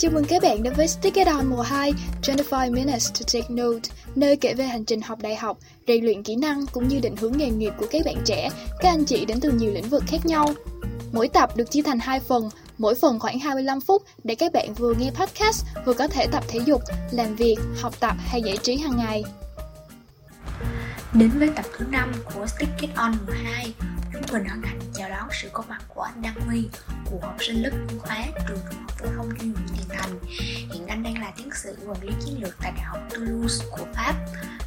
[0.00, 1.92] Chào mừng các bạn đến với Stick It On mùa 2
[2.26, 6.22] 25 Minutes to Take Note Nơi kể về hành trình học đại học, rèn luyện
[6.22, 8.50] kỹ năng cũng như định hướng nghề nghiệp của các bạn trẻ.
[8.80, 10.52] Các anh chị đến từ nhiều lĩnh vực khác nhau.
[11.12, 14.74] Mỗi tập được chia thành hai phần, mỗi phần khoảng 25 phút để các bạn
[14.74, 18.56] vừa nghe podcast, vừa có thể tập thể dục, làm việc, học tập hay giải
[18.56, 19.24] trí hàng ngày.
[21.14, 23.74] Đến với tập thứ 5 của Stick It On mùa 2,
[24.12, 24.80] chúng mình hân hạnh
[25.20, 26.68] báo sự có mặt của anh Đăng Huy,
[27.10, 30.18] cựu học sinh lớp chuyên hóa trường trung học phổ thông chuyên Nguyễn Tiền Thành.
[30.72, 33.86] Hiện anh đang là tiến sĩ quản lý chiến lược tại Đại học Toulouse của
[33.94, 34.14] Pháp.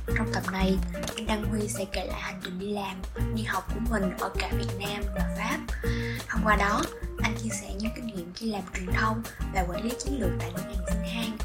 [0.08, 0.78] Trong tập này,
[1.16, 3.02] anh Đăng Huy sẽ kể lại hành trình đi làm,
[3.36, 5.60] đi học của mình ở cả Việt Nam và Pháp.
[6.28, 6.82] Thông qua đó,
[7.24, 10.30] anh chia sẻ những kinh nghiệm khi làm truyền thông và quản lý chiến lược
[10.40, 11.38] tại ngân hàng Sinh Hang.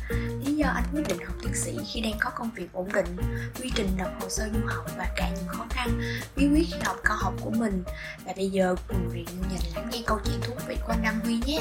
[0.44, 3.16] Lý do anh quyết định học tiến sĩ khi đang có công việc ổn định,
[3.62, 6.00] quy trình nộp hồ sơ du học và cả những khó khăn,
[6.36, 7.82] bí quyết khi học cao học của mình.
[8.26, 11.20] Và bây giờ cùng Viện nhìn lắng nghe câu chuyện thú vị của anh Đăng
[11.20, 11.60] Huy nhé.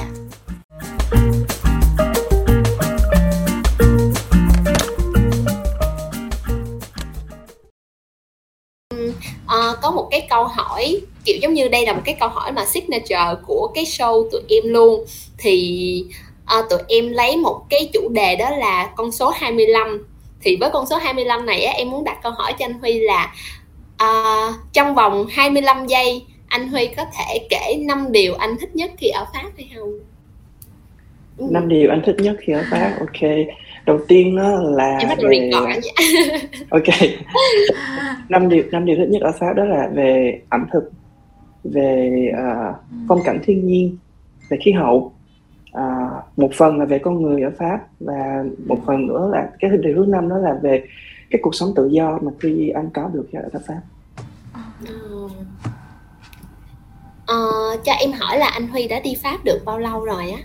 [9.58, 12.52] Uh, có một cái câu hỏi kiểu giống như đây là một cái câu hỏi
[12.52, 15.06] mà signature của cái show tụi em luôn.
[15.38, 16.06] Thì
[16.60, 20.08] uh, tụi em lấy một cái chủ đề đó là con số 25
[20.42, 23.00] thì với con số 25 này á, em muốn đặt câu hỏi cho anh Huy
[23.00, 23.34] là
[24.04, 28.92] uh, trong vòng 25 giây anh Huy có thể kể 5 điều anh thích nhất
[28.98, 30.00] khi ở Pháp hay không?
[31.52, 33.32] năm điều anh thích nhất khi ở Pháp ok
[33.88, 35.50] đầu tiên đó là Em bắt đầu về
[36.70, 37.12] ok
[38.30, 40.92] năm điều năm điều thích nhất ở Pháp đó là về ẩm thực
[41.64, 42.74] về à,
[43.08, 43.98] phong cảnh thiên nhiên
[44.50, 45.14] về khí hậu
[45.72, 49.72] à, một phần là về con người ở Pháp và một phần nữa là cái
[49.82, 50.84] điều thứ năm đó là về
[51.30, 53.82] cái cuộc sống tự do mà khi anh có được ở Pháp.
[57.26, 57.36] Ờ,
[57.84, 60.40] cho em hỏi là anh Huy đã đi Pháp được bao lâu rồi á?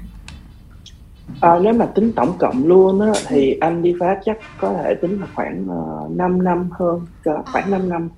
[1.41, 4.94] À, nếu mà tính tổng cộng luôn á, thì anh đi Pháp chắc có thể
[4.94, 5.66] tính là khoảng
[6.05, 7.00] uh, 5 năm hơn
[7.52, 8.08] khoảng 5 năm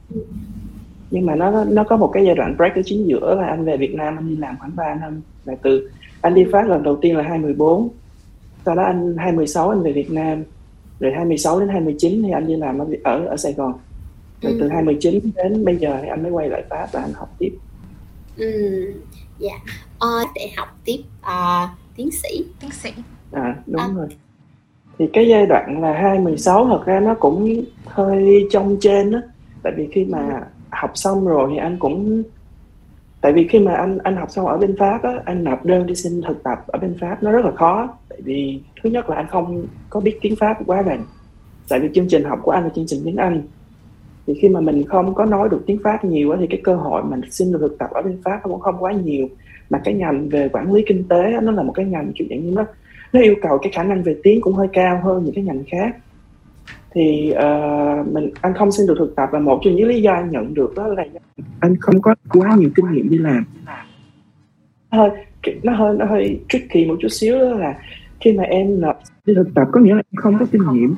[1.11, 3.65] nhưng mà nó nó có một cái giai đoạn break ở chính giữa là anh
[3.65, 5.91] về Việt Nam anh đi làm khoảng 3 năm là từ
[6.21, 7.89] anh đi Pháp lần đầu tiên là 2014
[8.67, 10.43] sau đó anh 2016 anh về Việt Nam
[11.01, 13.73] rồi 26 đến 29 thì anh đi làm ở ở, ở Sài Gòn
[14.43, 14.59] rồi Ừ.
[14.61, 17.53] từ 29 đến bây giờ thì anh mới quay lại Pháp và anh học tiếp
[18.37, 18.93] Ừ,
[19.39, 19.59] dạ.
[19.99, 22.45] Ờ, để học tiếp ờ, tiến sĩ.
[22.61, 22.91] Tiến sĩ
[23.35, 23.89] À đúng À.
[23.97, 24.07] rồi.
[24.99, 29.21] Thì cái giai đoạn là 216 thật ra nó cũng hơi trong trên á.
[29.63, 30.41] Tại vì khi mà
[30.71, 32.23] học xong rồi thì anh cũng
[33.21, 35.87] tại vì khi mà anh anh học xong ở bên Pháp á, anh nộp đơn
[35.87, 37.89] đi xin thực tập ở bên Pháp nó rất là khó.
[38.09, 41.03] Tại vì thứ nhất là anh không có biết tiếng Pháp quá rành.
[41.69, 43.43] Tại vì chương trình học của anh là chương trình tiếng Anh.
[44.27, 46.77] Thì khi mà mình không có nói được tiếng Pháp nhiều á, thì cái cơ
[46.77, 49.29] hội mình xin được thực tập ở bên Pháp nó cũng không quá nhiều.
[49.71, 52.27] Mà cái ngành về quản lý kinh tế á, nó là một cái ngành kiểu
[52.31, 52.65] dạng như nó
[53.15, 55.65] nó yêu cầu cái khả năng về tiếng cũng hơi cao hơn những cái ngành
[55.71, 55.97] khác.
[56.95, 57.49] Thì ờ,
[58.13, 60.55] mình anh không xin được thực tập và một trong những lý do anh nhận
[60.55, 61.05] được đó là
[61.61, 63.45] anh không có quá nhiều kinh nghiệm đi làm.
[64.91, 65.11] Nó hơi
[65.63, 67.75] nó hơi nó hơi tricky một chút xíu đó là
[68.21, 70.95] khi mà em nộp đi thực tập có nghĩa là em không có kinh nghiệm.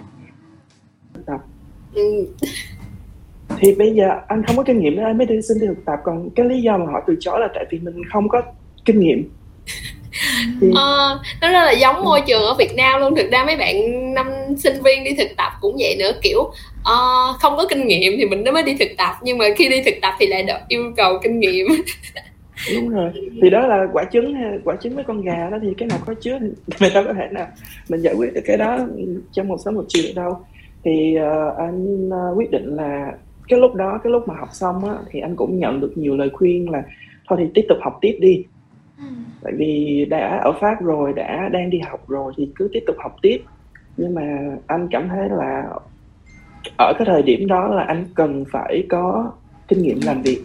[1.15, 1.41] Thực tập.
[1.95, 2.27] Ừ,
[3.59, 5.85] thì bây giờ anh không có kinh nghiệm nên anh mới đi xin đi thực
[5.85, 5.99] tập.
[6.05, 8.43] Còn cái lý do mà họ từ chối là tại vì mình không có
[8.85, 9.29] kinh nghiệm
[10.75, 13.17] ờ, nó rất là giống môi trường ở Việt Nam luôn.
[13.17, 13.75] Thực ra mấy bạn
[14.15, 16.11] năm sinh viên đi thực tập cũng vậy nữa.
[16.23, 16.51] Kiểu
[16.85, 16.97] ờ,
[17.39, 19.13] không có kinh nghiệm thì mình mới đi thực tập.
[19.23, 21.67] Nhưng mà khi đi thực tập thì lại được yêu cầu kinh nghiệm.
[22.75, 23.11] đúng rồi.
[23.43, 24.35] Thì đó là quả trứng
[24.65, 25.59] quả trứng với con gà đó.
[25.63, 26.47] Thì cái nào có chứa thì
[26.81, 27.47] mình đâu có thể nào
[27.89, 28.79] mình giải quyết được cái đó
[29.33, 30.41] trong một sớm một chiều được đâu.
[30.85, 33.13] Thì ờ, anh ờ, quyết định là
[33.49, 36.17] cái lúc đó cái lúc mà học xong á thì anh cũng nhận được nhiều
[36.17, 36.83] lời khuyên là
[37.29, 38.45] thôi thì tiếp tục học tiếp đi
[38.99, 39.05] Ừ.
[39.43, 42.97] tại vì đã ở Pháp rồi đã đang đi học rồi thì cứ tiếp tục
[42.99, 43.39] học tiếp.
[43.97, 45.65] Nhưng mà anh cảm thấy là
[46.79, 49.33] ở cái thời điểm đó là anh cần phải có
[49.69, 50.45] kinh nghiệm làm việc.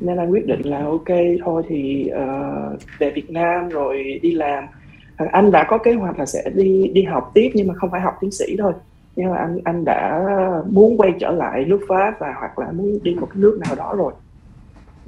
[0.00, 1.08] Nên anh quyết định là ok
[1.44, 4.64] thôi thì uh, về Việt Nam rồi đi làm.
[5.16, 8.00] Anh đã có kế hoạch là sẽ đi đi học tiếp nhưng mà không phải
[8.00, 8.72] học tiến sĩ thôi.
[9.16, 10.24] Nhưng mà anh anh đã
[10.70, 13.74] muốn quay trở lại nước Pháp và hoặc là muốn đi một cái nước nào
[13.76, 14.12] đó rồi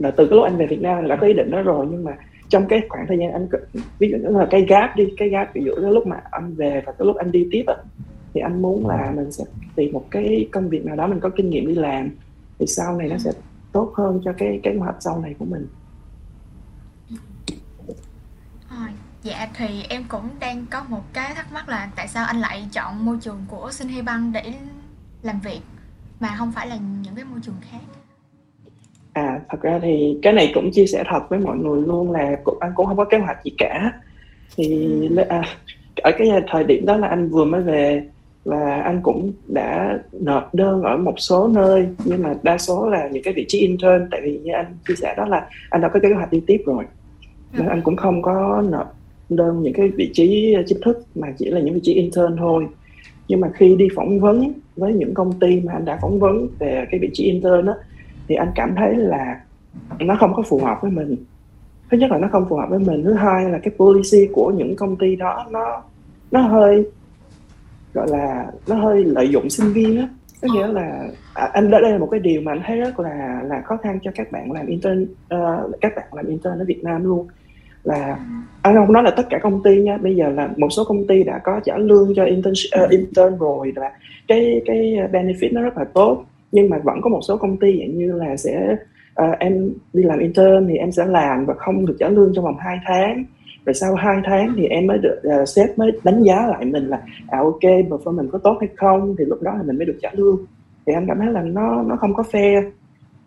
[0.00, 1.86] là từ cái lúc anh về Việt Nam anh đã có ý định đó rồi
[1.90, 2.12] nhưng mà
[2.48, 3.48] trong cái khoảng thời gian anh
[3.98, 6.54] ví dụ như là cái gap đi cái gap ví dụ cái lúc mà anh
[6.54, 7.74] về và cái lúc anh đi tiếp á,
[8.34, 9.44] thì anh muốn là mình sẽ
[9.76, 12.10] tìm một cái công việc nào đó mình có kinh nghiệm đi làm
[12.58, 13.30] thì sau này nó sẽ
[13.72, 15.66] tốt hơn cho cái kế hoạch sau này của mình
[18.70, 18.88] Rồi,
[19.22, 22.68] Dạ thì em cũng đang có một cái thắc mắc là tại sao anh lại
[22.72, 24.54] chọn môi trường của Sinh Hy Băng để
[25.22, 25.60] làm việc
[26.20, 27.99] mà không phải là những cái môi trường khác.
[29.12, 32.36] À, thật ra thì cái này cũng chia sẻ thật với mọi người luôn là
[32.44, 33.92] cũng, anh cũng không có kế hoạch gì cả.
[34.56, 35.42] Thì lê- à,
[36.02, 38.02] ở cái thời điểm đó là anh vừa mới về
[38.44, 43.08] và anh cũng đã nộp đơn ở một số nơi nhưng mà đa số là
[43.12, 44.08] những cái vị trí intern.
[44.10, 46.62] Tại vì như anh chia sẻ đó là anh đã có kế hoạch đi tiếp
[46.66, 46.84] rồi.
[47.52, 48.94] Nên anh cũng không có nộp
[49.28, 52.66] đơn những cái vị trí chính thức mà chỉ là những vị trí intern thôi.
[53.28, 56.48] Nhưng mà khi đi phỏng vấn với những công ty mà anh đã phỏng vấn
[56.58, 57.74] về cái vị trí intern đó
[58.30, 59.40] thì anh cảm thấy là
[59.98, 61.16] nó không có phù hợp với mình.
[61.90, 64.50] Thứ nhất là nó không phù hợp với mình thứ hai là cái policy của
[64.50, 65.82] những công ty đó nó
[66.30, 66.84] nó hơi
[67.94, 70.08] gọi là nó hơi lợi dụng sinh viên á.
[70.42, 73.42] Có nghĩa là à, anh đây là một cái điều mà anh thấy rất là
[73.44, 76.84] là khó khăn cho các bạn làm intern uh, các bạn làm intern ở Việt
[76.84, 77.28] Nam luôn.
[77.84, 78.18] Là
[78.62, 81.06] anh không nói là tất cả công ty nha bây giờ là một số công
[81.06, 83.92] ty đã có trả lương cho intern uh, ờ, intern rồi là
[84.28, 87.78] cái cái benefit nó rất là tốt nhưng mà vẫn có một số công ty
[87.78, 88.76] dạng như là sẽ
[89.22, 92.44] uh, em đi làm intern thì em sẽ làm và không được trả lương trong
[92.44, 93.24] vòng 2 tháng.
[93.66, 96.86] Rồi sau 2 tháng thì em mới được uh, sếp mới đánh giá lại mình
[96.88, 99.98] là à ok performance có tốt hay không thì lúc đó thì mình mới được
[100.02, 100.38] trả lương.
[100.86, 102.70] Thì anh cảm thấy là nó nó không có fair.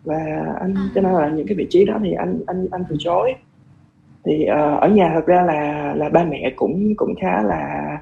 [0.04, 2.96] Và anh cho nên là những cái vị trí đó thì anh anh anh từ
[2.98, 3.34] chối.
[4.24, 7.98] Thì uh, ở nhà thật ra là là ba mẹ cũng cũng khá là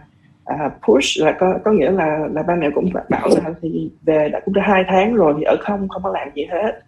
[0.55, 4.29] uh, push là có có nghĩa là là ba mẹ cũng bảo là thì về
[4.29, 6.81] đã cũng đã hai tháng rồi thì ở không không có làm gì hết.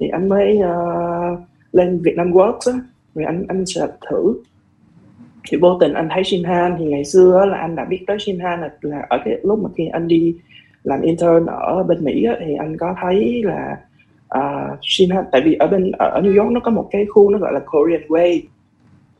[0.00, 1.38] Thì anh mới uh,
[1.72, 2.78] lên Việt Nam Works á
[3.14, 4.34] rồi anh anh sẽ thử.
[5.48, 8.60] Thì vô tình anh thấy Shinhan thì ngày xưa là anh đã biết tới Shinhan
[8.60, 10.34] là, là ở cái lúc mà khi anh đi
[10.84, 13.76] làm intern ở bên Mỹ á, thì anh có thấy là
[14.38, 17.38] uh, Shinhan tại vì ở bên ở New York nó có một cái khu nó
[17.38, 18.40] gọi là Korean Way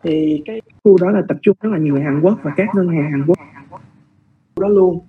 [0.06, 2.68] thì cái khu đó là tập trung rất là nhiều người Hàn Quốc và các
[2.74, 3.38] ngân hàng Hàn Quốc
[4.60, 5.00] đó luôn.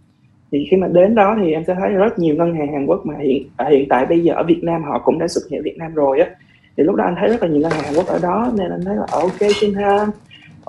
[0.51, 3.05] Thì khi mà đến đó thì em sẽ thấy rất nhiều ngân hàng Hàn Quốc
[3.05, 5.61] mà hiện à, hiện tại bây giờ ở Việt Nam họ cũng đã xuất hiện
[5.61, 6.29] ở Việt Nam rồi á.
[6.77, 8.71] Thì lúc đó anh thấy rất là nhiều ngân hàng Hàn Quốc ở đó, nên
[8.71, 10.09] anh thấy là ờ, ok Shinhan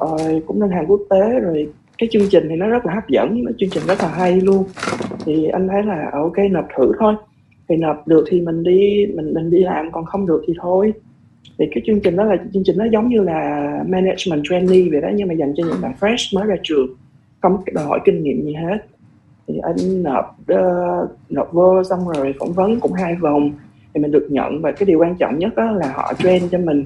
[0.01, 3.09] rồi cũng ngân hàng quốc tế, rồi cái chương trình thì nó rất là hấp
[3.09, 4.65] dẫn chương trình rất là hay luôn.
[5.25, 7.15] Thì anh thấy là ờ, ok, nộp thử thôi.
[7.69, 10.93] Thì nộp được thì mình đi, mình mình đi làm, còn không được thì thôi
[11.59, 15.01] thì cái chương trình đó là chương trình nó giống như là management trainee vậy
[15.01, 16.87] đó nhưng mà dành cho những bạn fresh mới ra trường
[17.41, 18.79] không đòi hỏi kinh nghiệm gì hết.
[19.49, 23.53] Thì anh nộp uh, nộp vô xong rồi phỏng vấn cũng hai vòng
[23.95, 24.63] thì mình được nhận.
[24.63, 26.85] Và cái điều quan trọng nhất đó là họ train cho mình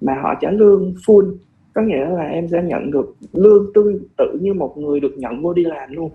[0.00, 1.34] mà họ trả lương full.
[1.74, 5.42] Có nghĩa là em sẽ nhận được lương tương tự như một người được nhận
[5.42, 6.10] vô đi làm luôn.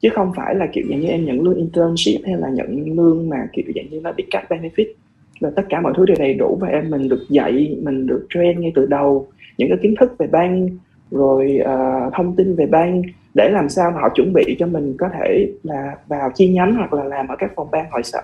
[0.00, 3.28] Chứ không phải là kiểu dạng như em nhận lương internship hay là nhận lương
[3.28, 4.92] mà kiểu dạng như là bị cut benefit
[5.40, 8.26] là tất cả mọi thứ đều đầy đủ và em mình được dạy mình được
[8.30, 9.26] train ngay từ đầu.
[9.58, 10.70] Những cái kiến thức về bank
[11.10, 13.04] rồi uh, thông tin về bank
[13.34, 16.74] để làm sao mà họ chuẩn bị cho mình có thể là vào chi nhánh
[16.74, 18.22] hoặc là làm ở các phòng ban hội sở.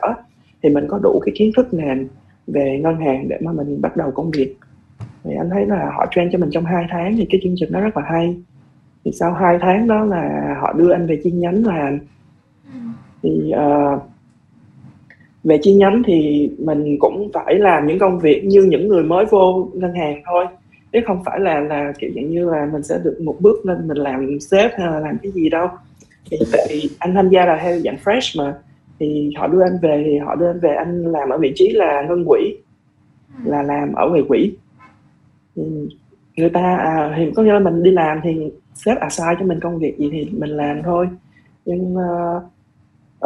[0.62, 2.08] Thì mình có đủ cái kiến thức nền
[2.46, 4.56] về ngân hàng để mà mình bắt đầu công việc.
[5.24, 7.72] Thì anh thấy là họ train cho mình trong 2 tháng thì cái chương trình
[7.72, 8.36] nó rất là hay.
[9.04, 11.98] Thì sau 2 tháng đó là họ đưa anh về chi nhánh làm.
[13.22, 14.02] Thì uh,
[15.44, 19.24] về chi nhánh thì mình cũng phải làm những công việc như những người mới
[19.24, 20.46] vô ngân hàng thôi.
[20.92, 23.88] Chứ không phải là là kiểu dạng như là mình sẽ được một bước lên
[23.88, 25.68] mình làm sếp hay là làm cái gì đâu.
[26.30, 28.54] Thì tại vì anh tham gia là theo dạng fresh mà.
[28.98, 31.72] Thì họ đưa anh về thì họ đưa anh về anh làm ở vị trí
[31.72, 32.56] là ngân quỹ.
[33.44, 34.52] Là làm ở về quỹ.
[35.56, 35.62] Thì
[36.36, 39.46] người ta à, thì có nghĩa là mình đi làm thì sếp à sai cho
[39.46, 41.08] mình công việc gì thì mình làm thôi.
[41.64, 42.42] Nhưng uh,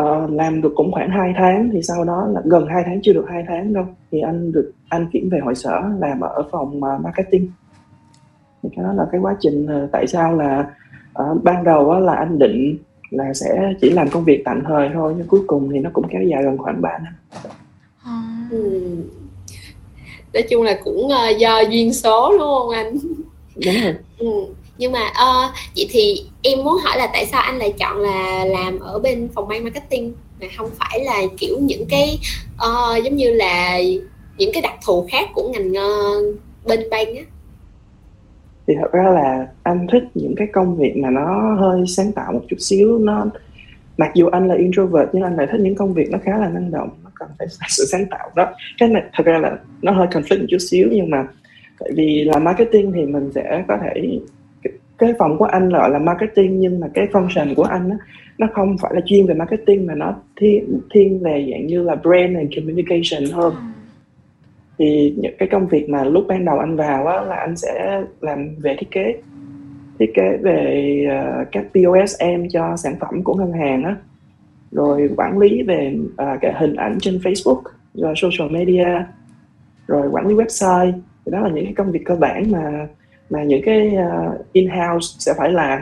[0.03, 3.13] uh, làm được cũng khoảng 2 tháng thì sau đó là gần 2 tháng chưa
[3.13, 6.77] được 2 tháng đâu thì anh được anh chuyển về hội sở làm ở phòng
[6.79, 7.51] uh, marketing.
[8.63, 10.71] Thì cái đó là cái quá trình uh, tại sao là
[11.23, 12.79] uh, ban đầu uh, là anh định
[13.11, 16.09] là sẽ chỉ làm công việc tạm thời thôi nhưng cuối cùng thì nó cũng
[16.09, 17.13] kéo dài gần khoảng 3 năm.
[18.51, 18.81] Ừ.
[20.35, 22.97] nói chung là cũng uh, do duyên số đúng không anh?
[23.65, 23.95] Đúng rồi.
[24.19, 24.47] Ừ
[24.79, 28.45] nhưng mà uh, vậy thì em muốn hỏi là tại sao anh lại chọn là
[28.45, 30.13] làm ở bên phòng ban marketing?
[30.41, 32.19] Mà không phải là kiểu những cái
[32.55, 33.79] uh, giống như là
[34.39, 37.23] những cái đặc thù khác của ngành uh, bên ban á?
[38.67, 42.33] Thì thật ra là anh thích những cái công việc mà nó hơi sáng tạo
[42.33, 42.99] một chút xíu.
[42.99, 43.27] Nó
[43.97, 46.49] mặc dù anh là introvert nhưng anh lại thích những công việc nó khá là
[46.49, 46.89] năng động.
[47.05, 48.47] Nó cần phải sự sáng tạo đó.
[48.79, 51.27] Cái này thật ra là nó hơi conflict một chút xíu nhưng mà
[51.79, 54.19] tại vì là marketing thì mình sẽ có thể
[54.99, 57.97] cái phòng của anh gọi là marketing nhưng mà cái function của anh á,
[58.39, 61.95] nó không phải là chuyên về marketing mà nó thiên thiên về dạng như là
[61.95, 63.55] brand and communication hơn.
[63.55, 63.59] Ừ.
[64.79, 68.03] thì những cái công việc mà lúc ban đầu anh vào á, là anh sẽ
[68.21, 69.15] làm về thiết kế
[69.99, 73.97] thiết kế về uh, các POSM cho sản phẩm của ngân hàng á.
[74.71, 77.63] Rồi quản lý về uh, cái hình ảnh trên Facebook
[77.95, 78.87] rồi social media
[79.87, 80.93] rồi quản lý website.
[81.27, 82.87] Thì đó là những cái công việc cơ bản mà
[83.31, 85.81] mà những cái uh, in-house sẽ phải làm.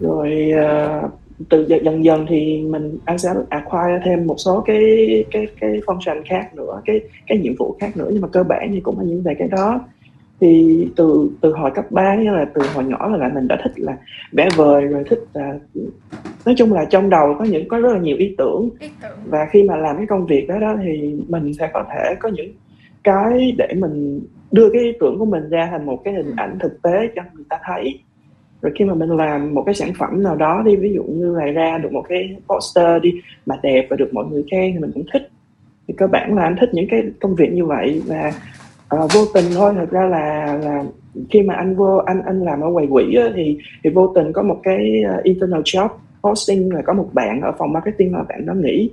[0.00, 1.10] Rồi uh,
[1.48, 6.22] từ dần dần thì mình anh sẽ acquire thêm một số cái cái cái function
[6.28, 8.08] khác nữa cái cái nhiệm vụ khác nữa.
[8.12, 9.80] Nhưng mà cơ bản thì cũng là những về cái đó.
[10.40, 13.72] Thì từ từ hồi cấp 3 như là từ hồi nhỏ là mình đã thích
[13.76, 13.96] là
[14.32, 15.58] vẽ vời rồi thích là
[16.46, 19.18] nói chung là trong đầu có những có rất là nhiều ý tưởng, ý tưởng.
[19.26, 22.28] và khi mà làm cái công việc đó đó thì mình sẽ có thể có
[22.28, 22.52] những
[23.04, 24.20] cái để mình
[24.52, 27.22] đưa cái ý tưởng của mình ra thành một cái hình ảnh thực tế cho
[27.34, 27.98] người ta thấy.
[28.62, 31.34] Rồi khi mà mình làm một cái sản phẩm nào đó đi ví dụ như
[31.34, 33.14] là ra được một cái poster đi
[33.46, 35.28] mà đẹp và được mọi người khen thì mình cũng thích.
[35.88, 38.32] Thì cơ bản là anh thích những cái công việc như vậy và
[38.94, 39.74] uh, vô tình thôi.
[39.76, 40.84] Thật ra là là
[41.30, 44.32] khi mà anh vô anh anh làm ở quầy quỹ á, thì thì vô tình
[44.32, 45.88] có một cái uh, internal job
[46.22, 48.90] posting là có một bạn ở phòng marketing mà bạn đó nghỉ.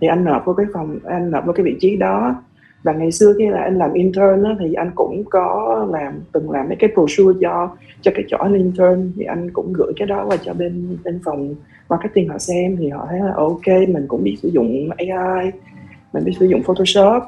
[0.00, 2.42] Thì anh nộp vào cái phòng anh nộp vào cái vị trí đó
[2.84, 6.50] và ngày xưa khi là anh làm intern á, thì anh cũng có làm từng
[6.50, 9.12] làm mấy cái brochure cho cho cái chỗ anh intern.
[9.16, 11.54] Thì anh cũng gửi cái đó qua cho bên bên phòng
[11.88, 12.76] marketing họ xem.
[12.76, 15.50] Thì họ thấy là ok mình cũng biết sử dụng AI
[16.12, 17.22] mình biết sử dụng Photoshop.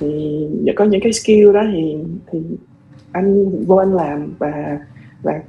[0.00, 1.96] Thì có những cái skill đó thì
[2.30, 2.38] thì
[3.12, 4.34] anh vô anh làm.
[4.38, 4.78] Và
[5.22, 5.40] và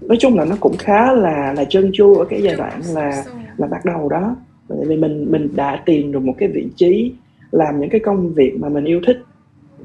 [0.00, 3.24] nói chung là nó cũng khá là là chân chu ở cái giai đoạn là
[3.56, 4.36] là bắt đầu đó.
[4.68, 7.12] Bởi vì mình mình đã tìm được một cái vị trí
[7.52, 9.16] làm những cái công việc mà mình yêu thích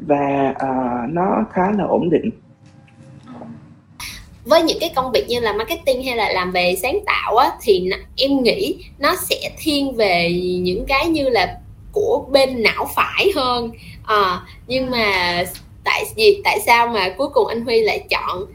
[0.07, 2.29] và uh, nó khá là ổn định.
[4.45, 7.51] Với những cái công việc như là marketing hay là làm về sáng tạo á
[7.61, 10.31] thì em nghĩ nó sẽ thiên về
[10.61, 11.59] những cái như là
[11.91, 13.71] của bên não phải hơn.
[14.05, 15.43] À, nhưng mà
[15.83, 18.45] tại vì tại sao mà cuối cùng anh Huy lại chọn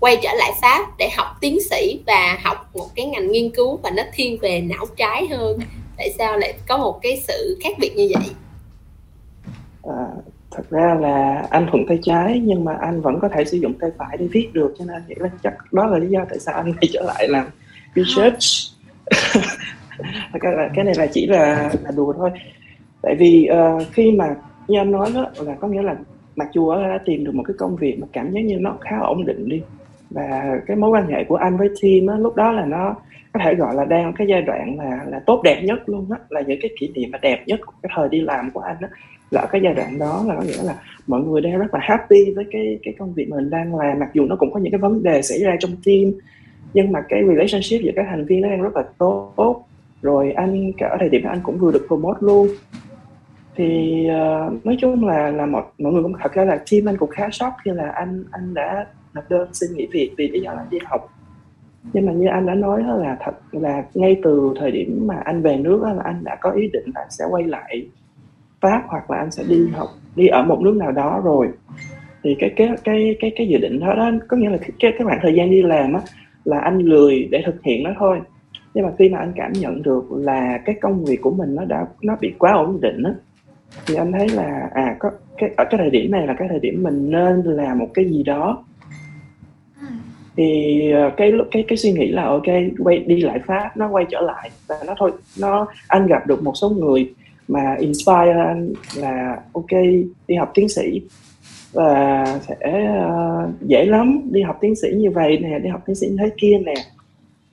[0.00, 3.76] quay trở lại Pháp để học tiến sĩ và học một cái ngành nghiên cứu
[3.82, 5.58] và nó thiên về não trái hơn?
[5.96, 8.30] Tại sao lại có một cái sự khác biệt như vậy?
[9.88, 10.06] À,
[10.50, 13.72] thật ra là anh thuận tay trái nhưng mà anh vẫn có thể sử dụng
[13.80, 16.38] tay phải để viết được cho nên nghĩ là chắc đó là lý do tại
[16.38, 17.46] sao anh quay trở lại làm
[17.94, 18.44] research.
[20.40, 22.30] Cái, cái này là chỉ là là đùa thôi.
[23.02, 24.34] Tại vì uh, khi mà
[24.68, 25.96] như anh nói đó là có nghĩa là
[26.36, 28.98] mặc dù đã tìm được một cái công việc mà cảm giác như nó khá
[28.98, 29.62] ổn định đi
[30.10, 32.96] và cái mối quan hệ của anh với team á, lúc đó là nó
[33.32, 36.18] có thể gọi là đang cái giai đoạn là là tốt đẹp nhất luôn á
[36.28, 38.76] là những cái kỷ niệm mà đẹp nhất của cái thời đi làm của anh
[38.80, 38.88] á
[39.30, 40.74] là cái giai đoạn đó là có nghĩa là
[41.06, 44.08] mọi người đang rất là happy với cái cái công việc mình đang làm mặc
[44.14, 46.12] dù nó cũng có những cái vấn đề xảy ra trong team
[46.74, 49.64] nhưng mà cái relationship giữa các thành viên nó đang rất là tốt.
[50.02, 52.48] Rồi anh cả thời điểm đó anh cũng vừa được promote luôn.
[53.56, 56.96] Thì uh, nói chung là là mọi mọi người cũng thật ra là team anh
[56.96, 60.40] cũng khá sốc khi là anh anh đã nộp đơn xin nghỉ việc vì lý
[60.40, 61.12] do là đi học.
[61.92, 65.42] Nhưng mà như anh đã nói là thật là ngay từ thời điểm mà anh
[65.42, 67.86] về nước là anh đã có ý định là sẽ quay lại
[68.60, 71.48] pháp hoặc là anh sẽ đi học đi ở một nước nào đó rồi.
[72.22, 74.92] Thì cái cái cái cái cái dự định đó, đó có nghĩa là cái cái
[75.04, 76.00] khoảng thời gian đi làm á
[76.44, 78.20] là anh lười để thực hiện nó thôi.
[78.74, 81.64] Nhưng mà khi mà anh cảm nhận được là cái công việc của mình nó
[81.64, 83.12] đã nó bị quá ổn định á
[83.86, 86.60] thì anh thấy là à có cái ở cái thời điểm này là cái thời
[86.60, 88.64] điểm mình nên làm một cái gì đó.
[90.36, 92.46] Thì ờ, cái cái cái cái suy nghĩ là ok
[92.78, 94.50] quay đi lại pháp nó quay trở lại.
[94.68, 97.14] Và nó thôi nó anh gặp được một số người
[97.48, 99.70] mà inspire anh là ok
[100.28, 101.00] đi học tiến sĩ
[101.72, 102.56] và sẽ
[103.06, 104.20] uh, dễ lắm.
[104.30, 106.74] Đi học tiến sĩ như vậy nè đi học tiến sĩ như thế kia nè.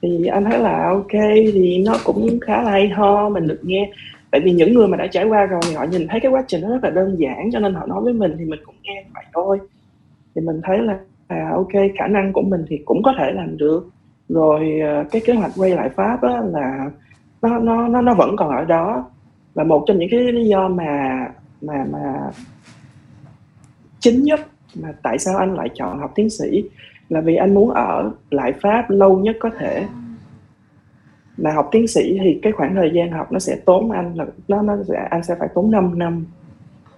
[0.01, 1.11] Thì anh thấy là ok
[1.53, 3.91] thì nó cũng khá là hay ho mình được nghe.
[4.31, 6.43] Tại vì những người mà đã trải qua rồi thì họ nhìn thấy cái quá
[6.47, 8.75] trình nó rất là đơn giản cho nên họ nói với mình thì mình cũng
[8.83, 9.59] nghe vậy thôi.
[10.35, 10.97] Thì mình thấy là
[11.27, 13.89] à, ok khả năng của mình thì cũng có thể làm được.
[14.29, 16.89] Rồi ờ, cái kế hoạch quay lại pháp á, là
[17.41, 19.05] nó nó nó nó vẫn còn ở đó
[19.55, 21.25] và một trong những cái lý do mà
[21.61, 22.31] mà mà
[23.99, 24.39] chính nhất
[24.81, 26.63] mà tại sao anh lại chọn học tiến sĩ
[27.09, 29.85] là vì anh muốn ở lại Pháp lâu nhất có thể.
[31.37, 34.25] Mà học tiến sĩ thì cái khoảng thời gian học nó sẽ tốn anh là,
[34.47, 36.25] nó nó sẽ, anh sẽ phải tốn 5 năm,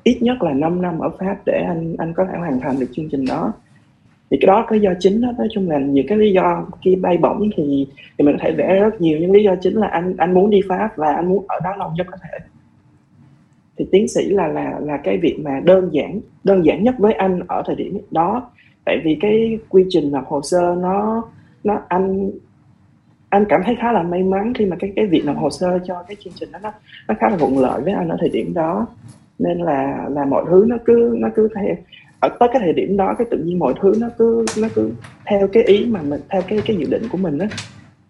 [0.04, 2.88] ít nhất là 5 năm ở Pháp để anh anh có thể hoàn thành được
[2.94, 3.54] chương trình đó.
[4.30, 5.32] Thì cái đó cái do chính đó.
[5.38, 7.88] Nói chung là những cái lý do khi bay bổng thì
[8.18, 9.20] thì mình có thể vẽ rất nhiều.
[9.20, 11.76] Những lý do chính là anh anh muốn đi pháp và anh muốn ở đó
[11.76, 12.40] lâu nhất có thể
[13.78, 17.14] thì tiến sĩ là là là cái việc mà đơn giản đơn giản nhất với
[17.14, 18.50] anh ở thời điểm đó.
[18.86, 21.28] Tại vì cái quy trình nộp hồ sơ nó
[21.64, 22.32] nó anh
[23.30, 25.80] anh cảm thấy khá là may mắn khi mà cái cái việc nộp hồ sơ
[25.86, 26.72] cho cái chương trình đó, nó
[27.08, 28.88] nó khá là thuận lợi với anh ở thời điểm đó.
[29.40, 31.76] Nên là là mọi thứ nó cứ nó cứ theo,
[32.20, 34.92] ở tới cái thời điểm đó cái tự nhiên mọi thứ nó cứ nó cứ
[35.26, 37.48] theo cái ý mà mình, theo cái cái dự định của mình á.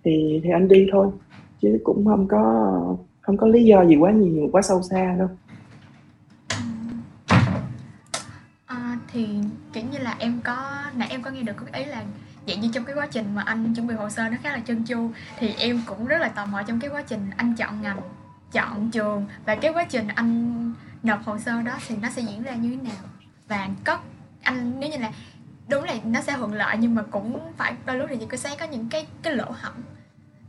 [0.03, 1.07] Thì thì anh đi thôi,
[1.61, 5.27] chứ cũng không có không có lý do gì quá nhiều, quá sâu xa đâu
[8.65, 9.27] à, thì
[9.73, 12.03] kiểu như là em có, nãy em có nghe được cái ý là
[12.47, 14.59] dạng như trong cái quá trình mà anh chuẩn bị hồ sơ nó khá là
[14.59, 17.81] chân chu thì em cũng rất là tò mò trong cái quá trình anh chọn
[17.81, 17.99] ngành,
[18.51, 20.73] chọn trường và cái quá trình anh
[21.03, 23.03] nộp hồ sơ đó thì nó sẽ diễn ra như thế nào.
[23.47, 23.99] Và có,
[24.41, 25.11] anh, nếu như là,
[25.69, 28.55] đúng là nó sẽ thuận lợi nhưng mà cũng phải đôi lúc thì có sẽ
[28.59, 29.81] có những cái cái lỗ hổng.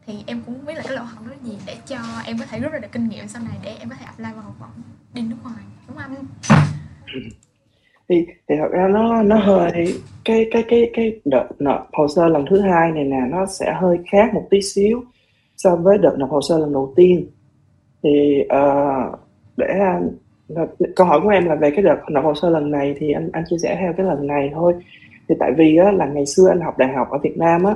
[0.06, 2.46] Thì em cũng biết là cái lỗ hổng đó là gì để cho em có
[2.46, 4.54] thể rút ra được kinh nghiệm sau này để em có thể apply vào học
[4.60, 4.82] bổng
[5.14, 6.26] đi nước ngoài, đúng không anh?
[7.06, 7.20] Ừ
[8.08, 9.72] thì thì thật ra nó nó hơi
[10.24, 13.72] cái cái cái cái đợt nộp hồ sơ lần thứ hai này nè nó sẽ
[13.80, 15.02] hơi khác một tí xíu
[15.56, 17.26] so với đợt nộp hồ sơ lần đầu tiên.
[18.02, 19.18] Thì uh,
[19.56, 19.66] để
[20.96, 23.30] câu hỏi của em là về cái đợt nộp hồ sơ lần này thì anh
[23.32, 24.74] anh chia sẻ theo cái lần này thôi.
[25.28, 27.74] Thì tại vì á, là ngày xưa anh học đại học ở Việt Nam á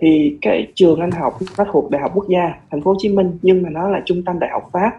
[0.00, 3.08] thì cái trường anh học nó thuộc đại học quốc gia thành phố Hồ Chí
[3.08, 4.92] Minh nhưng mà nó là trung tâm đại học Pháp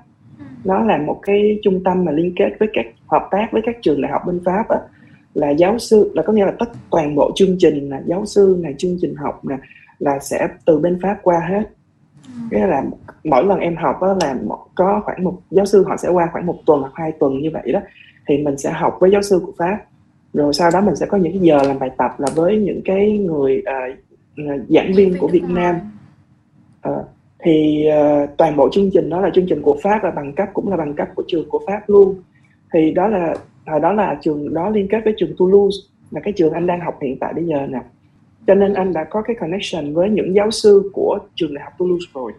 [0.64, 3.76] nó là một cái trung tâm mà liên kết với các hợp tác với các
[3.82, 4.78] trường đại học bên Pháp á,
[5.34, 8.60] là giáo sư là có nghĩa là tất toàn bộ chương trình là giáo sư
[8.62, 9.58] này chương trình học nè
[10.00, 11.64] là sẽ từ bên Pháp qua hết.
[12.52, 12.84] Cái là
[13.24, 14.36] mỗi lần em học đó là
[14.76, 17.50] có khoảng một giáo sư họ sẽ qua khoảng một tuần hoặc hai tuần như
[17.54, 17.80] vậy đó.
[18.28, 19.78] Thì mình sẽ học với giáo sư của Pháp.
[20.34, 23.18] Rồi sau đó mình sẽ có những giờ làm bài tập là với những cái
[23.18, 23.98] người uh,
[24.70, 25.76] giảng viên của Việt Nam.
[26.90, 27.06] Uh,
[27.44, 30.50] thì uh, toàn bộ chương trình đó là chương trình của Pháp và bằng cấp
[30.54, 32.16] cũng là bằng cấp của trường của Pháp luôn.
[32.74, 35.78] Thì đó là hồi đó là trường đó liên kết với trường Toulouse
[36.12, 37.80] là cái trường anh đang học hiện tại bây giờ nè.
[38.48, 41.74] Cho nên anh đã có cái connection với những giáo sư của trường đại học
[41.78, 42.32] Toulouse rồi.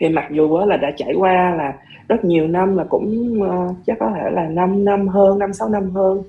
[0.00, 1.74] Thì mặc dù là đã trải qua là
[2.08, 5.68] rất nhiều năm là cũng uh, chắc có thể là 5 năm hơn năm sáu
[5.68, 6.22] năm hơn.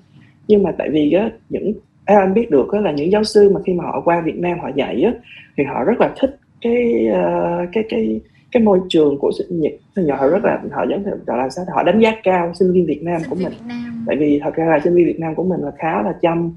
[0.47, 1.73] Nhưng mà tại vì á, những
[2.05, 4.39] à, anh biết được á, là những giáo sư mà khi mà họ qua Việt
[4.39, 5.13] Nam họ dạy á,
[5.57, 9.73] thì họ rất là thích cái uh, cái cái cái môi trường của sinh nhật
[10.17, 13.03] họ rất là họ giống gọi là sao họ đánh giá cao sinh viên Việt
[13.03, 13.53] Nam sinh của mình.
[13.67, 14.03] Nam.
[14.07, 16.51] tại vì thật ra là sinh viên Việt Nam của mình là khá là chăm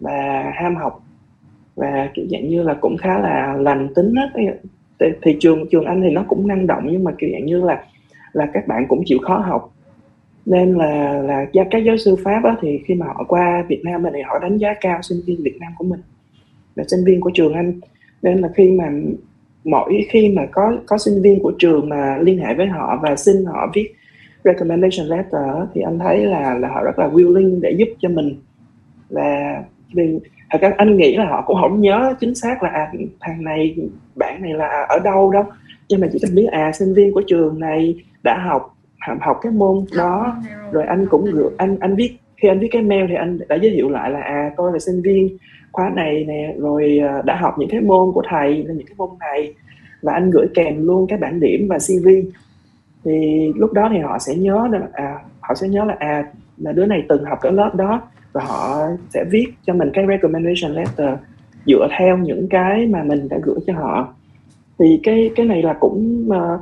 [0.00, 1.02] và ham học
[1.74, 4.30] và kiểu dạng như là cũng khá là lành tính á
[5.22, 7.84] thì trường trường anh thì nó cũng năng động nhưng mà kiểu dạng như là
[8.32, 9.72] là các bạn cũng chịu khó học.
[10.46, 14.04] Nên là là các giáo sư pháp á, thì khi mà họ qua Việt Nam
[14.14, 16.00] thì họ đánh giá cao sinh viên Việt Nam của mình
[16.74, 17.80] là sinh viên của trường anh.
[18.22, 18.90] Nên là khi mà
[19.66, 23.16] mỗi khi mà có có sinh viên của trường mà liên hệ với họ và
[23.16, 23.94] xin họ viết
[24.44, 28.34] recommendation letter thì anh thấy là là họ rất là willing để giúp cho mình.
[29.10, 29.62] Và
[29.94, 30.18] vì
[30.50, 33.76] thật ra anh nghĩ là họ cũng không nhớ chính xác là à, thằng này
[34.14, 35.44] bạn này là ở đâu đâu
[35.88, 38.76] nhưng mà chỉ cần biết à sinh viên của trường này đã học
[39.20, 40.36] học cái môn đó.
[40.72, 40.84] rồi.
[40.84, 43.70] Anh cũng gửi anh anh viết khi anh viết cái mail thì anh đã giới
[43.70, 45.36] thiệu lại là à tôi là sinh viên
[45.76, 48.94] khóa này nè rồi ờ, đã học những cái môn của thầy là những cái
[48.98, 49.54] môn này.
[50.02, 52.08] Và anh gửi kèm luôn cái bản điểm và cv
[53.04, 56.24] thì lúc đó thì họ sẽ nhớ là à họ sẽ nhớ là à
[56.58, 60.04] là đứa này từng học cái lớp đó và họ sẽ viết cho mình cái
[60.08, 61.10] recommendation letter
[61.66, 64.14] dựa theo những cái mà mình đã gửi cho họ.
[64.78, 66.60] Thì cái cái này là cũng uh,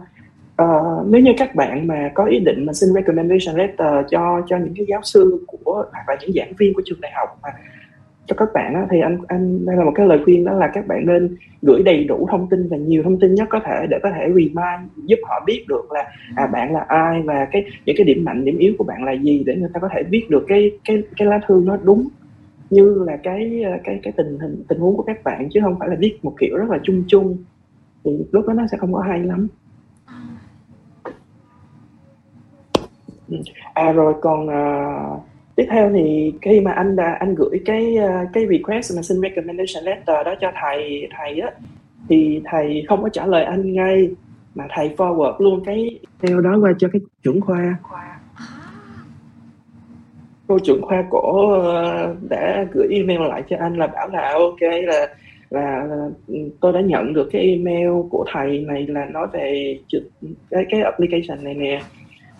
[0.63, 4.57] uh, nếu như các bạn mà có ý định mà xin recommendation letter cho cho
[4.57, 7.49] những cái giáo sư của hoặc là những giảng viên của trường đại học mà
[8.27, 10.71] cho các bạn á, thì anh anh đây là một cái lời khuyên đó là
[10.75, 13.87] các bạn nên gửi đầy đủ thông tin và nhiều thông tin nhất có thể
[13.91, 16.05] để có thể remind giúp họ biết được là
[16.37, 19.13] à bạn là ai và cái những cái điểm mạnh điểm yếu của bạn là
[19.13, 22.09] gì để người ta có thể biết được cái cái cái lá thư nó đúng
[22.71, 25.89] như là cái cái cái tình hình tình huống của các bạn chứ không phải
[25.89, 27.37] là viết một kiểu rất là chung chung.
[28.05, 29.49] Thì lúc đó nó sẽ không có hay lắm.
[33.29, 33.37] Ừ.
[33.75, 35.23] à rồi còn uh,
[35.57, 39.21] tiếp theo thì khi mà anh đã anh gửi cái ờ, cái request mà xin
[39.21, 41.51] recommendation letter đó cho thầy thầy á
[42.09, 44.11] thì thầy không có trả lời anh ngay
[44.55, 47.77] mà thầy forward luôn cái theo đó qua cho cái trưởng khoa.
[50.47, 54.61] Cô trưởng khoa cổ ờ, đã gửi email lại cho anh là bảo là ok
[54.61, 55.09] là
[55.51, 56.09] là, là
[56.61, 59.79] tôi đã nhận được cái email của thầy này là nói về
[60.53, 61.81] cái cái application này nè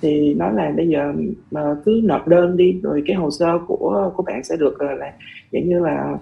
[0.03, 1.13] thì nói là bây giờ
[1.51, 5.13] mà cứ nộp đơn đi rồi cái hồ sơ của của bạn sẽ được là
[5.53, 6.19] dạng như là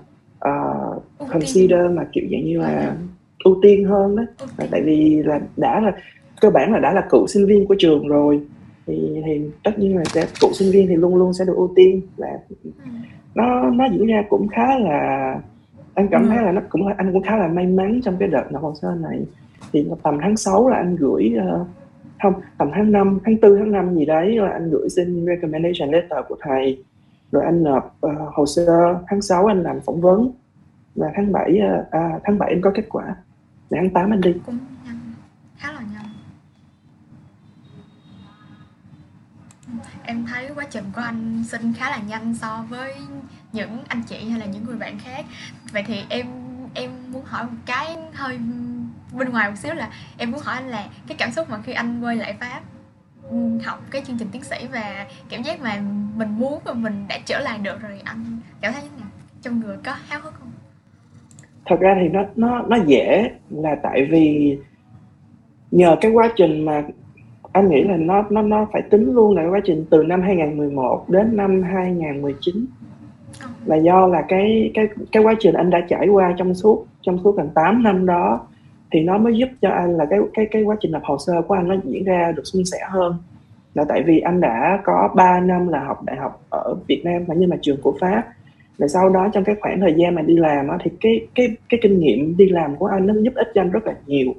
[0.49, 2.97] uh, consider mà kiểu dạng như là
[3.45, 3.85] ưu tiên.
[3.85, 4.23] hơn đó.
[4.59, 5.93] Là tại vì là đã là
[6.41, 8.41] cơ bản là đã là cựu sinh viên của trường rồi
[8.87, 11.73] thì thì tất nhiên là sẽ cựu sinh viên thì luôn luôn sẽ được ưu
[11.77, 12.01] tiên.
[12.17, 12.71] Là ừ.
[13.35, 15.35] nó nó diễn ra cũng khá là
[15.95, 18.45] anh cảm thấy là nó cũng anh cũng khá là may mắn trong cái đợt
[18.51, 19.21] nộp hồ sơ này.
[19.73, 21.67] Thì tầm tháng 6 là anh gửi uh,
[22.23, 25.91] không tầm tháng 5, tháng 4, tháng 5 gì đấy là anh gửi xin recommendation
[25.91, 26.85] letter của thầy.
[27.33, 30.33] Rồi anh nộp uh, hồ sơ tháng 6 anh làm phỏng vấn.
[30.95, 33.17] Và tháng 7 uh, ờ, à, tháng 7 anh có kết quả.
[33.71, 34.35] Để tháng 8 anh đi.
[34.47, 34.99] Cũng nhanh
[35.57, 36.09] khá là nhanh.
[40.05, 42.93] Em thấy quá trình của anh xin khá là nhanh so với
[43.53, 45.25] những anh chị hay là những người bạn khác.
[45.73, 46.27] Vậy thì em
[46.75, 48.39] em muốn hỏi một cái hơi
[49.12, 51.72] bên ngoài một xíu là em muốn hỏi anh là cái cảm xúc mà khi
[51.72, 52.61] anh quay lại pháp
[53.64, 55.83] học cái chương trình tiến sĩ và cảm giác mà
[56.16, 59.09] mình muốn và mình đã trở lại được rồi anh cảm thấy như nào?
[59.42, 60.51] Trong người có háo hức không?
[61.66, 64.59] Thật ra thì nó nó nó dễ là tại vì
[65.70, 66.83] nhờ cái quá trình mà
[67.53, 70.22] anh nghĩ là nó nó nó phải tính luôn là cái quá trình từ năm
[70.22, 72.66] 2011 đến năm 2019
[73.40, 73.48] ờ.
[73.64, 77.18] là do là cái cái cái quá trình anh đã trải qua trong suốt trong
[77.25, 78.46] suốt gần 8 năm đó
[78.93, 81.43] thì nó mới giúp cho anh là cái cái cái quá trình lập hồ sơ
[81.43, 83.15] của anh nó diễn ra được suôn sẻ hơn.
[83.75, 87.25] Là tại vì anh đã có 3 năm là học đại học ở Việt Nam
[87.27, 88.23] và nhưng mà trường của Pháp.
[88.79, 91.49] Rồi sau đó trong cái khoảng thời gian mà đi làm á, thì cái cái
[91.69, 94.35] cái kinh nghiệm đi làm của anh nó giúp ích cho anh rất là nhiều.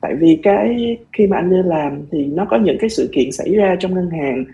[0.00, 3.32] Tại vì cái khi mà anh đi làm thì nó có những cái sự kiện
[3.32, 4.44] xảy ra trong ngân hàng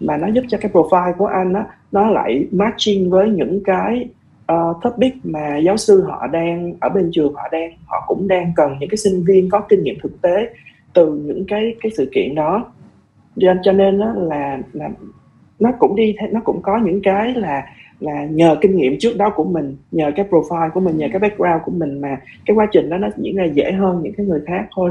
[0.00, 4.08] mà nó giúp cho cái profile của anh á nó lại matching với những cái
[4.52, 8.52] uh, topic mà giáo sư họ đang ở bên trường họ đang họ cũng đang
[8.56, 10.50] cần những cái sinh viên có kinh nghiệm thực tế
[10.94, 12.72] từ những cái cái sự kiện đó.
[13.62, 14.88] Cho nên đó là là
[15.58, 17.62] nó cũng đi nó cũng có những cái là
[18.00, 21.18] là nhờ kinh nghiệm trước đó của mình nhờ cái profile của mình nhờ cái
[21.18, 24.26] background của mình mà cái quá trình đó nó diễn ra dễ hơn những cái
[24.26, 24.90] người khác thôi.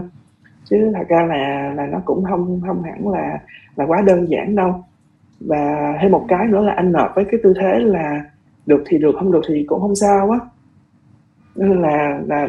[0.69, 3.39] Chứ thật ra là là nó cũng không không hẳn là
[3.75, 4.83] là quá đơn giản đâu.
[5.39, 8.23] Và thêm một cái nữa là anh nộp với cái tư thế là
[8.65, 10.39] được thì được không được thì cũng không sao á.
[11.55, 12.47] Nên là là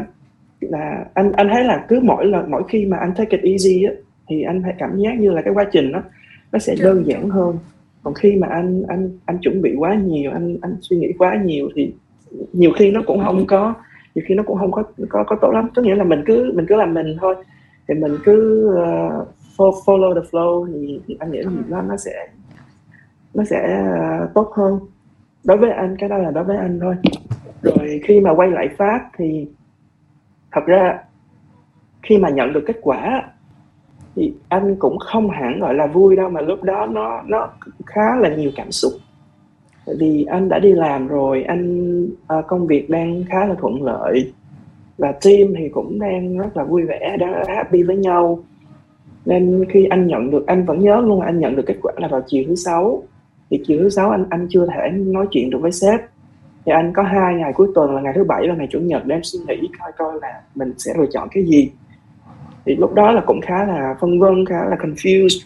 [0.61, 3.85] là anh anh thấy là cứ mỗi lần mỗi khi mà anh take it easy
[3.85, 3.93] á
[4.29, 6.03] thì anh phải cảm giác như là cái quá trình đó
[6.53, 7.59] nó sẽ đơn giản hơn.
[8.03, 11.41] Còn khi mà anh anh anh chuẩn bị quá nhiều anh anh suy nghĩ quá
[11.45, 11.95] nhiều thì
[12.53, 13.75] nhiều khi nó cũng không có
[14.15, 15.69] nhiều khi nó cũng không có có có tốt lắm.
[15.75, 17.35] Có nghĩa là mình cứ mình cứ làm mình thôi.
[17.89, 22.29] Thì mình cứ uh, follow the flow thì, thì anh nghĩ là nó nó sẽ
[23.35, 23.83] nó sẽ
[24.25, 24.79] uh, tốt hơn
[25.45, 26.95] đối với anh cái đó là đối với anh thôi.
[27.63, 29.47] Rồi khi mà quay lại pháp thì
[30.53, 30.99] thật ra
[32.03, 33.23] khi mà nhận được kết quả
[34.17, 37.49] thì anh cũng không hẳn gọi là vui đâu mà lúc đó nó nó
[37.87, 38.93] khá là nhiều cảm xúc.
[39.87, 43.83] Tại vì anh đã đi làm rồi anh uh, công việc đang khá là thuận
[43.83, 44.33] lợi
[44.99, 48.39] và team thì cũng đang rất là vui vẻ đang happy với nhau.
[49.27, 51.93] Nên khi anh nhận được anh vẫn nhớ luôn là anh nhận được kết quả
[51.97, 53.03] là vào chiều thứ sáu
[53.51, 56.01] thì chiều thứ sáu anh anh chưa thể nói chuyện được với sếp.
[56.67, 59.03] Thì anh có hai ngày cuối tuần là ngày thứ bảy và ngày chủ nhật
[59.07, 61.71] để em suy nghĩ coi coi là mình sẽ lựa chọn cái gì.
[62.65, 65.45] Thì lúc đó là cũng khá là phân vân khá là confused.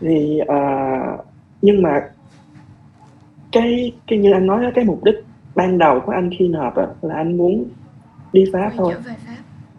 [0.00, 1.24] Thì uh,
[1.62, 2.02] nhưng mà
[3.52, 5.24] cái cái như anh nói đó, cái mục đích
[5.54, 7.64] ban đầu của anh khi nộp là anh muốn
[8.32, 8.94] đi pháp thôi.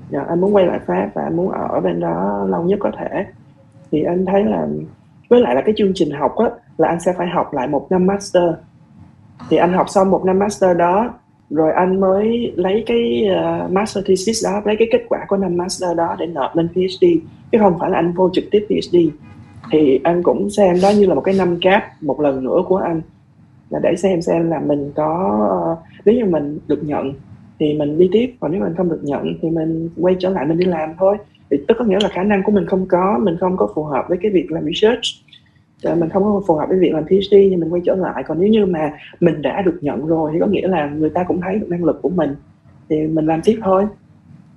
[0.10, 2.92] dạ, anh muốn quay lại pháp và anh muốn ở bên đó lâu nhất có
[2.98, 3.26] thể.
[3.92, 4.68] Thì anh thấy là
[5.30, 6.46] với lại là cái chương trình học á
[6.80, 8.44] là anh sẽ phải học lại một năm master.
[9.50, 11.14] Thì anh học xong một năm master đó
[11.50, 13.24] rồi anh mới lấy cái
[13.66, 16.68] uh, master thesis đó lấy cái kết quả của năm master đó để nộp lên
[16.68, 17.06] PhD
[17.52, 18.98] chứ không phải là anh vô trực tiếp PhD
[19.72, 22.78] thì anh cũng xem đó như là một cái năm cap một lần nữa của
[22.78, 23.02] anh.
[23.70, 25.40] Là để xem xem là mình có
[25.72, 27.14] uh, nếu như mình được nhận
[27.60, 30.46] thì mình đi tiếp còn nếu mình không được nhận thì mình quay trở lại
[30.46, 31.18] mình đi làm thôi.
[31.52, 33.84] Thì tức có nghĩa là khả năng của mình không có mình không có phù
[33.84, 35.02] hợp với cái việc làm research
[35.84, 38.24] mình không có phù hợp với việc làm PhD thì mình quay trở lại.
[38.28, 41.24] Còn nếu như mà mình đã được nhận rồi thì có nghĩa là người ta
[41.24, 42.36] cũng thấy được năng lực của mình.
[42.90, 43.86] Thì mình làm tiếp thôi.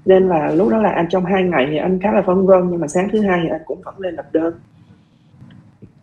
[0.05, 2.71] Nên là lúc đó là anh trong hai ngày thì anh khá là phân vân,
[2.71, 4.55] nhưng mà sáng thứ hai thì anh cũng vẫn lên lập đơn.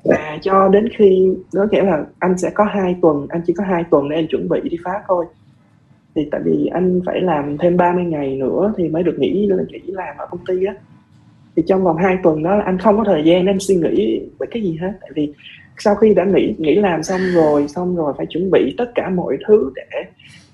[0.03, 3.63] Và cho đến khi, có nghĩa là anh sẽ có hai tuần, anh chỉ có
[3.63, 5.25] hai tuần để anh chuẩn bị đi pháp thôi.
[6.15, 9.81] Thì tại vì anh phải làm thêm 30 ngày nữa thì mới được nghỉ nghỉ
[9.85, 10.73] làm ở công ty á
[11.59, 13.75] thì trong vòng 2 tuần đó là anh không có thời gian để anh suy
[13.75, 14.91] nghĩ về cái gì hết.
[15.01, 15.33] Tại vì
[15.77, 19.09] sau khi đã nghĩ nghĩ làm xong rồi xong rồi phải chuẩn bị tất cả
[19.09, 20.03] mọi thứ để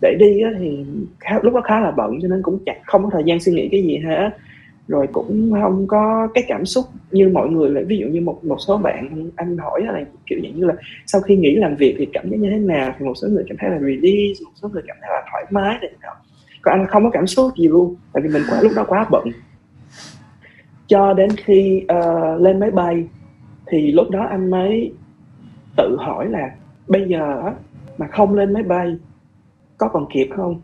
[0.02, 0.86] để đi á, thì
[1.20, 3.54] khá, lúc đó khá là bận cho nên cũng chẳng không có thời gian suy
[3.54, 4.30] nghĩ cái gì hết.
[4.88, 8.46] Rồi cũng không có cái cảm xúc như mọi người là ví dụ như một
[8.46, 10.74] một số bạn anh hỏi là kiểu như là
[11.06, 12.94] sau khi nghỉ làm việc thì cảm giác như thế nào?
[13.00, 15.46] Thì một số người cảm thấy là release một số người cảm thấy là thoải
[15.50, 15.88] mái thì
[16.62, 19.08] còn anh không có cảm xúc gì luôn tại vì mình quá lúc đó quá
[19.12, 19.24] bận
[20.88, 23.08] cho đến khi uh, lên máy bay
[23.68, 24.94] thì lúc đó anh mới
[25.78, 26.52] tự hỏi là
[26.88, 27.52] bây giờ
[27.98, 28.98] mà không lên máy bay
[29.78, 30.62] có còn kịp không?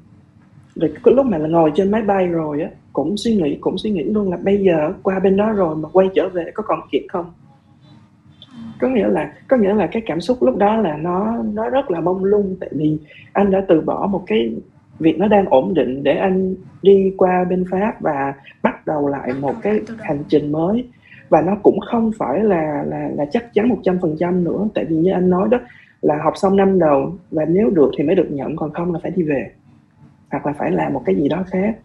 [0.75, 3.77] Rồi cái lúc mà là ngồi trên máy bay rồi á cũng suy nghĩ cũng
[3.77, 6.63] suy nghĩ luôn là bây giờ qua bên đó rồi mà quay trở về có
[6.67, 7.31] còn kịp không?
[8.81, 11.91] Có nghĩa là có nghĩa là cái cảm xúc lúc đó là nó nó rất
[11.91, 12.97] là mông lung tại vì
[13.34, 14.55] anh đã từ bỏ một cái
[15.01, 18.33] việc nó đang ổn định để anh đi qua bên pháp và
[18.63, 20.87] bắt đầu lại một cái hành trình mới.
[21.29, 24.67] Và nó cũng không phải là là là chắc chắn một trăm phần trăm nữa
[24.73, 25.59] tại vì như anh nói đó
[26.01, 28.99] là học xong năm đầu và nếu được thì mới được nhận còn không là
[29.03, 29.51] phải đi về
[30.31, 31.75] hoặc là phải làm một cái gì đó khác.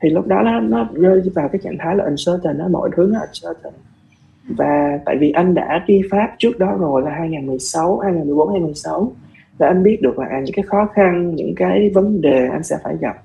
[0.00, 3.10] Thì lúc đó nó, nó rơi vào cái trạng thái là uncertain đó mọi thứ
[3.12, 3.74] nó uncertain.
[4.48, 9.12] Và tại vì anh đã đi Pháp trước đó rồi là 2016, 2014, 2016
[9.58, 12.62] để anh biết được là à, những cái khó khăn, những cái vấn đề anh
[12.62, 13.16] sẽ phải gặp.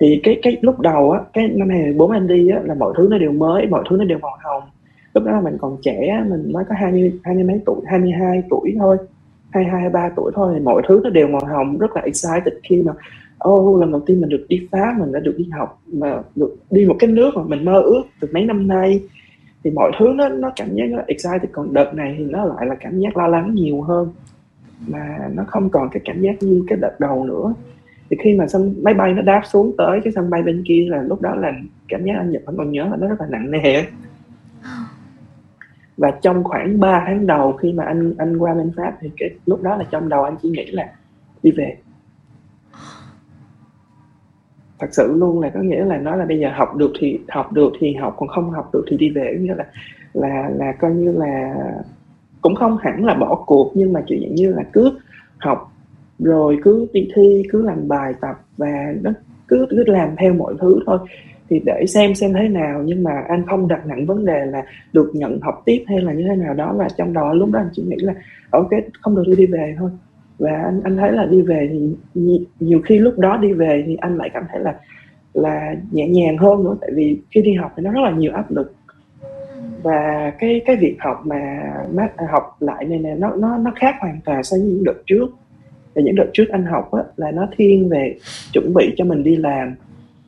[0.00, 3.08] Thì cái cái lúc đầu á cái năm 2014 anh đi á là mọi thứ
[3.10, 4.62] nó đều mới mọi thứ nó đều màu hồng.
[5.14, 7.80] Lúc đó là mình còn trẻ mình mới có hai mươi hai mươi mấy tuổi
[7.86, 8.96] 22 tuổi thôi
[9.50, 12.54] hai hai ba tuổi thôi thì mọi thứ nó đều màu hồng rất là excited
[12.62, 12.92] khi mà
[13.42, 16.22] ô oh, lần đầu tiên mình được đi phá, mình đã được đi học mà
[16.36, 19.02] được đi một cái nước mà mình mơ ước từ mấy năm nay.
[19.64, 21.50] Thì mọi thứ nó nó cảm giác nó excited.
[21.52, 24.08] Còn đợt này thì nó lại là cảm giác lo lắng nhiều hơn
[24.86, 27.54] mà nó không còn cái cảm giác như cái đợt đầu nữa.
[28.10, 30.86] Thì khi mà sân máy bay nó đáp xuống tới cái sân bay bên kia
[30.88, 31.52] là lúc đó là
[31.88, 33.84] cảm giác anh nhật vẫn còn nhớ là nó rất là nặng nề.
[35.96, 39.30] Và trong khoảng 3 tháng đầu khi mà anh anh qua bên pháp thì cái
[39.46, 40.92] lúc đó là trong đầu anh chỉ nghĩ là
[41.42, 41.76] đi về.
[44.78, 47.52] Thật sự luôn là có nghĩa là nói là bây giờ học được thì học
[47.52, 49.36] được, thì học, còn không học được thì đi về.
[49.40, 49.66] Nghĩa là
[50.12, 51.54] là là coi như là
[52.42, 54.98] cũng không hẳn là bỏ cuộc, nhưng mà kiểu như là cứ
[55.38, 55.72] học
[56.18, 59.10] rồi cứ đi thi, cứ làm bài tập và nó
[59.48, 60.98] cứ cứ làm theo mọi thứ thôi.
[61.48, 64.62] Thì để xem xem thế nào, nhưng mà anh không đặt nặng vấn đề là
[64.92, 67.60] được nhận học tiếp hay là như thế nào đó là trong đầu lúc đó
[67.60, 68.14] anh chỉ nghĩ là,
[68.50, 69.90] ok, không được đi đi về thôi.
[70.38, 71.90] Và anh anh thấy là đi về thì
[72.60, 74.74] nhiều khi lúc đó đi về thì anh lại cảm thấy là
[75.34, 78.32] là nhẹ nhàng hơn nữa, tại vì khi đi học thì nó rất là nhiều
[78.32, 78.74] áp lực
[79.82, 81.62] và cái cái việc học mà
[82.32, 85.26] học lại này nè nó nó nó khác hoàn toàn so với những đợt trước.
[85.94, 88.14] Và những đợt trước anh học á, là nó thiên về
[88.52, 89.74] chuẩn bị cho mình đi làm.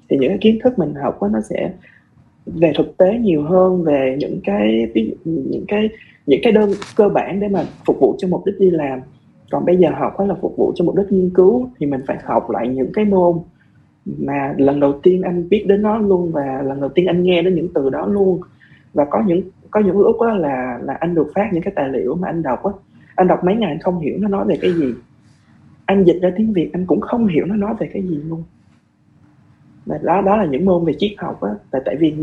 [0.09, 1.73] Thì những cái kiến thức mình học á, nó sẽ
[2.47, 4.87] về thực tế nhiều hơn về những cái
[5.25, 5.89] những cái
[6.27, 9.01] những cái đơn cơ bản để mà phục vụ cho mục đích đi làm.
[9.51, 12.17] Còn bây giờ học là phục vụ cho mục đích nghiên cứu thì mình phải
[12.25, 13.39] học lại những cái môn
[14.05, 17.43] mà lần đầu tiên anh biết đến nó luôn và lần đầu tiên anh nghe
[17.43, 18.41] đến những từ đó luôn
[18.95, 21.89] và có những có những lúc á là là anh được phát những cái tài
[21.89, 22.73] liệu mà anh đọc á.
[23.15, 24.95] Anh đọc mấy ngày anh không hiểu nó nói về cái gì.
[25.87, 28.43] Anh dịch ra tiếng việt, anh cũng không hiểu nó nói về cái gì luôn.
[29.87, 31.51] Và đó đó là những môn về triết học á.
[31.71, 32.15] Tại tại vì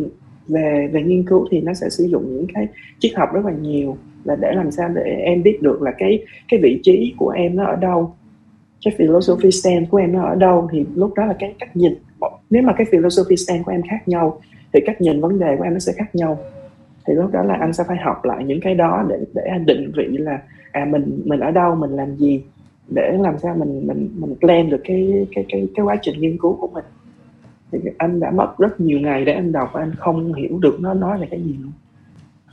[0.48, 2.68] về về nghiên cứu thì nó sẽ sử dụng những cái
[3.00, 6.26] triết học rất là nhiều là để làm sao để em biết được là cái
[6.48, 8.16] cái vị trí của em nó ở đâu.
[8.86, 11.94] Cái philosophy stand của em nó ở đâu thì lúc đó là cái cách nhìn.
[12.50, 14.42] Nếu mà cái philosophy stand của em khác nhau
[14.74, 16.38] thì cách nhìn vấn đề của em nó sẽ khác nhau
[17.08, 19.66] thì lúc đó là anh sẽ phải học lại những cái đó để để anh
[19.66, 20.40] định vị là
[20.72, 22.44] à mình mình ở đâu mình làm gì
[22.88, 26.38] để làm sao mình mình mình plan được cái cái cái cái quá trình nghiên
[26.38, 26.86] cứu của mình.
[27.72, 30.78] Thì anh đã mất rất nhiều ngày để anh đọc và anh không hiểu được
[30.80, 31.72] nó nói là cái gì luôn.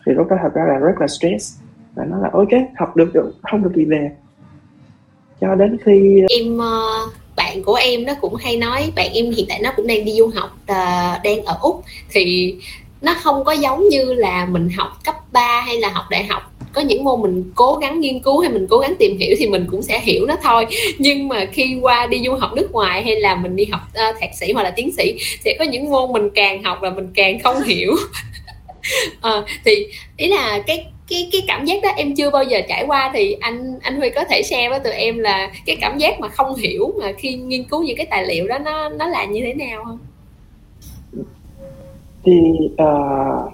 [0.07, 1.61] Thì lúc đó thật ra là rất là stress
[1.95, 4.11] và nó là ok học được được không được gì về.
[5.41, 6.83] Cho đến khi ờ, em ờ,
[7.37, 10.13] bạn của em nó cũng hay nói bạn em hiện tại nó cũng đang đi
[10.13, 11.83] du học uh, đang ở úc.
[12.11, 12.55] Thì
[13.01, 16.43] nó không có giống như là mình học cấp 3 hay là học đại học.
[16.73, 19.47] Có những môn mình cố gắng nghiên cứu hay mình cố gắng tìm hiểu thì
[19.47, 20.67] mình cũng sẽ hiểu nó thôi.
[20.99, 24.17] Nhưng mà khi qua đi du học nước ngoài hay là mình đi học uh,
[24.21, 27.09] thạc sĩ hoặc là tiến sĩ sẽ có những môn mình càng học là mình
[27.15, 27.97] càng không hiểu.
[29.21, 29.33] À,
[29.65, 33.11] thì ý là cái cái cái cảm giác đó em chưa bao giờ trải qua
[33.15, 36.29] thì anh anh Huy có thể share với tụi em là cái cảm giác mà
[36.29, 39.41] không hiểu mà khi nghiên cứu những cái tài liệu đó nó nó là như
[39.45, 39.99] thế nào không?
[42.29, 43.53] Thì uh,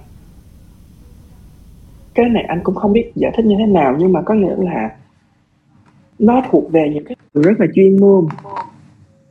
[2.14, 4.54] cái này anh cũng không biết giải thích như thế nào nhưng mà có nghĩa
[4.58, 4.96] là
[6.18, 8.26] nó thuộc về những cái rất là chuyên môn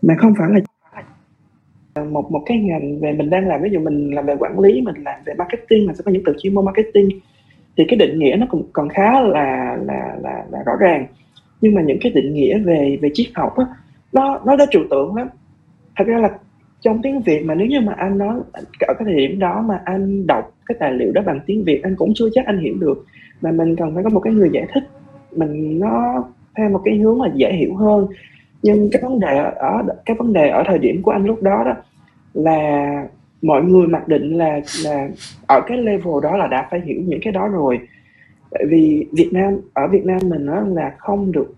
[0.01, 0.59] mà không phải là
[2.03, 3.61] một một cái ngành về mình đang làm.
[3.61, 6.23] Ví dụ mình làm về quản lý mình làm về marketing mình sẽ có những
[6.25, 7.09] từ chuyên môn marketing
[7.77, 11.05] thì cái định nghĩa nó cũng còn khá là là là, là rõ ràng.
[11.61, 13.65] Nhưng mà những cái định nghĩa về về triết học á
[14.13, 15.27] nó nó đã trừu tượng lắm.
[15.95, 16.29] Thật ra là
[16.83, 18.35] trong tiếng Việt mà nếu như mà anh nói
[18.79, 21.83] ở cái thời điểm đó mà anh đọc cái tài liệu đó bằng tiếng Việt,
[21.83, 23.05] anh cũng chưa chắc anh hiểu được.
[23.41, 24.83] Mà mình cần phải có một cái người giải thích,
[25.31, 26.23] mình nó
[26.57, 28.07] theo một cái hướng mà dễ hiểu hơn.
[28.63, 31.63] Nhưng cái vấn đề ở, cái vấn đề ở thời điểm của anh lúc đó
[31.65, 31.75] đó
[32.33, 33.03] là
[33.41, 35.09] mọi người mặc định là là
[35.47, 37.79] ở cái level đó là đã phải hiểu những cái đó rồi.
[38.51, 41.53] Tại vì Việt Nam, ở Việt Nam mình nó là không được,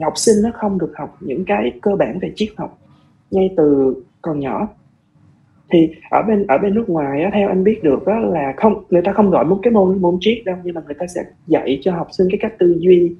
[0.00, 2.78] học sinh nó không được học những cái cơ bản về triết học.
[3.30, 4.68] Ngay từ còn nhỏ.
[5.72, 8.84] Thì ở bên ở bên nước ngoài á, theo anh biết được đó là không
[8.90, 11.20] người ta không gọi một cái môn môn triết đâu nhưng mà người ta sẽ
[11.46, 13.16] dạy cho học sinh cái cách tư duy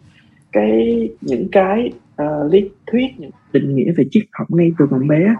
[0.52, 5.08] cái những cái uh, lý thuyết những định nghĩa về triết học ngay từ còn
[5.08, 5.34] bé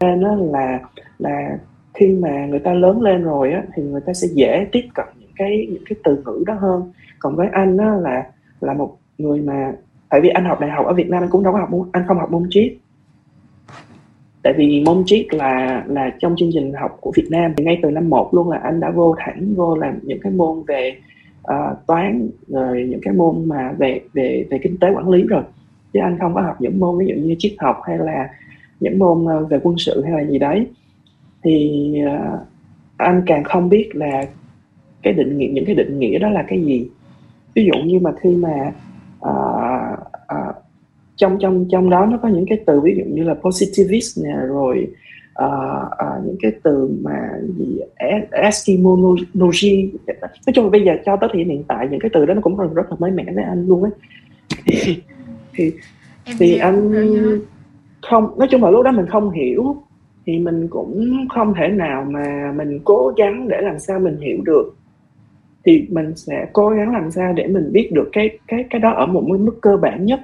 [0.00, 0.80] nó là
[1.18, 1.58] là
[1.94, 5.06] khi mà người ta lớn lên rồi á thì người ta sẽ dễ tiếp cận
[5.18, 6.92] những cái những cái từ ngữ đó hơn.
[7.18, 8.26] Còn với anh á là
[8.60, 9.72] là một người mà
[10.08, 11.88] tại vì anh học đại học ở Việt Nam anh cũng đâu có học môn
[11.92, 12.76] anh không học môn triết
[14.44, 17.78] tại vì môn triết là là trong chương trình học của Việt Nam thì ngay
[17.82, 20.96] từ năm 1 luôn là anh đã vô thẳng vô làm những cái môn về
[21.42, 25.42] uh, toán rồi những cái môn mà về về về kinh tế quản lý rồi.
[25.92, 28.28] Chứ anh không có học những môn ví dụ như triết học hay là
[28.80, 30.66] những môn ờ, về quân sự hay là gì đấy.
[31.44, 32.40] Thì uh,
[32.96, 34.22] anh càng không biết là
[35.02, 36.88] cái định nghĩa những cái định nghĩa đó là cái gì.
[37.54, 38.72] Ví dụ như mà khi mà
[39.26, 39.98] uh,
[40.34, 40.63] uh,
[41.16, 44.36] trong trong trong đó nó có những cái từ ví dụ như là positivist nè
[44.46, 44.88] rồi
[45.44, 45.48] uh,
[45.86, 47.80] uh, những cái từ mà gì
[48.30, 49.90] Eskimonology
[50.46, 52.56] nói chung là bây giờ cho tới hiện tại những cái từ đó nó cũng
[52.56, 53.92] còn rất là mới mẻ với anh luôn ấy
[54.64, 55.02] thì
[55.54, 55.72] thì,
[56.38, 56.92] thì anh
[58.02, 59.76] không nói chung là lúc đó mình không hiểu
[60.26, 64.38] thì mình cũng không thể nào mà mình cố gắng để làm sao mình hiểu
[64.44, 64.74] được.
[65.64, 68.90] Thì mình sẽ cố gắng làm sao để mình biết được cái cái cái đó
[68.90, 70.20] ở một mức cơ bản nhất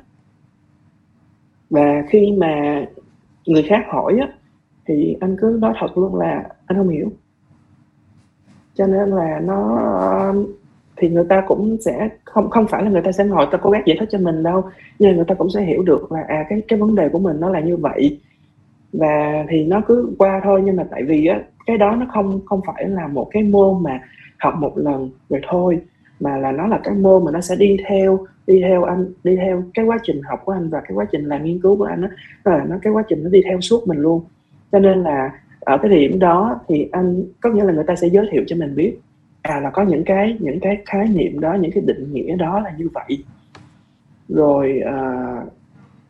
[1.71, 2.85] và khi mà
[3.47, 4.29] người khác hỏi á,
[4.87, 7.09] thì anh cứ nói thật luôn là anh không hiểu.
[8.75, 10.35] Cho nên là nó,
[10.97, 13.71] thì người ta cũng sẽ, không không phải là người ta sẽ ngồi ta cố
[13.71, 14.65] gắng giải thích cho mình đâu,
[14.99, 17.41] nhưng người ta cũng sẽ hiểu được là à cái cái vấn đề của mình
[17.41, 18.21] nó là như vậy.
[18.93, 22.41] Và thì nó cứ qua thôi, nhưng mà tại vì á, cái đó nó không
[22.47, 24.01] không phải là một cái môn mà
[24.39, 25.81] học một lần rồi thôi,
[26.21, 29.37] mà là nó là cái môn mà nó sẽ đi theo đi theo anh đi
[29.37, 31.85] theo cái quá trình học của anh và cái quá trình làm nghiên cứu của
[31.85, 32.09] anh đó
[32.45, 34.23] là nó cái quá trình nó đi theo suốt mình luôn.
[34.73, 38.09] Cho nên là ở cái điểm đó thì anh có nghĩa là người ta sẽ
[38.09, 38.99] giới thiệu cho mình biết
[39.43, 42.61] à là có những cái những cái khái niệm đó những cái định nghĩa đó
[42.61, 43.25] là như vậy.
[44.29, 45.53] Rồi uh,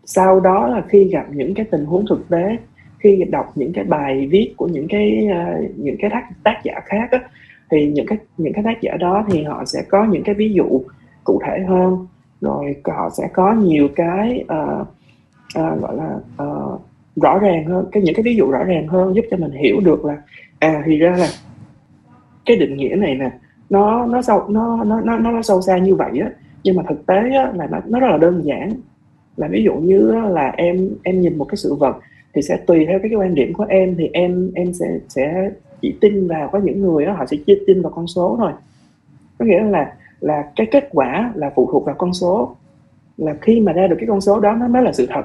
[0.04, 2.56] sau đó là khi gặp những cái tình huống thực tế
[2.98, 6.74] khi đọc những cái bài viết của những cái uh, những cái tác, tác giả
[6.84, 7.20] khác á,
[7.70, 10.52] thì những cái những cái tác giả đó thì họ sẽ có những cái ví
[10.52, 10.82] dụ
[11.24, 12.06] cụ thể hơn
[12.40, 14.86] rồi họ sẽ có nhiều cái uh,
[15.58, 16.80] uh, gọi là uh,
[17.16, 19.80] rõ ràng hơn cái những cái ví dụ rõ ràng hơn giúp cho mình hiểu
[19.80, 20.16] được là
[20.58, 21.28] à thì ra là
[22.46, 23.30] cái định nghĩa này nè
[23.70, 26.30] nó nó sâu nó nó nó nó sâu xa như vậy á.
[26.64, 28.72] Nhưng mà thực tế á, là nó, nó rất là đơn giản.
[29.36, 31.96] Là ví dụ như là em em nhìn một cái sự vật
[32.34, 35.50] thì sẽ tùy theo cái, cái quan điểm của em thì em em sẽ sẽ
[35.82, 38.52] chỉ tin vào có những người đó, họ sẽ chỉ tin vào con số thôi.
[39.38, 42.56] Có nghĩa là là cái kết quả là phụ thuộc vào con số,
[43.16, 45.22] là khi mà ra được cái con số đó nó mới là sự thật.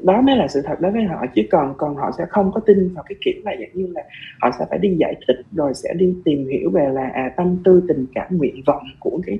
[0.00, 2.60] Đó mới là sự thật đối với họ, chứ còn còn họ sẽ không có
[2.60, 4.02] tin vào cái kiểu là dạng như là
[4.40, 7.56] họ sẽ phải đi giải thích, rồi sẽ đi tìm hiểu về là à tâm
[7.64, 9.38] tư, tình cảm, nguyện vọng của cái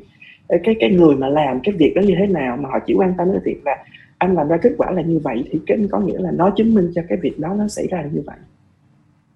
[0.63, 3.15] cái cái người mà làm cái việc đó như thế nào, mà họ chỉ quan
[3.19, 3.85] tâm đến việc là
[4.19, 6.75] anh làm ra kết quả là như vậy thì cái có nghĩa là nó chứng
[6.75, 8.37] minh cho cái việc đó nó xảy ra như vậy.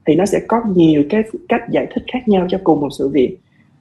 [0.07, 3.09] Thì nó sẽ có nhiều cái cách giải thích khác nhau cho cùng một sự
[3.09, 3.37] việc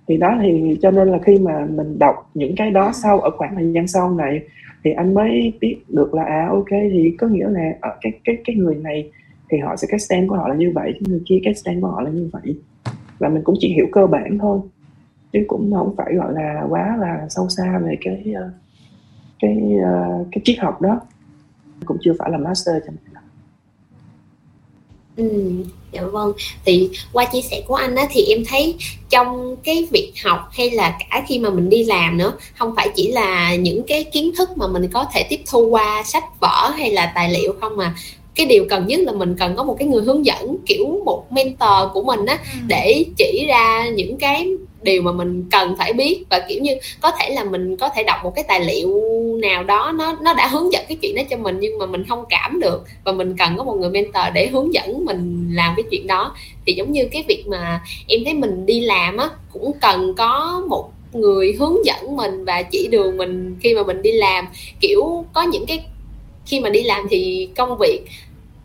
[0.07, 3.31] thì đó thì cho nên là khi mà mình đọc những cái đó sau ở
[3.37, 4.41] khoảng thời gian sau này
[4.83, 8.37] thì anh mới biết được là à ok thì có nghĩa là ở cái cái
[8.45, 9.11] cái người này
[9.49, 11.81] thì họ sẽ cái stand của họ là như vậy cái người kia cái stand
[11.81, 12.55] của họ là như vậy.
[13.19, 14.59] Và mình cũng chỉ hiểu cơ bản thôi
[15.33, 18.49] chứ cũng không phải gọi là quá là sâu xa về cái ờ,
[19.39, 21.01] cái cái, cái triết học đó.
[21.85, 23.15] Cũng chưa phải là master cho mình
[25.15, 25.51] Ừ,
[25.95, 26.33] dạ vâng
[26.65, 28.75] thì qua chia sẻ của anh á thì em thấy
[29.09, 32.89] trong cái việc học hay là cả khi mà mình đi làm nữa không phải
[32.95, 36.71] chỉ là những cái kiến thức mà mình có thể tiếp thu qua sách vở
[36.77, 37.95] hay là tài liệu không mà
[38.35, 41.31] cái điều cần nhất là mình cần có một cái người hướng dẫn kiểu một
[41.31, 42.59] mentor của mình á ừ.
[42.67, 44.47] để chỉ ra những cái
[44.85, 46.71] điều mà mình cần phải biết và, kiểu như,
[47.01, 49.01] có thể là mình có thể đọc một cái tài liệu
[49.41, 52.03] nào đó, nó nó đã hướng dẫn cái chuyện đó cho mình nhưng mà mình
[52.09, 55.73] không cảm được và mình cần có một người mentor để hướng dẫn mình làm
[55.77, 56.35] cái chuyện đó.
[56.65, 60.63] Thì giống như cái việc mà em thấy mình đi làm á, cũng cần có
[60.69, 64.47] một người hướng dẫn mình và chỉ đường mình khi mà mình đi làm.
[64.81, 65.85] Kiểu, có những cái
[66.45, 68.01] khi mà đi làm thì công việc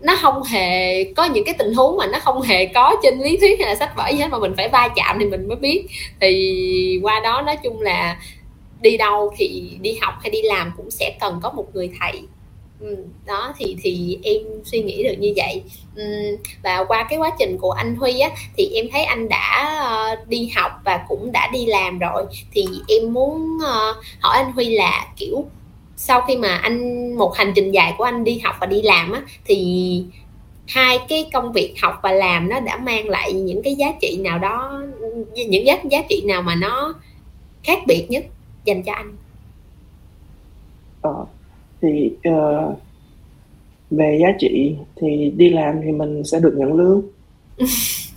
[0.00, 3.36] nó không hề có những cái tình huống mà nó không hề có trên lý
[3.36, 5.56] thuyết hay là sách vở gì hết, mà mình phải va chạm thì mình mới
[5.56, 5.86] biết.
[6.20, 8.18] Thì qua đó nói chung là
[8.80, 12.22] đi đâu thì đi học hay đi làm cũng sẽ cần có một người thầy.
[12.80, 12.96] Ừ,
[13.26, 15.62] đó thì thì em suy nghĩ được như vậy.
[15.96, 16.04] Ừ,
[16.62, 20.16] và qua cái quá trình của anh Huy á, thì em thấy anh đã ờ,
[20.28, 22.24] đi học và cũng đã đi làm rồi.
[22.52, 25.44] Thì em muốn ờ, hỏi anh Huy là, kiểu
[26.02, 29.12] sau khi mà anh một hành trình dài của anh đi học và đi làm
[29.12, 30.04] á thì
[30.68, 34.20] hai cái công việc học và làm nó đã mang lại những cái giá trị
[34.24, 34.82] nào đó
[35.34, 36.94] những giá giá trị nào mà nó
[37.62, 38.24] khác biệt nhất
[38.64, 39.16] dành cho anh?
[41.02, 41.24] Ờ,
[41.82, 42.78] thì uh,
[43.90, 47.02] về giá trị thì đi làm thì mình sẽ được nhận lương.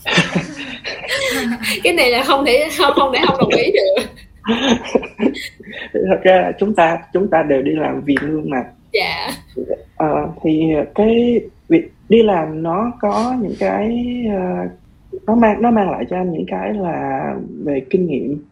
[1.84, 4.04] Cái này là không thể không không để không đồng ý được
[5.94, 8.64] thật ra chúng ta chúng ta đều đi làm vì lương mà.
[8.94, 9.30] Dạ.
[9.98, 10.08] À,
[10.44, 10.62] thì
[10.96, 14.72] cái việc đi làm nó có những cái uh,
[15.28, 18.44] nó mang nó mang lại cho anh những cái là về kinh nghiệm.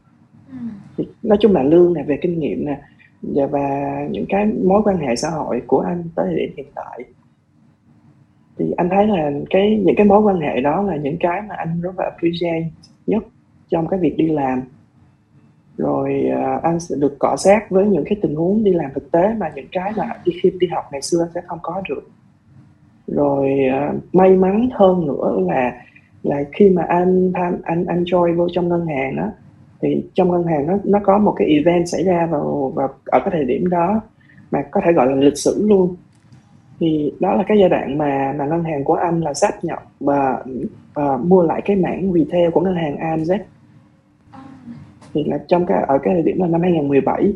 [0.98, 1.04] Ừ.
[1.24, 2.82] nói chung là lương này về kinh nghiệm nè
[3.22, 6.68] và, và những cái mối quan hệ xã hội của anh tới thời điểm hiện
[6.76, 7.04] tại.
[8.58, 11.56] Thì anh thấy là cái những cái mối quan hệ đó là những cái mà
[11.56, 12.66] anh rất là appreciate
[13.08, 13.24] nhất
[13.70, 14.62] trong cái việc đi làm
[15.78, 19.12] rồi uh, anh sẽ được cọ sát với những cái tình huống đi làm thực
[19.12, 22.10] tế mà những cái mà đi khi đi học ngày xưa sẽ không có được.
[23.08, 23.60] Rồi
[23.90, 25.82] uh, may mắn hơn nữa là
[26.24, 29.32] là khi mà anh tham anh anh join vô trong ngân hàng đó
[29.82, 33.20] thì trong ngân hàng nó nó có một cái event xảy ra vào vào ở
[33.20, 34.02] cái thời điểm đó
[34.52, 35.96] mà có thể gọi là lịch sử luôn.
[36.80, 39.84] Thì đó là cái giai đoạn mà mà ngân hàng của anh là sát nhập
[40.00, 40.44] và
[40.94, 43.40] và mua lại cái mảng retail của ngân hàng ANZ
[45.14, 47.34] thì là trong cái ở cái thời điểm là năm 2017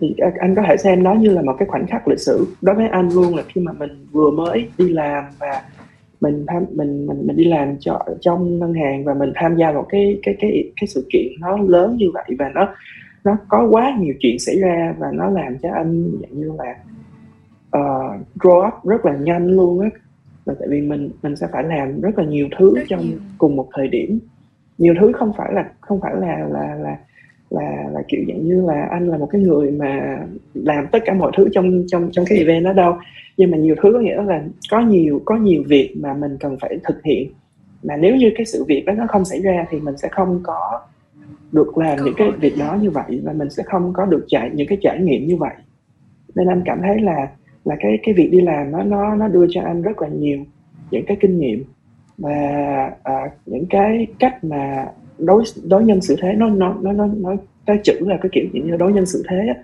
[0.00, 2.74] thì anh có thể xem nó như là một cái khoảnh khắc lịch sử đối
[2.74, 5.62] với anh luôn là khi mà mình vừa mới đi làm và
[6.20, 9.72] mình tham mình mình mình đi làm cho trong ngân hàng và mình tham gia
[9.72, 12.74] vào cái cái cái cái sự kiện nó lớn như vậy và nó
[13.24, 16.74] nó có quá nhiều chuyện xảy ra và nó làm cho anh dạng như là
[17.78, 19.88] uh, grow up rất là nhanh luôn á
[20.44, 23.18] là tại vì mình mình sẽ phải làm rất là nhiều thứ rất trong nhiều.
[23.38, 24.18] cùng một thời điểm
[24.80, 26.96] nhiều thứ không phải là không phải là là là
[27.50, 30.18] là là kiểu dạng như là anh là một cái người mà
[30.54, 32.96] làm tất cả mọi thứ trong trong trong cái event đó đâu.
[33.36, 36.56] Nhưng mà nhiều thứ có nghĩa là có nhiều có nhiều việc mà mình cần
[36.60, 37.30] phải thực hiện.
[37.82, 40.40] Mà nếu như cái sự việc đó nó không xảy ra thì mình sẽ không
[40.42, 40.80] có
[41.52, 44.50] được làm những cái việc đó như vậy và mình sẽ không có được trải
[44.54, 45.54] những cái trải nghiệm như vậy.
[46.34, 47.28] Nên anh cảm thấy là
[47.64, 50.38] là cái cái việc đi làm nó nó nó đưa cho anh rất là nhiều
[50.90, 51.64] những cái kinh nghiệm
[52.20, 52.36] và
[53.02, 54.86] à, những cái cách mà
[55.18, 58.44] đối đối nhân xử thế nó nó nó nó nó cái chữ là cái kiểu
[58.52, 59.54] như đối nhân xử thế á.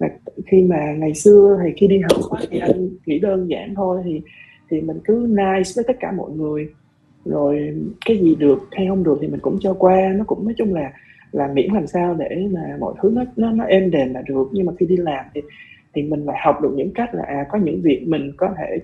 [0.00, 0.08] Mà
[0.46, 4.20] khi mà ngày xưa thì khi đi học thì anh nghĩ đơn giản thôi thì
[4.70, 6.68] thì mình cứ nice với tất cả mọi người.
[7.24, 7.74] Rồi
[8.06, 10.12] cái gì được hay không được thì mình cũng cho qua.
[10.16, 10.92] Nó cũng nói chung là
[11.32, 14.48] là miễn làm sao để mà mọi thứ nó nó nó êm đềm là được.
[14.52, 15.40] Nhưng mà khi đi làm thì
[15.94, 18.78] thì mình lại học được những cách là à có những việc mình có thể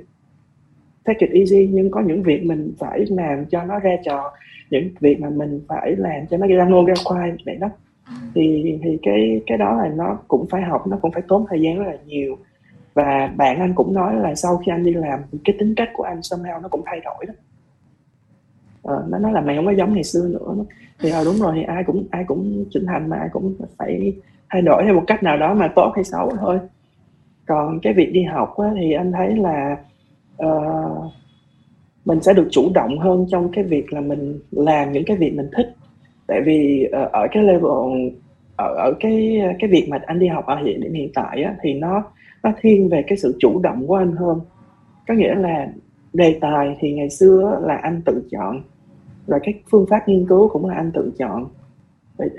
[1.05, 4.33] take it easy nhưng có những việc mình phải làm cho nó ra trò
[4.71, 7.69] những việc mà mình phải làm cho nó ra ngô ra khoai vậy đó.
[8.35, 11.61] Thì thì cái cái đó là nó cũng phải học nó cũng phải tốn thời
[11.61, 12.37] gian rất là nhiều.
[12.95, 15.89] Và bạn anh cũng nói là sau khi anh đi làm thì cái tính cách
[15.93, 17.35] của anh somehow nó cũng thay đổi đó.
[18.83, 20.65] Ờ, nó nói là mày không có giống ngày xưa nữa.
[21.01, 24.13] Thì à, đúng rồi thì ai cũng ai cũng trưởng thành mà ai cũng phải
[24.51, 26.59] thay đổi theo một cách nào đó mà tốt hay xấu thôi.
[27.47, 29.77] Còn cái việc đi học á, thì anh thấy là
[30.47, 31.13] uh,
[32.05, 35.35] mình sẽ được chủ động hơn trong cái việc là mình làm những cái việc
[35.35, 35.75] mình thích.
[36.27, 37.71] Tại vì uh, ở cái level
[38.57, 41.55] ở ở cái cái việc mà anh đi học ở hiện điểm hiện tại á,
[41.63, 42.03] thì nó
[42.43, 44.41] nó thiên về cái sự chủ động của anh hơn.
[45.09, 45.69] Có nghĩa là
[46.13, 48.63] đề tài thì ngày xưa là anh tự chọn
[49.27, 51.47] rồi cái phương pháp nghiên cứu cũng là anh tự chọn.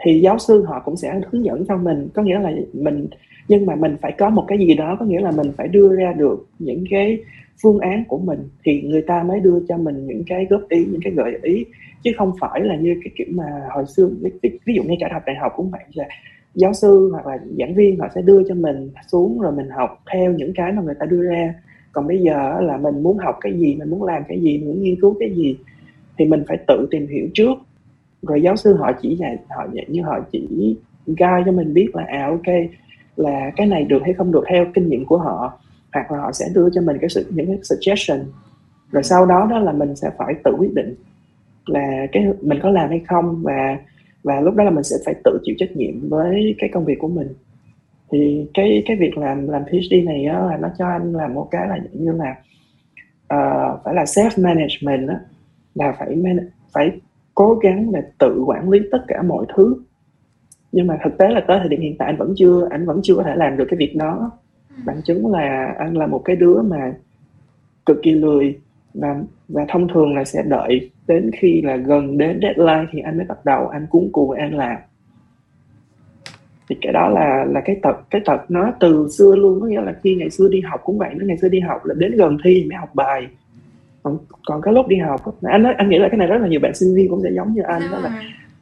[0.04, 2.10] Thì giáo sư họ cũng sẽ hướng dẫn cho mình.
[2.14, 3.08] Có nghĩa là mình
[3.48, 5.96] nhưng mà mình phải có một cái gì đó, có nghĩa là mình phải đưa
[5.96, 7.24] ra được những cái
[7.62, 10.86] phương án của mình thì người ta mới đưa cho mình những cái góp ý,
[10.86, 11.66] những cái gợi ý.
[12.04, 14.10] Chứ không phải là như cái kiểu mà hồi xưa,
[14.66, 16.06] ví dụ như cả học đại học cũng vậy, là
[16.56, 20.04] giáo sư hoặc là giảng viên họ sẽ đưa cho mình xuống rồi mình học
[20.14, 21.54] theo những cái mà người ta đưa ra.
[21.92, 24.68] Còn bây giờ là mình muốn học cái gì, mình muốn làm cái gì, mình
[24.68, 25.58] muốn nghiên cứu cái gì
[26.18, 27.58] thì mình phải tự tìm hiểu trước.
[28.22, 30.76] Rồi giáo sư họ chỉ dạy, họ dạy, như họ chỉ
[31.06, 32.56] guide cho mình biết là à ok
[33.16, 35.60] là cái này được hay không được theo kinh nghiệm của họ
[35.94, 38.20] hoặc là họ sẽ đưa cho mình cái sự những cái suggestion.
[38.92, 40.96] Rồi sau đó đó là mình sẽ phải tự quyết định
[41.66, 43.78] là cái mình có làm hay không và
[44.24, 47.00] và lúc đó là mình sẽ phải tự chịu trách nhiệm với cái công việc
[47.00, 47.28] của mình.
[48.12, 51.48] Thì cái cái việc làm làm PhD này á, là nó cho anh làm một
[51.52, 52.36] cái là như là
[53.34, 55.20] uh, phải là self management á,
[55.76, 56.92] là phải man, phải
[57.36, 59.76] cố gắng là tự quản lý tất cả mọi thứ
[60.72, 63.00] nhưng mà thực tế là tới thời điểm hiện tại anh vẫn chưa anh vẫn
[63.04, 64.32] chưa có thể làm được cái việc đó.
[64.86, 66.94] Bằng chứng là anh là một cái đứa mà
[67.86, 68.60] cực kỳ lười
[68.94, 73.18] và và thông thường là sẽ đợi đến khi là gần đến deadline thì anh
[73.18, 74.78] mới bắt đầu anh cuốn cuồng anh làm.
[76.70, 79.82] Thì cái đó là là cái tật cái tật nó từ xưa luôn có nghĩa
[79.82, 82.12] là khi ngày xưa đi học cũng vậy nó ngày xưa đi học là đến
[82.12, 83.28] gần thi mới học bài.
[84.04, 86.48] Còn còn cái lúc đi học anh nói anh nghĩ là cái này rất là
[86.48, 88.22] nhiều bạn sinh viên cũng sẽ giống như anh đó là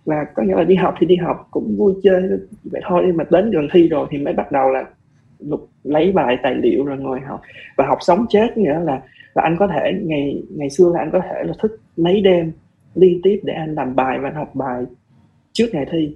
[0.09, 2.21] là có nghĩa là đi học thì đi học cũng vui chơi
[2.63, 4.85] vậy thôi nhưng mà đến gần thi rồi thì mới bắt đầu là
[5.39, 7.41] lục lấy bài tài liệu rồi ngồi học.
[7.77, 9.01] Và học sống chết nghĩa là
[9.33, 12.51] là anh có thể ngày ngày xưa là anh có thể là thức mấy đêm
[12.95, 14.83] liên tiếp để anh làm bài và anh học bài
[15.53, 16.15] trước ngày thi.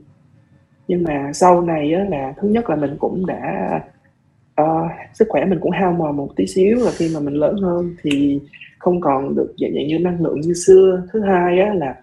[0.87, 3.79] Nhưng mà sau này á, là thứ nhất là mình cũng đã
[4.61, 7.55] uh, sức khỏe mình cũng hao mòn một tí xíu là khi mà mình lớn
[7.61, 8.39] hơn thì
[8.79, 11.03] không còn được dạng dạng như năng lượng như xưa.
[11.13, 11.95] Thứ hai á, là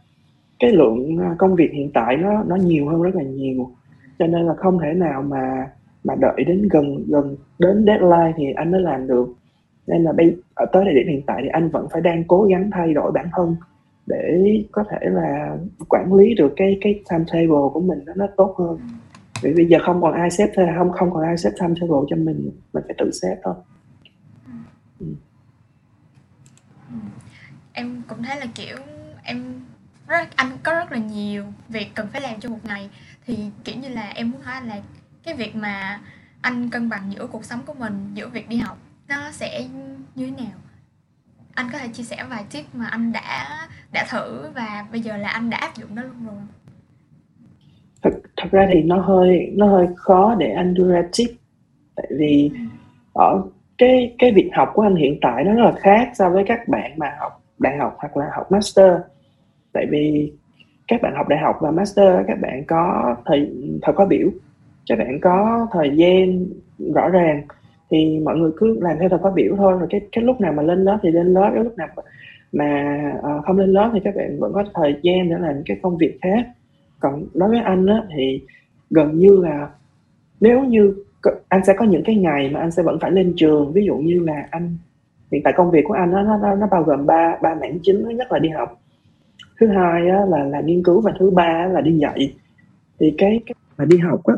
[0.60, 3.70] cái lượng à, công việc hiện tại nó nó nhiều hơn rất là nhiều.
[4.18, 5.70] Cho nên là không thể nào mà
[6.04, 9.34] mà đợi đến gần gần đến deadline thì anh mới làm được.
[9.86, 12.42] Nên là bây ở tới thời điểm hiện tại thì anh vẫn phải đang cố
[12.42, 13.56] gắng thay đổi bản thân
[14.06, 14.42] để
[14.72, 15.56] có thể là
[15.88, 18.78] quản lý được cái cái timetable của mình nó, nó tốt hơn.
[19.42, 22.50] Vì bây giờ không còn ai xếp không không còn ai xếp timetable cho mình
[22.72, 23.54] mình phải tự xếp thôi.
[25.00, 25.06] Ừ.
[27.72, 28.76] em cũng thấy là kiểu
[29.24, 29.59] em
[30.10, 32.90] rất anh có rất là nhiều việc cần phải làm trong một ngày.
[33.26, 34.80] Thì kiểu như là em muốn hỏi là
[35.22, 36.00] cái việc mà
[36.40, 39.66] anh cân bằng giữa cuộc sống của mình giữa việc đi học nó sẽ
[40.14, 40.58] như thế nào?
[41.54, 45.16] Anh có thể chia sẻ vài tip mà anh đã đã thử và bây giờ
[45.16, 46.42] là anh đã áp dụng nó luôn rồi.
[48.02, 51.30] Thật thật ra thì nó hơi nó hơi khó để anh đưa ra tip.
[51.96, 52.60] Tại vì ừ.
[53.14, 53.42] ở
[53.78, 56.68] cái cái việc học của anh hiện tại nó rất là khác so với các
[56.68, 58.92] bạn mà học đại học hoặc là học master
[59.72, 60.32] tại vì
[60.88, 63.52] các bạn học đại học và master các bạn có thời
[63.82, 64.28] thời khóa biểu
[64.88, 66.46] các bạn có thời gian
[66.94, 67.42] rõ ràng
[67.90, 69.72] thì mọi người cứ làm theo thời khóa biểu thôi.
[69.78, 71.88] Rồi cái cái lúc nào mà lên lớp thì lên lớp cái lúc nào
[72.52, 75.78] mà uh, không lên lớp thì các bạn vẫn có thời gian để làm cái
[75.82, 76.46] công việc khác.
[77.00, 78.40] Còn đối với anh á, thì
[78.90, 79.68] gần như là
[80.40, 80.94] nếu như
[81.48, 83.72] anh sẽ có những cái ngày mà anh sẽ vẫn phải lên trường.
[83.72, 84.76] Ví dụ như là anh
[85.32, 88.04] hiện tại công việc của anh nó nó, nó bao gồm ba ba mảng chính.
[88.04, 88.80] Thứ nhất là đi học
[89.60, 92.34] thứ hai á, là là nghiên cứu và thứ ba là đi dạy.
[93.00, 94.34] Thì cái, cái mà đi học á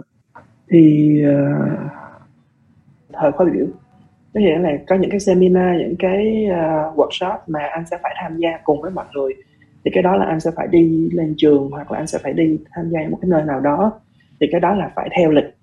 [0.70, 1.78] thì uh,
[3.12, 3.66] thời khóa biểu
[4.34, 8.14] có nghĩa là có những cái seminar những cái uh, workshop mà anh sẽ phải
[8.22, 9.34] tham gia cùng với mọi người.
[9.84, 12.32] Thì cái đó là anh sẽ phải đi lên trường hoặc là anh sẽ phải
[12.32, 13.92] đi tham gia một cái nơi nào đó.
[14.40, 15.54] Thì cái đó là phải theo lịch.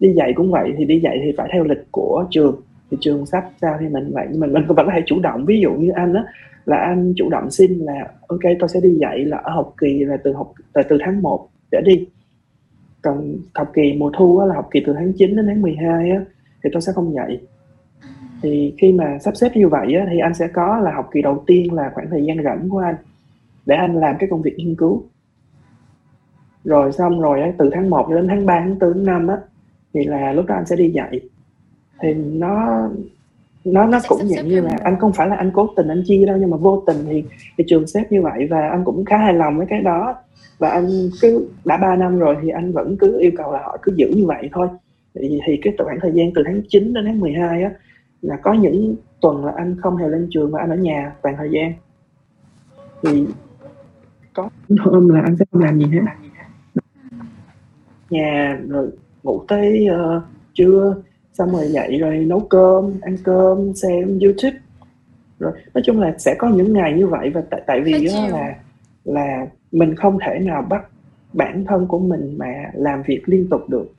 [0.00, 2.60] Đi dạy cũng vậy thì đi dạy thì phải theo lịch của trường
[2.94, 5.44] thị trường sắp sao thì mình vậy nhưng mình mình vẫn có thể chủ động.
[5.46, 6.24] Ví dụ như anh á
[6.66, 10.04] là anh chủ động xin là ok tôi sẽ đi dạy là ở học kỳ
[10.04, 12.06] là từ học từ, từ tháng 1 trở đi.
[13.02, 16.10] Còn học kỳ mùa thu á, là học kỳ từ tháng 9 đến tháng 12
[16.10, 16.20] á,
[16.64, 17.40] thì tôi sẽ không dạy.
[18.42, 21.22] Thì khi mà sắp xếp như vậy á, thì anh sẽ có là học kỳ
[21.22, 22.94] đầu tiên là khoảng thời gian rảnh của anh
[23.66, 25.02] để anh làm cái công việc nghiên cứu.
[26.64, 29.36] Rồi xong rồi á, từ tháng 1 đến tháng 3, tháng 4, tháng 5 á
[29.94, 31.20] thì là lúc đó anh sẽ đi dạy
[32.00, 32.88] thì nó
[33.64, 36.26] nó nó cũng dạng như là anh không phải là anh cố tình anh chia
[36.26, 37.24] đâu nhưng mà vô tình thì
[37.58, 40.14] thì trường xếp như vậy và anh cũng khá hài lòng với cái đó.
[40.58, 40.88] Và anh
[41.20, 44.08] cứ đã 3 năm rồi thì anh vẫn cứ yêu cầu là họ cứ giữ
[44.16, 44.68] như vậy thôi.
[45.14, 47.70] Thì, thì cái khoảng thời gian từ tháng 9 đến tháng 12 á
[48.22, 51.34] là có những tuần là anh không hề lên trường và anh ở nhà toàn
[51.38, 51.72] thời gian.
[53.02, 53.26] Thì
[54.32, 56.00] có hôm là anh sẽ không làm gì hết.
[58.10, 58.90] Nhà rồi
[59.22, 60.22] ngủ tới uh,
[60.54, 60.94] trưa
[61.38, 64.58] xong rồi dậy rồi nấu cơm ăn cơm xem youtube.
[65.38, 68.28] Rồi nói chung là sẽ có những ngày như vậy và tại tại vì đó
[68.28, 68.54] là
[69.04, 70.84] là mình không thể nào bắt
[71.32, 73.92] bản thân của mình mà làm việc liên tục được.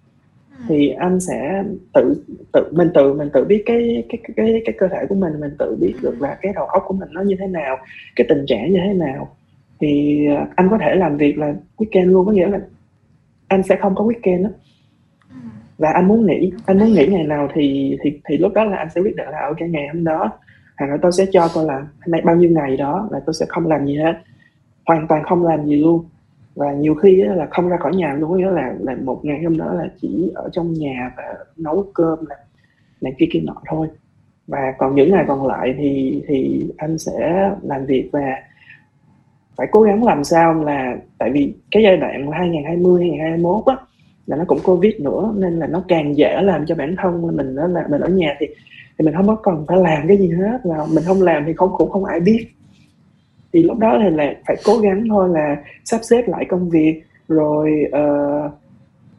[0.57, 0.63] Ừ.
[0.67, 1.63] thì anh sẽ
[1.93, 2.23] tự
[2.53, 5.51] tự mình tự mình tự biết cái cái cái cái cơ thể của mình mình
[5.59, 7.77] tự biết được là cái đầu óc của mình nó như thế nào
[8.15, 9.35] cái tình trạng như thế nào.
[9.79, 12.59] Thì à, anh có thể làm việc là weekend luôn có nghĩa là
[13.47, 14.64] anh sẽ không có weekend đó ừ
[15.77, 18.77] và anh muốn nghỉ anh muốn nghỉ ngày nào thì thì thì lúc đó là
[18.77, 20.31] anh sẽ quyết định là ở cái ngày hôm đó
[20.77, 21.87] hoặc là tôi sẽ cho tôi làm
[22.25, 24.13] bao nhiêu ngày đó là tôi sẽ không làm gì hết.
[24.85, 26.05] Hoàn toàn không làm gì luôn.
[26.55, 29.57] Và nhiều khi là không ra khỏi nhà luôn nghĩa là là một ngày hôm
[29.57, 32.35] đó là chỉ ở trong nhà và nấu cơm là
[33.01, 33.87] này kia kia nọ thôi.
[34.47, 38.35] Và còn những ngày còn lại thì thì anh sẽ làm việc và
[39.55, 43.75] phải cố gắng làm sao là, tại vì cái giai đoạn 2020 2021 á
[44.27, 47.55] là nó cũng covid nữa nên là nó càng dễ làm cho bản thân mình
[47.55, 48.47] đó là mình ở nhà thì
[48.97, 51.53] thì mình không có cần phải làm cái gì hết là mình không làm thì
[51.53, 52.47] không cũng không ai biết.
[53.53, 55.55] Thì lúc đó thì là phải cố gắng thôi là
[55.85, 58.51] sắp xếp lại công việc rồi uh,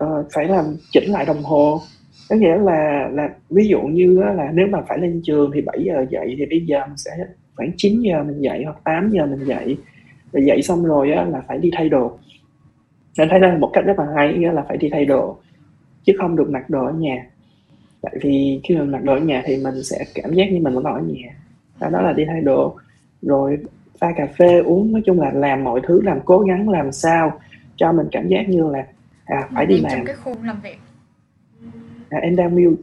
[0.04, 1.80] uh, phải làm chỉnh lại đồng hồ.
[2.30, 5.78] Có nghĩa là là ví dụ như là nếu mà phải lên trường thì 7
[5.84, 7.10] giờ dậy thì bây giờ mình sẽ
[7.56, 9.76] khoảng 9 giờ mình dậy hoặc 8 giờ mình dậy.
[10.32, 12.18] Rồi dậy xong rồi á, là phải đi thay đồ
[13.18, 15.38] nên thấy là một cách rất là hay nghĩa là phải đi thay đồ
[16.04, 17.26] chứ không được mặc đồ ở nhà.
[18.02, 20.74] Tại vì khi mình mặc đồ ở nhà thì mình sẽ cảm giác như mình
[20.74, 21.28] vẫn còn ở nhà.
[21.80, 22.76] Đó, đó là đi thay đồ.
[23.22, 23.58] Rồi
[23.98, 27.38] pha cà phê uống nói chung là làm mọi thứ làm cố gắng làm sao
[27.76, 28.86] cho mình cảm giác như là
[29.24, 30.04] à phải đi làm.
[30.04, 30.78] cái khu làm việc.
[32.10, 32.82] À, em đang mute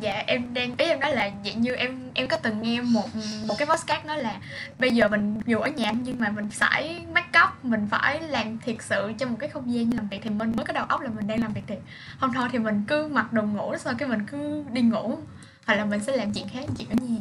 [0.00, 3.06] dạ em đang ý em nói là dạng như em em có từng nghe một
[3.48, 4.40] một cái podcast nói là
[4.78, 8.58] bây giờ mình dù ở nhà nhưng mà mình phải make up mình phải làm
[8.58, 11.00] thiệt sự trong một cái không gian làm việc thì mình mới có đầu óc
[11.00, 11.78] là mình đang làm việc thiệt
[12.20, 15.14] không thôi thì mình cứ mặc đồ ngủ sau cái mình cứ đi ngủ.
[15.66, 17.20] Hoặc là mình sẽ làm chuyện khác chuyện ở nhà.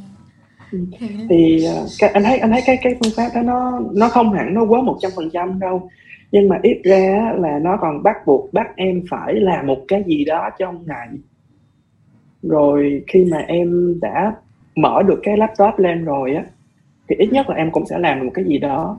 [0.72, 0.80] Ừ.
[1.00, 1.68] thì, thì
[2.00, 4.64] cái, anh thấy anh thấy cái cái phương pháp đó nó nó không hẳn nó
[4.64, 5.90] quá một trăm phần trăm đâu.
[6.32, 10.04] Nhưng mà ít ra là nó còn bắt buộc bắt em phải làm một cái
[10.08, 11.08] gì đó trong ngày
[12.44, 14.36] rồi khi mà em đã
[14.76, 16.44] mở được cái laptop lên rồi á
[17.10, 18.98] thì ít nhất là em cũng sẽ làm được một cái gì đó.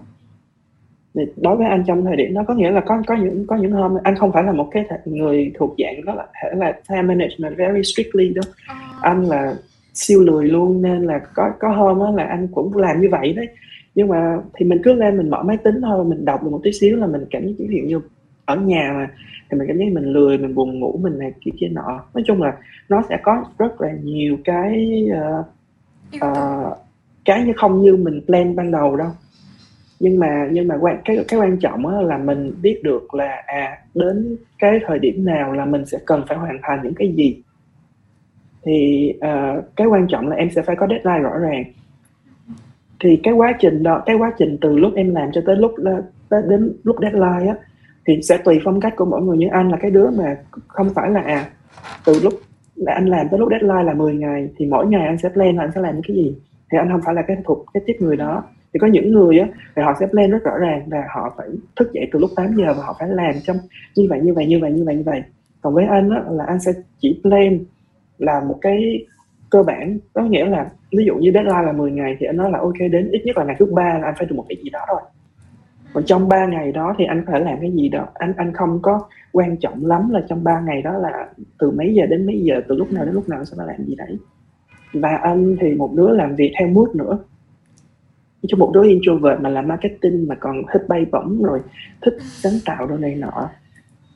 [1.14, 3.56] Thì đối với anh trong thời điểm đó có nghĩa là có có những có
[3.56, 6.72] những hôm anh không phải là một cái người thuộc dạng đó là thể là
[6.88, 8.44] time management very strictly đâu.
[8.66, 8.74] À.
[9.02, 9.54] anh là
[9.94, 13.32] siêu lười luôn nên là có có hôm á là anh cũng làm như vậy
[13.32, 13.48] đấy.
[13.94, 16.60] Nhưng mà thì mình cứ lên mình mở máy tính thôi mình đọc được một
[16.62, 18.00] tí xíu là mình cảm giác ví dụ như
[18.50, 19.08] ở nhà mà
[19.50, 22.04] thì mình cảm giác mình lười mình buồn ngủ mình này kia kia nọ.
[22.14, 22.56] Nói chung là
[22.88, 25.04] nó sẽ có rất là nhiều cái
[25.40, 25.46] uh,
[26.16, 26.78] uh,
[27.24, 29.10] cái như không như mình plan ban đầu đâu.
[30.00, 33.78] Nhưng mà nhưng mà quan cái cái quan trọng là mình biết được là à
[33.94, 37.42] đến cái thời điểm nào là mình sẽ cần phải hoàn thành những cái gì.
[38.62, 41.64] Thì uh, cái quan trọng là em sẽ phải có deadline rõ ràng.
[43.00, 45.74] Thì cái quá trình đó cái quá trình từ lúc em làm cho tới lúc
[46.28, 47.54] tới đến lúc deadline á
[48.06, 50.36] thì sẽ tùy phong cách của mỗi người như anh là cái đứa mà
[50.68, 51.50] không phải là à
[52.04, 52.34] từ lúc
[52.80, 55.56] là anh làm tới lúc deadline là 10 ngày, thì mỗi ngày anh sẽ plan
[55.56, 56.34] là anh sẽ làm những cái gì.
[56.72, 58.42] Thì anh không phải là cái thuộc, cái tiếp người đó.
[58.72, 61.48] Thì có những người á, thì họ sẽ plan rất rõ ràng và họ phải
[61.76, 63.56] thức dậy từ lúc 8 giờ và họ phải làm trong
[63.96, 65.22] như vậy như vậy như vậy như vậy như vậy.
[65.60, 67.58] Còn với anh á, là anh sẽ chỉ plan
[68.18, 69.06] là một cái
[69.50, 72.50] cơ bản, có nghĩa là ví dụ như deadline là 10 ngày thì anh nói
[72.50, 74.56] là ok, đến ít nhất là ngày thứ ba là anh phải được một cái
[74.64, 75.00] gì đó rồi
[75.92, 78.06] còn trong 3 ngày đó thì anh phải làm cái gì đó?
[78.14, 81.28] Anh anh không có quan trọng lắm là trong 3 ngày đó là
[81.58, 83.84] từ mấy giờ đến mấy giờ, từ lúc nào đến lúc nào sẽ phải làm
[83.86, 84.18] gì đấy.
[84.92, 87.18] Và anh thì một đứa làm việc theo mood nữa.
[88.48, 91.60] Cho một đứa introvert mà làm marketing mà còn thích bay bổng rồi
[92.02, 93.48] thích sáng tạo đồ này nọ.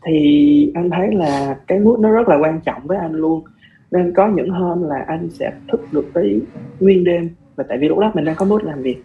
[0.07, 3.45] Thì anh thấy là cái mood nó rất là quan trọng với anh luôn.
[3.91, 6.43] Nên có những hôm là anh sẽ thức được tới
[6.81, 7.29] nguyên đêm.
[7.57, 9.03] Và tại vì lúc đó mình đang có mood làm việc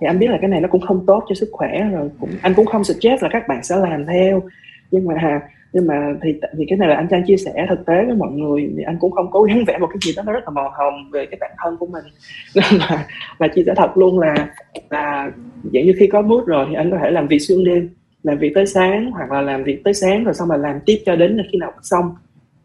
[0.00, 2.30] thì anh biết là cái này nó cũng không tốt cho sức khỏe rồi, cũng,
[2.42, 4.42] anh cũng không suggest là các bạn sẽ làm theo.
[4.90, 5.40] Nhưng mà
[5.72, 8.30] nhưng mà thì thì cái này là anh đang chia sẻ thực tế với mọi
[8.30, 10.50] người, thì anh cũng không cố gắng vẽ một cái gì đó nó rất là
[10.50, 12.04] màu hồng về cái bản thân của mình.
[12.56, 13.06] Nên là
[13.38, 14.48] là chia sẻ thật luôn là
[14.90, 15.30] là
[15.72, 17.88] dạng như khi có mood rồi thì anh có thể làm việc xuyên đêm,
[18.22, 21.02] làm việc tới sáng hoặc là làm việc tới sáng rồi xong rồi làm tiếp
[21.06, 22.14] cho đến khi nào xong.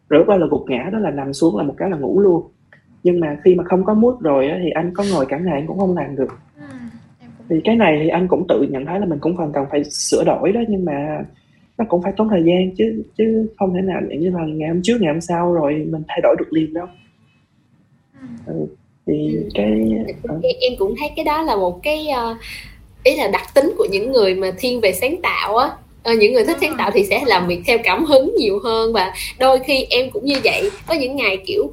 [0.08, 2.20] Rồi lúc đó là gục ngã đó là nằm xuống là một cái là ngủ
[2.20, 2.42] luôn.
[3.02, 5.66] Nhưng mà khi mà không có mood rồi thì anh có ngồi cả ngày anh
[5.66, 6.28] cũng không làm được
[7.48, 9.84] thì cái này thì anh cũng tự nhận thấy là mình cũng còn cần phải
[9.84, 11.24] sửa đổi đó nhưng mà
[11.78, 14.80] nó cũng phải tốn thời gian chứ chứ không thể nào như là ngày hôm
[14.82, 16.86] trước ngày hôm sau rồi mình thay đổi được liền đâu.
[18.20, 18.26] Ừ.
[18.46, 18.66] ừ
[19.06, 19.48] thì ừ.
[19.54, 19.90] cái
[20.34, 20.42] uh...
[20.60, 22.36] em cũng thấy cái đó là một cái uh,
[23.04, 25.70] ý là đặc tính của những người mà thiên về sáng tạo á.
[26.12, 28.92] Uh, những người thích sáng tạo thì sẽ làm việc theo cảm hứng nhiều hơn
[28.92, 30.70] và đôi khi em cũng như vậy.
[30.86, 31.70] Có những ngày kiểu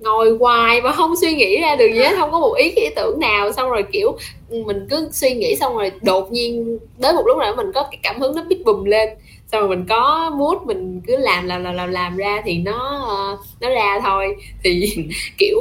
[0.00, 2.88] ngồi hoài mà không suy nghĩ ra được gì hết, không có một ý ý
[2.96, 3.52] tưởng nào.
[3.52, 4.16] Xong rồi, kiểu,
[4.50, 7.98] mình cứ suy nghĩ xong rồi đột nhiên, đến một lúc nào mình có cái
[8.02, 9.08] cảm hứng nó biết bùm lên.
[9.52, 13.04] Xong rồi mình có mood, mình cứ làm làm làm làm làm ra thì nó
[13.08, 14.36] ờ, nó ra thôi.
[14.64, 14.96] Thì
[15.38, 15.60] kiểu,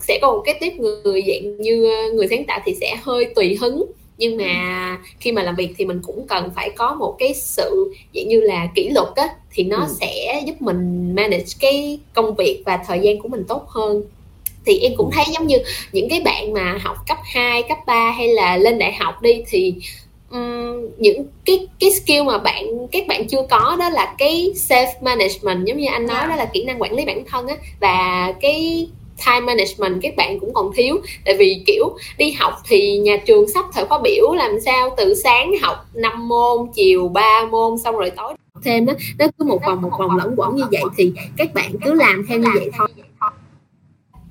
[0.00, 3.24] sẽ có một cái tiếp người, dạng như ờ, người sáng tạo thì sẽ hơi
[3.34, 3.86] tùy hứng
[4.18, 7.94] nhưng mà khi mà làm việc thì mình cũng cần phải có một cái sự
[8.14, 9.94] dạng như là kỷ luật á thì nó ừ.
[10.00, 14.02] sẽ giúp mình manage cái công việc và thời gian của mình tốt hơn
[14.66, 15.58] thì em cũng thấy giống như
[15.92, 19.42] những cái bạn mà học cấp 2, cấp 3 hay là lên đại học đi
[19.48, 19.74] thì
[20.30, 24.86] um, những cái cái skill mà bạn các bạn chưa có đó là cái self
[25.00, 26.16] management giống như anh nói.
[26.20, 26.26] Dạ.
[26.26, 28.86] đó là kỹ năng quản lý bản thân á và cái
[29.26, 31.00] time management các bạn cũng còn thiếu.
[31.24, 35.14] Tại vì, kiểu, đi học thì nhà trường sắp thời khóa biểu, làm sao từ
[35.14, 38.92] sáng học 5 môn, chiều 3 môn, xong rồi tối thêm đó.
[39.18, 42.26] Nó cứ một vòng một vòng lẫn quẩn như vậy thì các bạn cứ làm
[42.28, 42.88] theo như vậy thôi.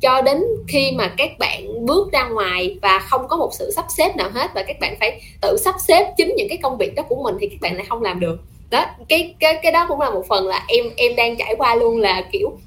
[0.01, 3.85] Cho đến khi mà các bạn bước ra ngoài và không có một sự sắp
[3.97, 6.95] xếp nào hết và các bạn phải tự sắp xếp chính những cái công việc
[6.95, 8.39] đó của mình thì các bạn lại không làm được.
[8.69, 11.75] Đó, cái cái cái đó cũng là một phần là em em đang trải qua
[11.75, 12.57] luôn là, kiểu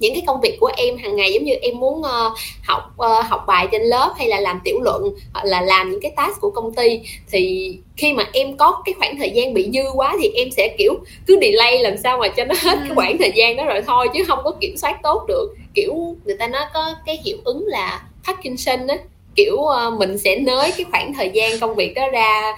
[0.00, 3.26] những cái công việc của em hàng ngày giống như em muốn uh, học uh,
[3.26, 6.40] học bài trên lớp hay là làm tiểu luận hoặc là làm những cái task
[6.40, 10.16] của công ty thì khi mà em có cái khoảng thời gian bị dư quá
[10.20, 10.94] thì em sẽ kiểu
[11.26, 12.94] cứ delay làm sao mà cho nó hết cái ừ.
[12.94, 16.36] khoảng thời gian đó rồi thôi chứ không có kiểm soát tốt được kiểu người
[16.36, 18.96] ta nói có cái hiệu ứng là Parkinson á
[19.36, 22.56] kiểu uh, mình sẽ nới cái khoảng thời gian công việc đó ra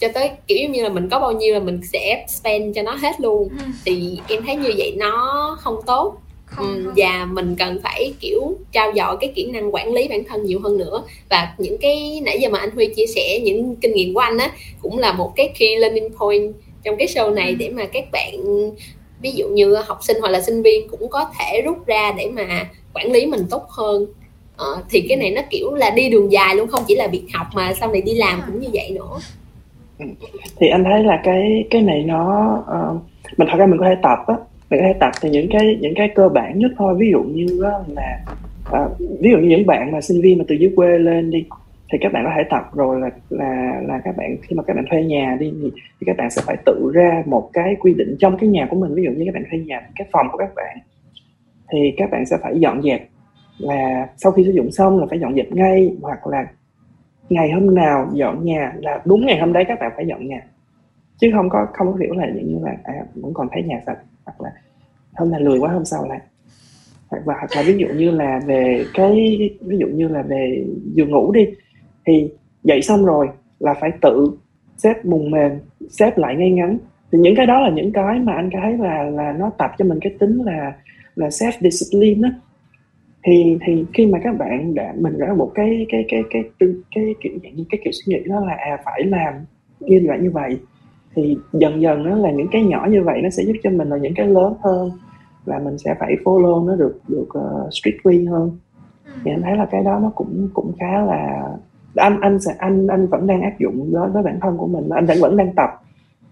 [0.00, 2.92] cho tới kiểu như là mình có bao nhiêu là mình sẽ spend cho nó
[2.92, 3.64] hết luôn ừ.
[3.84, 6.16] thì em thấy như vậy nó không tốt
[6.50, 10.44] không, và mình cần phải kiểu trao dồi cái kỹ năng quản lý bản thân
[10.44, 11.02] nhiều hơn nữa.
[11.30, 14.38] Và những cái nãy giờ mà anh Huy chia sẻ những kinh nghiệm của anh
[14.38, 14.50] á
[14.82, 16.52] cũng là một cái key learning point
[16.84, 17.54] trong cái show này ừ.
[17.58, 18.34] để mà các bạn
[19.22, 22.30] ví dụ như học sinh hoặc là sinh viên cũng có thể rút ra để
[22.30, 24.06] mà quản lý mình tốt hơn.
[24.56, 27.24] Ờ, thì cái này nó kiểu là đi đường dài luôn không chỉ là việc
[27.32, 29.18] học mà sau này đi làm cũng như vậy nữa.
[29.98, 30.06] Ừ.
[30.60, 33.02] thì anh thấy là cái cái này nó uh,
[33.38, 34.34] mình thật ra mình có thể tập á
[34.70, 36.94] mình có thể tập thì những cái những cái cơ bản nhất thôi.
[36.98, 38.18] Ví dụ như là
[38.72, 38.88] à,
[39.20, 41.44] ví dụ như những bạn mà sinh viên mà từ dưới quê lên đi
[41.92, 44.76] thì các bạn có thể tập rồi là là là các bạn khi mà các
[44.76, 47.94] bạn thuê nhà đi thì, thì các bạn sẽ phải tự ra một cái quy
[47.94, 48.94] định trong cái nhà của mình.
[48.94, 50.78] Ví dụ như các bạn thuê nhà cái phòng của các bạn
[51.72, 53.08] thì các bạn sẽ phải dọn dẹp
[53.58, 56.46] là sau khi sử dụng xong là phải dọn dẹp ngay hoặc là
[57.30, 60.42] ngày hôm nào dọn nhà là đúng ngày hôm đấy các bạn phải dọn nhà.
[61.20, 63.98] Chứ không có không có kiểu là như là à, vẫn còn thấy nhà sạch
[64.38, 64.52] hoặc là
[65.14, 66.20] hôm nay lười quá hôm sau lại.
[67.08, 70.64] Hoặc và hoặc là ví dụ như là về cái ví dụ như là về
[70.94, 71.46] giường ngủ đi
[72.06, 72.30] thì
[72.64, 73.28] dậy xong rồi
[73.58, 74.30] là phải tự
[74.76, 75.52] xếp mùng mềm
[75.90, 76.78] xếp lại ngay ngắn.
[77.12, 79.84] Thì những cái đó là những cái mà anh thấy là là nó tập cho
[79.84, 80.72] mình cái tính là
[81.16, 82.34] là self discipline đó
[83.24, 86.68] thì thì khi mà các bạn đã mình đã một cái cái cái cái cái,
[86.94, 89.34] cái kiểu như cái kiểu suy nghĩ đó là à phải làm
[89.80, 90.56] như vậy như vậy
[91.14, 93.88] thì dần dần nó là những cái nhỏ như vậy nó sẽ giúp cho mình
[93.88, 94.90] là những cái lớn hơn
[95.46, 98.50] là mình sẽ phải follow nó được được uh, strictly hơn.
[99.24, 101.50] Thì anh thấy là cái đó nó cũng cũng khá là
[101.96, 104.88] anh anh sẽ anh anh vẫn đang áp dụng đó với bản thân của mình
[104.88, 105.70] anh vẫn vẫn đang tập.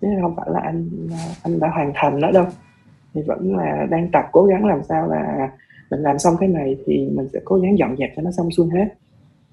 [0.01, 0.91] Chứ không phải là anh
[1.43, 2.45] anh đã hoàn thành nó đâu.
[3.15, 5.51] Thì vẫn là đang tập cố gắng làm sao là
[5.91, 8.51] mình làm xong cái này thì mình sẽ cố gắng dọn dẹp cho nó xong
[8.51, 8.89] xuôi hết.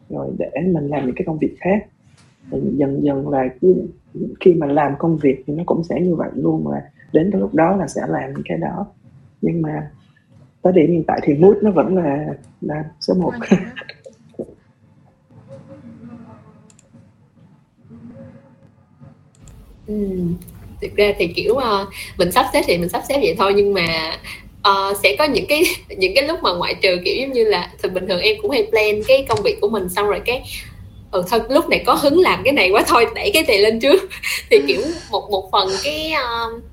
[0.09, 1.85] Rồi để mình làm những cái công việc khác
[2.51, 3.43] dần dần là
[4.39, 6.81] khi mà làm công việc thì nó cũng sẽ như vậy luôn là
[7.13, 8.85] đến cái lúc đó là sẽ làm cái đó.
[9.41, 9.91] Nhưng mà
[10.61, 12.25] tới điểm hiện tại thì mood nó vẫn là
[12.61, 13.33] là số một.
[19.87, 19.93] Ừ.
[20.81, 23.73] thực ra thì kiểu uh, mình sắp xếp thì mình sắp xếp vậy thôi nhưng
[23.73, 24.17] mà
[24.69, 25.63] uh, sẽ có những cái
[25.97, 28.51] những cái lúc mà ngoại trừ kiểu giống như là thường bình thường em cũng
[28.51, 30.43] hay plan cái công việc của mình xong rồi cái
[31.15, 33.79] ừ thôi lúc này có hứng làm cái này quá thôi đẩy cái này lên
[33.79, 34.09] trước.
[34.49, 36.63] Thì kiểu một một phần cái uh,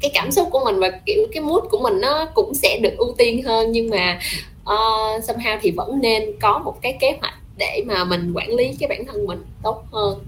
[0.00, 2.96] cái cảm xúc của mình và kiểu cái mood của mình nó cũng sẽ được
[2.96, 3.72] ưu tiên hơn.
[3.72, 4.20] Nhưng mà
[4.62, 8.76] uh, somehow thì vẫn nên có một cái kế hoạch để mà mình quản lý
[8.80, 10.18] cái bản thân mình tốt hơn.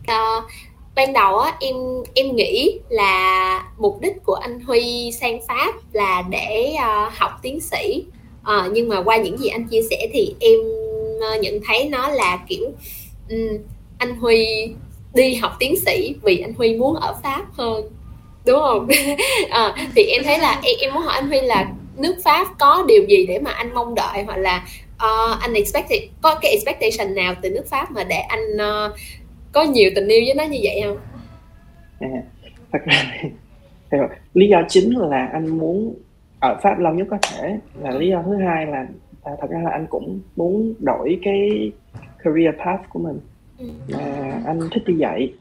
[0.00, 0.44] Uh,
[0.94, 1.76] ban đầu á em
[2.14, 7.60] em nghĩ là mục đích của anh Huy sang Pháp là để uh, học tiến
[7.60, 8.04] sĩ.
[8.42, 10.58] Uh, nhưng mà qua những gì anh chia sẻ thì em
[11.20, 12.72] Ờ, nhận thấy nó là kiểu
[13.30, 13.58] um,
[13.98, 14.46] anh Huy
[15.14, 17.88] đi học tiến sĩ vì anh Huy muốn ở Pháp hơn
[18.46, 18.88] đúng không
[19.50, 22.84] à, thì em thấy là em, em muốn hỏi anh Huy là nước Pháp có
[22.88, 27.14] điều gì để mà anh mong đợi hoặc là uh, anh expected có cái expectation
[27.14, 28.96] nào từ nước Pháp mà để anh uh,
[29.52, 30.98] có nhiều tình yêu với nó như vậy không?
[32.00, 32.08] À,
[32.72, 33.12] thật ra
[34.34, 35.94] lý do chính là anh muốn
[36.40, 38.86] ở Pháp lâu nhất có thể là lý do thứ hai là
[39.22, 41.72] à, thật ra là anh cũng muốn đổi cái
[42.24, 43.20] career path của mình.
[43.58, 43.66] Ừ.
[43.88, 45.32] là anh thích đi dạy.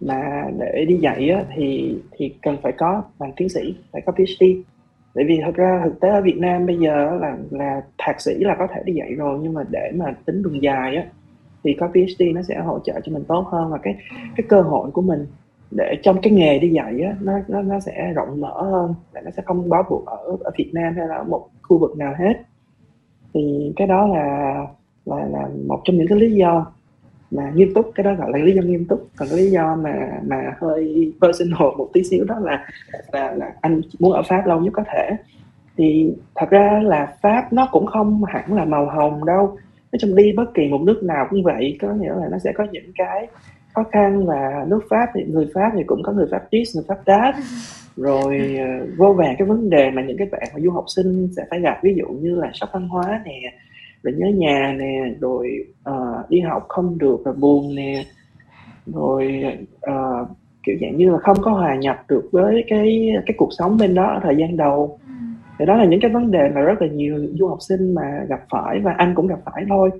[0.00, 4.12] Mà để đi dạy á, thì thì cần phải có bằng tiến sĩ phải có
[4.12, 4.44] PhD
[5.14, 8.34] tại vì thật ra thực tế ở Việt Nam bây giờ là là thạc sĩ
[8.38, 11.04] là có thể đi dạy rồi nhưng mà để mà tính đường dài á
[11.64, 13.94] thì có PhD nó sẽ hỗ trợ cho mình tốt hơn và cái
[14.36, 15.26] cái cơ hội của mình
[15.70, 19.20] để trong cái nghề đi dạy á nó nó nó sẽ rộng mở hơn và
[19.20, 21.96] nó sẽ không bó buộc ở ở Việt Nam hay là ở một khu vực
[21.96, 22.34] nào hết
[23.34, 24.54] thì cái đó là
[25.04, 26.66] là là một trong những cái lý do
[27.30, 29.08] mà nghiêm túc cái đó gọi là lý do nghiêm túc.
[29.16, 29.92] Còn cái lý do mà
[30.26, 32.66] mà hơi personal một tí xíu đó là
[33.12, 35.10] là, là anh muốn ở pháp lâu nhất có thể.
[35.76, 39.46] Thì thật ra là pháp nó cũng không hẳn là màu hồng đâu.
[39.92, 42.52] Nói chung đi bất kỳ một nước nào cũng vậy có nghĩa là nó sẽ
[42.56, 43.26] có những cái
[43.74, 46.84] khó khăn và nước pháp thì người pháp thì cũng có người pháp this người
[46.88, 47.34] pháp that
[48.00, 51.28] rồi uh, vô vàng cái vấn đề mà những cái bạn mà du học sinh
[51.36, 53.40] sẽ phải gặp ví dụ như là sốc văn hóa nè
[54.02, 58.04] rồi nhớ nhà nè rồi uh, đi học không được và buồn nè
[58.86, 59.44] rồi
[59.90, 60.28] uh,
[60.62, 63.94] kiểu dạng như là không có hòa nhập được với cái cái cuộc sống bên
[63.94, 64.98] đó ở thời gian đầu.
[65.06, 65.12] Ừ.
[65.58, 68.24] thì đó là những cái vấn đề mà rất là nhiều du học sinh mà
[68.28, 69.90] gặp phải và anh cũng gặp phải thôi.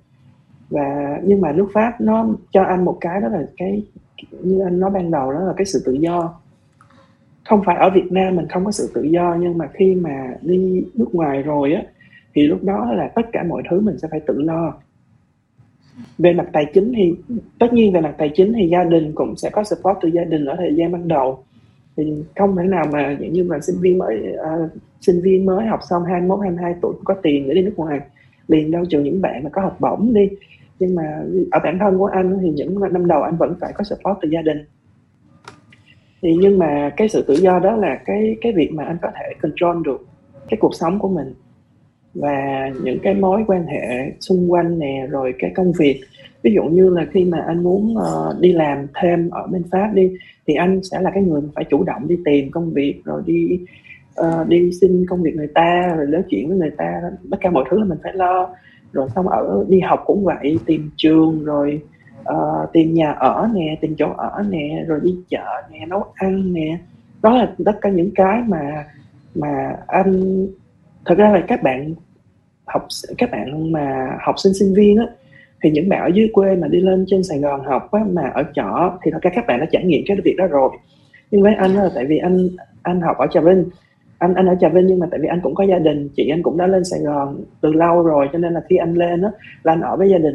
[0.70, 3.82] Và nhưng mà nước pháp nó cho anh một cái đó là cái
[4.30, 6.40] như anh nói ban đầu đó là cái sự tự do
[7.50, 10.34] không phải ở Việt Nam mình không có sự tự do nhưng mà khi mà
[10.42, 11.82] đi nước ngoài rồi á
[12.34, 14.74] thì lúc đó là tất cả mọi thứ mình sẽ phải tự lo.
[16.18, 17.14] Về mặt tài chính thì
[17.58, 20.24] tất nhiên về mặt tài chính thì gia đình cũng sẽ có support từ gia
[20.24, 21.44] đình ở thời gian ban đầu.
[21.96, 24.70] Thì không thể nào mà dạng như mà sinh viên mới uh,
[25.00, 28.00] sinh viên mới học xong 21 22 tuổi có tiền để đi nước ngoài
[28.48, 30.28] liền đâu trừ những bạn mà có học bổng đi.
[30.78, 33.84] Nhưng mà ở bản thân của anh thì những năm đầu anh vẫn phải có
[33.84, 34.64] support từ gia đình
[36.22, 39.08] thì nhưng mà cái sự tự do đó là cái cái việc mà anh có
[39.14, 40.06] thể control được
[40.48, 41.34] cái cuộc sống của mình
[42.14, 46.00] và những cái mối quan hệ xung quanh nè rồi cái công việc.
[46.42, 49.90] Ví dụ như là khi mà anh muốn uh, đi làm thêm ở bên pháp
[49.94, 50.12] đi
[50.46, 53.60] thì anh sẽ là cái người phải chủ động đi tìm công việc rồi đi
[54.20, 57.00] uh, đi xin công việc người ta rồi nói chuyện với người ta.
[57.30, 58.50] Tất cả mọi thứ là mình phải lo.
[58.92, 61.80] Rồi xong ở đi học cũng vậy tìm trường rồi
[62.20, 66.52] uh, tìm nhà ở nè tìm chỗ ở nè rồi đi chợ nè nấu ăn
[66.52, 66.78] nè.
[67.22, 68.84] Đó là tất cả những cái mà
[69.34, 70.46] mà anh
[71.04, 71.94] thật ra là các bạn
[72.66, 72.86] học
[73.18, 75.06] các bạn mà học sinh sinh viên á
[75.62, 78.30] thì những bạn ở dưới quê mà đi lên trên Sài Gòn học á, mà
[78.34, 80.70] ở trọ thì thật ra các bạn đã trải nghiệm cái việc đó rồi.
[81.30, 82.48] Nhưng với anh là tại vì anh
[82.82, 83.64] anh học ở Trà Vinh
[84.18, 86.28] anh anh ở Trà Vinh nhưng mà tại vì anh cũng có gia đình chị
[86.28, 89.22] anh cũng đã lên Sài Gòn từ lâu rồi cho nên là khi anh lên
[89.22, 89.30] á
[89.62, 90.34] là anh ở với gia đình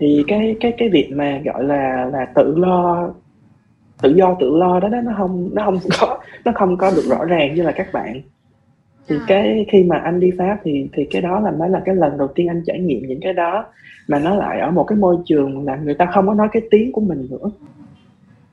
[0.00, 3.10] thì cái cái cái việc mà gọi là là tự lo
[4.02, 7.04] tự do tự lo đó, đó nó không nó không có nó không có được
[7.08, 8.20] rõ ràng như là các bạn
[9.08, 9.24] thì à.
[9.26, 12.18] cái khi mà anh đi pháp thì thì cái đó là mới là cái lần
[12.18, 13.64] đầu tiên anh trải nghiệm những cái đó
[14.08, 16.62] mà nó lại ở một cái môi trường là người ta không có nói cái
[16.70, 17.50] tiếng của mình nữa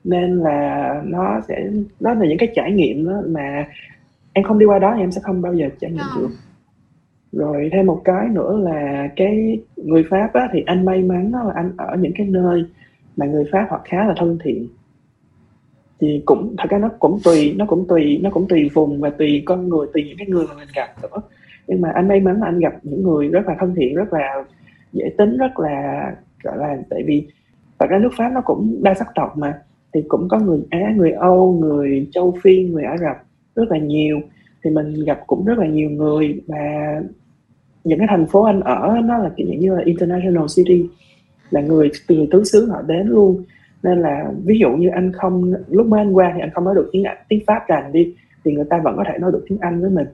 [0.03, 1.69] nên là nó sẽ
[1.99, 3.65] đó là những cái trải nghiệm đó mà
[4.33, 6.15] em không đi qua đó thì em sẽ không bao giờ trải nghiệm à.
[6.17, 6.29] được
[7.32, 11.43] rồi thêm một cái nữa là cái người pháp á, thì anh may mắn đó
[11.43, 12.65] là anh ở những cái nơi
[13.17, 14.67] mà người pháp họ khá là thân thiện.
[15.99, 19.09] Thì cũng thật ra nó cũng tùy nó cũng tùy nó cũng tùy vùng và
[19.09, 21.21] tùy con người tùy những cái người mà mình gặp nữa.
[21.67, 24.13] Nhưng mà anh may mắn là anh gặp những người rất là thân thiện rất
[24.13, 24.43] là
[24.93, 26.05] dễ tính rất là
[26.43, 27.28] gọi là tại vì
[27.80, 29.59] thật ra nước pháp nó cũng đa sắc tộc mà.
[29.93, 33.17] Thì cũng có người á người âu người châu phi người ả rập
[33.55, 34.19] rất là nhiều
[34.64, 37.01] thì mình gặp cũng rất là nhiều người và
[37.84, 40.86] những cái thành phố anh ở nó là kiểu như là international city
[41.49, 43.43] là người từ tứ xứ họ đến luôn.
[43.84, 46.76] Nên là ví dụ như anh không lúc mới anh qua thì anh không nói
[46.76, 49.58] được tiếng tiếng pháp rành đi thì người ta vẫn có thể nói được tiếng
[49.62, 50.08] anh với mình.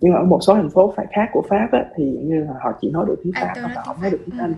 [0.00, 2.52] Nhưng mà ở một số thành phố phải khác của pháp á, thì như là
[2.60, 4.54] họ chỉ nói được tiếng pháp hoặc là họ nói được tiếng anh.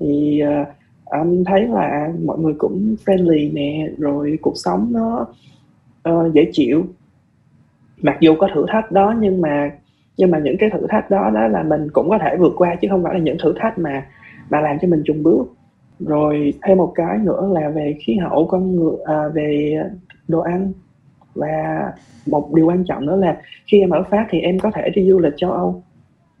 [0.00, 0.68] Thì uh,
[1.04, 5.26] anh thấy là mọi người cũng friendly nè rồi cuộc sống nó
[6.10, 6.86] uh, dễ chịu
[8.02, 9.70] mặc dù có thử thách đó nhưng mà
[10.16, 12.74] nhưng mà những cái thử thách đó đó là mình cũng có thể vượt qua
[12.74, 14.06] chứ không phải là những thử thách mà
[14.50, 15.44] mà làm cho mình chùng bước.
[16.00, 19.76] Rồi thêm một cái nữa là về khí hậu con người à, về
[20.28, 20.72] đồ ăn.
[21.34, 21.82] Và
[22.26, 23.36] một điều quan trọng nữa là
[23.66, 25.82] khi em ở Pháp thì em có thể đi du lịch châu Âu.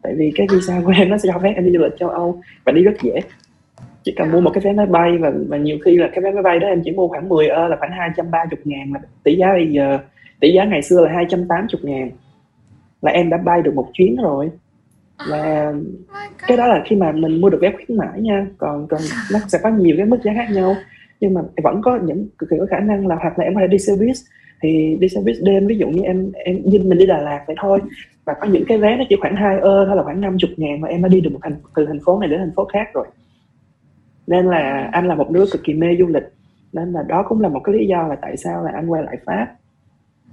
[0.02, 2.08] Tại vì cái visa của em nó sẽ cho phép em đi du lịch châu
[2.08, 3.20] Âu và đi rất dễ.
[4.02, 6.32] Chỉ cần mua một cái vé máy bay và và nhiều khi là cái vé
[6.32, 9.36] máy bay đó em chỉ mua khoảng 10 ơ là khoảng 230 ngàn mà tỷ
[9.36, 9.98] giá bây giờ
[10.40, 12.10] tỷ giá ngày xưa là 280 ngàn.
[13.02, 14.50] Là em đã bay được một chuyến rồi.
[15.28, 15.72] Là
[16.46, 18.46] cái đó là khi mà mình mua được vé khuyến mãi nha.
[18.58, 19.00] Còn còn
[19.32, 20.76] nó sẽ có nhiều cái mức giá khác nhau.
[21.20, 23.60] Nhưng mà vẫn có những cực kỳ có khả năng là hoặc là em có
[23.60, 24.16] thể đi xe buýt
[24.62, 27.44] thì đi xe buýt đêm, ví dụ như em em nhìn mình đi Đà Lạt
[27.46, 27.80] vậy thôi.
[28.24, 30.80] Và có những cái vé nó chỉ khoảng 2 ơ hay là khoảng 50 ngàn
[30.80, 32.88] mà em đã đi được một thành, từ thành phố này đến thành phố khác
[32.94, 33.06] rồi.
[34.26, 36.22] Nên là anh là một đứa cực kỳ mê du lịch.
[36.72, 39.02] Nên là đó cũng là một cái lý do là tại sao là anh quay
[39.02, 39.46] lại Pháp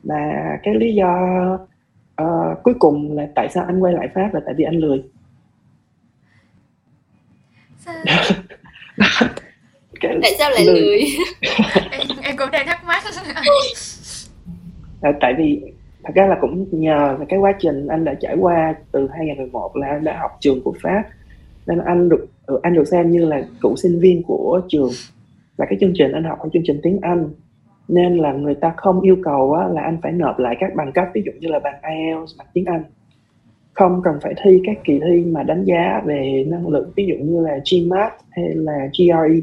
[0.04, 1.18] và cái lý do
[2.22, 5.04] uh, cuối cùng là tại sao anh quay lại Pháp là tại vì anh lười.
[10.02, 11.02] Cái, tại sao lại lười, lười?
[11.91, 13.04] em, em cũng đang thắc mắc.
[15.02, 15.62] À, tại vì
[16.04, 19.76] thật ra là cũng nhờ là cái quá trình anh đã trải qua từ 2011
[19.76, 21.04] là anh đã học trường của Pháp.
[21.68, 24.91] Nên anh được ừ, anh được xem như là cựu sinh viên của trường.
[25.58, 27.30] Và cái chương trình anh học là chương trình tiếng Anh
[27.92, 30.92] nên là người ta không yêu cầu á, là anh phải nộp lại các bằng
[30.92, 32.84] cấp ví dụ như là bằng IELTS bằng tiếng Anh.
[33.74, 37.16] Không cần phải thi các kỳ thi mà đánh giá về năng lực ví dụ
[37.16, 39.39] như là GMAT hay là GRE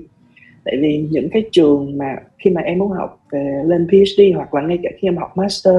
[0.64, 4.54] tại vì những cái trường mà khi mà em muốn học về lên PhD hoặc
[4.54, 5.74] là ngay cả khi em học master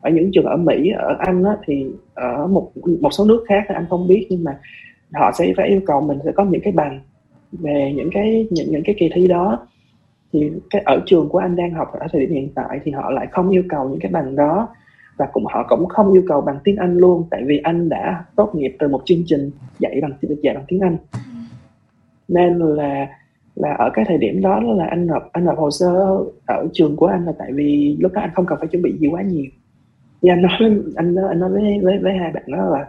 [0.00, 3.64] ở những trường ở Mỹ ở Anh á, thì ở một một số nước khác
[3.68, 4.58] thì anh không biết nhưng mà
[5.14, 7.00] họ sẽ phải yêu cầu mình sẽ có những cái bằng
[7.52, 9.66] về những cái những những cái kỳ thi đó
[10.32, 13.10] thì cái ở trường của anh đang học ở thời điểm hiện tại thì họ
[13.10, 14.68] lại không yêu cầu những cái bằng đó.
[15.16, 18.24] Và cũng họ cũng không yêu cầu bằng tiếng Anh luôn tại vì anh đã
[18.36, 20.12] tốt nghiệp từ một chương trình dạy bằng
[20.42, 20.96] dạy bằng tiếng Anh.
[22.28, 23.08] Nên là
[23.56, 26.96] là ở cái thời điểm đó là anh nộp anh nộp hồ sơ ở trường
[26.96, 29.22] của anh là tại vì lúc đó anh không cần phải chuẩn bị gì quá
[29.22, 29.44] nhiều.
[30.22, 30.52] Như anh nói
[30.96, 32.86] anh nói, anh nói với với với hai bạn đó là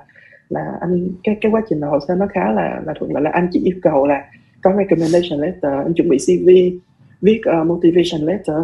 [0.50, 3.24] là anh cái cái quá trình nộp hồ sơ nó khá là là thuận lợi.
[3.24, 4.26] Là anh chỉ yêu cầu là
[4.62, 6.50] có recommendation letter anh chuẩn bị CV
[7.22, 8.56] viết uh, motivation letter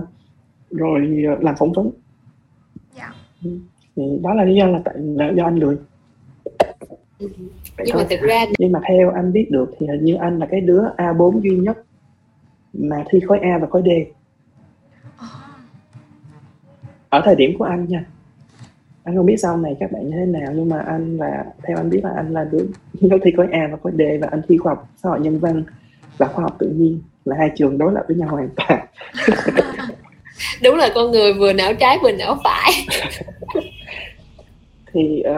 [0.71, 1.91] rồi ờ, làm phỏng vấn
[2.97, 3.49] dạ Ừ.
[3.95, 5.77] thì đó là lý do là tại là do anh lười.
[7.19, 7.29] Vậy
[7.77, 8.03] nhưng thôi.
[8.03, 10.61] mà thực ra nhưng mà theo anh biết được thì hình như anh là cái
[10.61, 11.77] đứa A4 duy nhất
[12.73, 13.89] mà thi khối A và khối D
[15.17, 15.27] Ờ,
[17.09, 18.05] ở thời điểm của anh nha
[19.03, 21.77] anh không biết sau này các bạn như thế nào nhưng mà anh là theo
[21.77, 22.65] anh biết là anh là đứa
[23.01, 25.39] nó thi khối A và khối D và anh thi khoa học xã hội nhân
[25.39, 25.63] văn
[26.17, 28.85] và khoa học tự nhiên là hai trường đối lập với nhau hoàn toàn.
[30.63, 32.71] Đúng là con người vừa não trái vừa não phải.
[34.93, 35.35] Thì ờ,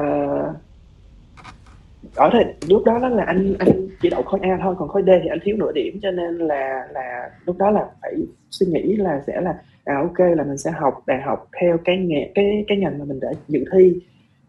[2.15, 5.01] ở thời lúc đó đó là anh anh chỉ đậu khối A thôi còn khối
[5.05, 8.13] D thì anh thiếu nửa điểm cho nên là là lúc đó là phải
[8.51, 9.55] suy nghĩ là sẽ là
[9.85, 13.05] à ok là mình sẽ học đại học theo cái nghề cái cái ngành mà
[13.05, 13.99] mình đã dự thi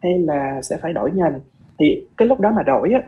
[0.02, 1.40] hay là sẽ phải đổi ngành.
[1.78, 3.00] Thì cái lúc đó mà đổi á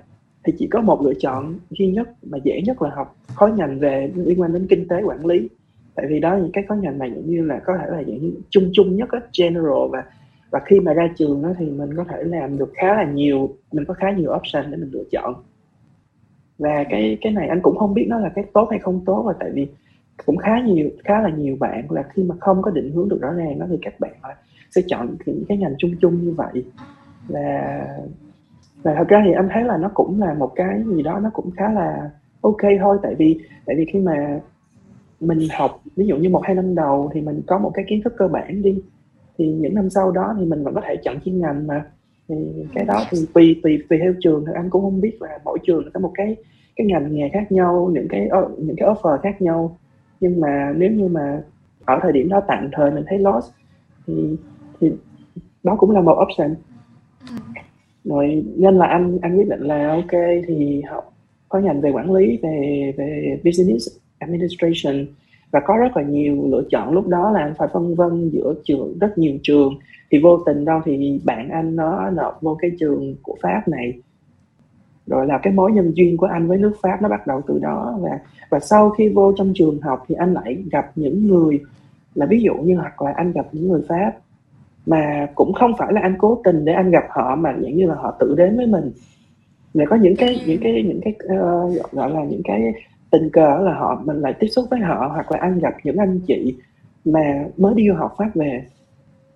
[0.44, 3.78] thì chỉ có một lựa chọn duy nhất mà dễ nhất là học khối ngành
[3.78, 5.48] về liên quan đến kinh tế quản lý.
[5.94, 8.18] Tại vì đó những cái khối ngành này giống như là có thể là dạng
[8.20, 10.04] như chung chung nhất á, general và
[10.50, 13.56] và khi mà ra trường đó thì mình có thể làm được khá là nhiều,
[13.72, 15.34] mình có khá nhiều option để mình lựa chọn.
[16.58, 19.22] Và cái cái này anh cũng không biết nó là cái tốt hay không tốt
[19.26, 19.66] và tại vì
[20.26, 23.18] cũng khá nhiều, khá là nhiều bạn là khi mà không có định hướng được
[23.20, 24.12] rõ ràng đó thì các bạn
[24.70, 26.64] sẽ chọn những cái ngành chung chung như vậy.
[27.28, 27.86] Và
[28.82, 31.30] và thật ra thì anh thấy là nó cũng là một cái gì đó nó
[31.32, 32.10] cũng khá là
[32.40, 32.98] ok thôi.
[33.02, 34.40] Tại vì tại vì khi mà
[35.20, 38.00] mình học, ví dụ như một hai năm đầu thì mình có một cái kiến
[38.04, 38.82] thức cơ bản đi,
[39.38, 41.84] thì những năm sau đó thì mình vẫn có thể chọn chuyên ngành mà.
[42.28, 42.34] Thì
[42.74, 44.44] cái đó thì tùy tùy tùy theo trường.
[44.46, 46.36] Thì anh cũng không biết là mỗi trường có một cái
[46.76, 49.76] cái ngành nghề khác nhau, những cái ờ, những cái offer khác nhau.
[50.20, 51.42] Nhưng mà nếu như mà
[51.84, 53.52] ở thời điểm đó tạm thời mình thấy lost
[54.06, 54.36] thì
[54.80, 54.92] thì
[55.62, 56.54] đó cũng là một option
[58.04, 61.12] rồi, nên là anh anh quyết định là ok, thì học,
[61.48, 63.88] có ngành về quản lý, về về business
[64.18, 65.06] administration.
[65.50, 66.92] Và có rất là nhiều lựa chọn.
[66.92, 69.74] Lúc đó là anh phải phân vân giữa trường, rất nhiều trường.
[70.10, 73.92] Thì vô tình đâu thì bạn anh nó nộp vô cái trường của pháp này.
[75.06, 77.58] Rồi là cái mối nhân duyên của anh với nước pháp nó bắt đầu từ
[77.58, 77.98] đó.
[78.00, 78.18] Và
[78.50, 81.60] và sau khi vô trong trường học thì anh lại gặp những người,
[82.14, 84.12] là ví dụ như hoặc là anh gặp những người pháp
[84.86, 87.86] mà cũng không phải là anh cố tình để anh gặp họ mà dạng như
[87.86, 88.92] là họ tự đến với mình.
[89.74, 92.72] Để có những cái những cái những cái uh, gọi là những cái
[93.10, 95.96] tình cờ là họ mình lại tiếp xúc với họ hoặc là anh gặp những
[95.96, 96.56] anh chị
[97.04, 98.64] mà mới đi du học pháp về.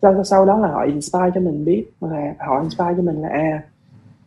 [0.03, 3.29] Sau sau đó là họ inspire cho mình biết là họ inspire cho mình là
[3.29, 3.63] à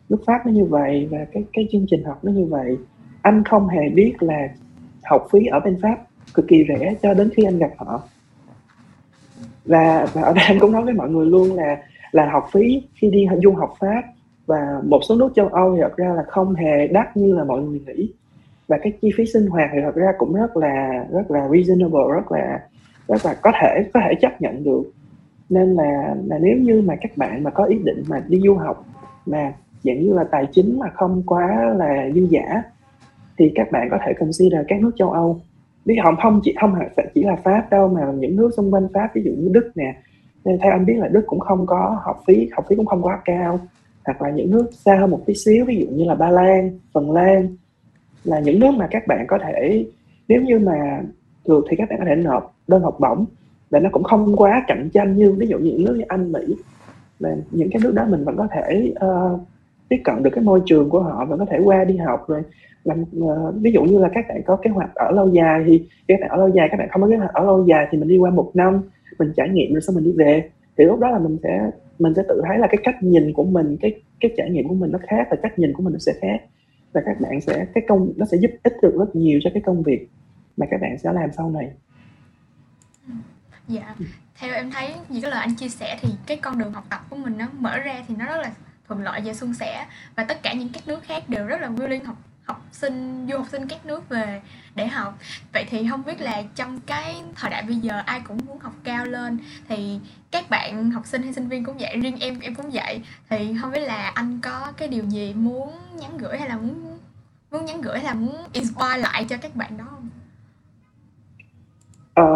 [0.08, 2.76] nước pháp nó như vậy và cái cái chương trình học nó như vậy.
[3.22, 4.48] Anh không hề biết là
[5.04, 5.96] học phí ở bên pháp
[6.34, 8.02] cực kỳ rẻ cho đến khi anh gặp họ
[9.70, 11.76] và, và ở đây anh cũng nói với mọi người luôn là
[12.12, 14.02] là học phí khi đi du học pháp
[14.46, 17.44] và một số nước châu Âu thì thật ra là không hề đắt như là
[17.44, 18.12] mọi người nghĩ.
[18.68, 22.14] Và cái chi phí sinh hoạt thì thật ra cũng rất là rất là reasonable
[22.14, 22.60] rất là
[23.08, 24.82] rất là có thể có thể chấp nhận được.
[25.48, 28.54] Nên là là nếu như mà các bạn mà có ý định mà đi du
[28.54, 28.84] học
[29.26, 29.52] mà
[29.82, 32.62] dạng như là tài chính mà không quá là dư giả
[33.38, 35.40] thì các bạn có thể consider các nước châu Âu
[35.84, 36.74] biết không không chỉ không
[37.14, 39.96] chỉ là Pháp đâu mà những nước xung quanh Pháp ví dụ như Đức nè.
[40.44, 43.02] Nên theo anh biết là Đức cũng không có học phí học phí cũng không
[43.02, 43.60] quá cao.
[44.04, 46.78] Hoặc là những nước xa hơn một tí xíu ví dụ như là Ba Lan
[46.92, 47.56] Phần Lan
[48.24, 49.86] là những nước mà các bạn có thể
[50.28, 51.02] nếu như mà
[51.48, 53.24] được thì các bạn có thể nộp đơn học bổng.
[53.70, 56.32] Và nó cũng không quá cạnh tranh như ví dụ như những nước như Anh
[56.32, 56.56] Mỹ
[57.18, 59.40] là những cái nước đó mình vẫn có thể uh,
[59.90, 62.42] tiếp cận được cái môi trường của họ và có thể qua đi học rồi.
[62.84, 65.64] Làm uh, ờ, ví dụ như là các bạn có kế hoạch ở lâu dài
[65.66, 67.86] thì các bạn ở lâu dài các bạn không có kế hoạch ở lâu dài
[67.90, 68.82] thì mình đi qua một năm
[69.18, 70.50] mình trải nghiệm rồi sau mình đi về.
[70.78, 73.44] Thì lúc đó là mình sẽ mình sẽ tự thấy là cái cách nhìn của
[73.44, 75.98] mình cái cái trải nghiệm của mình nó khác và cách nhìn của mình nó
[75.98, 76.40] sẽ khác.
[76.92, 79.62] Và các bạn sẽ cái công nó sẽ giúp ích được rất nhiều cho cái
[79.62, 80.08] công việc
[80.56, 81.70] mà các bạn sẽ làm sau này.
[83.68, 83.94] Dạ.
[84.40, 87.00] Theo em thấy những cái lời anh chia sẻ thì cái con đường học tập
[87.10, 88.52] của mình nó mở ra thì nó rất là
[88.90, 89.86] thuận lợi và suôn sẻ.
[90.16, 93.38] Và tất cả những các nước khác đều rất là willing học học sinh du
[93.38, 94.40] học sinh các nước về
[94.74, 95.14] để học.
[95.52, 98.72] Vậy thì không biết là trong cái thời đại bây giờ ai cũng muốn học
[98.84, 99.38] cao lên
[99.68, 99.98] thì
[100.30, 103.02] các bạn học sinh hay sinh viên cũng vậy riêng em em cũng vậy.
[103.28, 105.70] Thì không biết là anh có cái điều gì muốn
[106.00, 106.98] nhắn gửi hay là muốn
[107.50, 110.08] muốn nhắn gửi hay là muốn inspire lại cho các bạn đó không?
[112.14, 112.26] Ờ,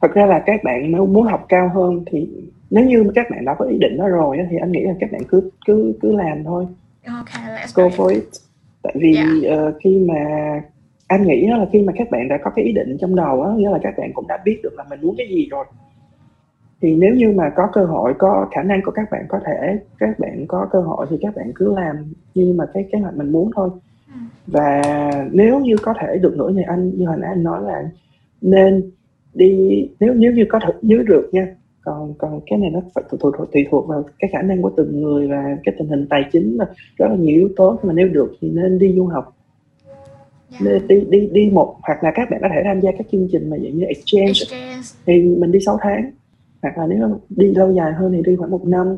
[0.00, 2.28] thật ra là các bạn nếu muốn học cao hơn thì
[2.70, 5.12] nếu như các bạn đã có ý định đó rồi thì anh nghĩ là các
[5.12, 6.66] bạn cứ cứ cứ làm thôi.
[7.06, 8.24] Okay, let's go for it.
[8.82, 9.58] Tại vì Yeah.
[9.58, 10.14] ờ, khi mà
[11.06, 13.52] anh nghĩ là khi mà các bạn đã có cái ý định trong đầu á
[13.56, 15.64] nghĩa là các bạn cũng đã biết được là mình muốn cái gì rồi.
[16.82, 19.78] Thì nếu như mà có cơ hội có khả năng của các bạn có thể
[19.98, 21.96] các bạn có cơ hội thì các bạn cứ làm
[22.34, 23.70] như mà cái kế hoạch mình muốn thôi.
[24.06, 24.20] Ừ.
[24.46, 24.82] và
[25.32, 27.90] nếu như có thể được nữa thì anh như hồi nãy anh nói là
[28.40, 28.90] nên
[29.34, 31.46] đi nếu nếu như có thực nếu được nha
[31.88, 34.70] còn còn cái này nó phải thuộc thuộc tùy thuộc vào cái khả năng của
[34.76, 36.66] từng người và cái tình hình tài chính và
[36.96, 37.78] rất là nhiều yếu tố.
[37.82, 39.34] Mà nếu được thì nên đi du học.
[40.50, 40.58] Dạ.
[40.60, 43.28] nên đi đi đi một hoặc là các bạn có thể tham gia các chương
[43.32, 44.26] trình mà dạng như exchange.
[44.26, 44.82] Exchange.
[45.06, 46.10] thì mình đi 6 tháng.
[46.62, 48.96] Hoặc là nếu đi lâu dài hơn thì đi khoảng một năm.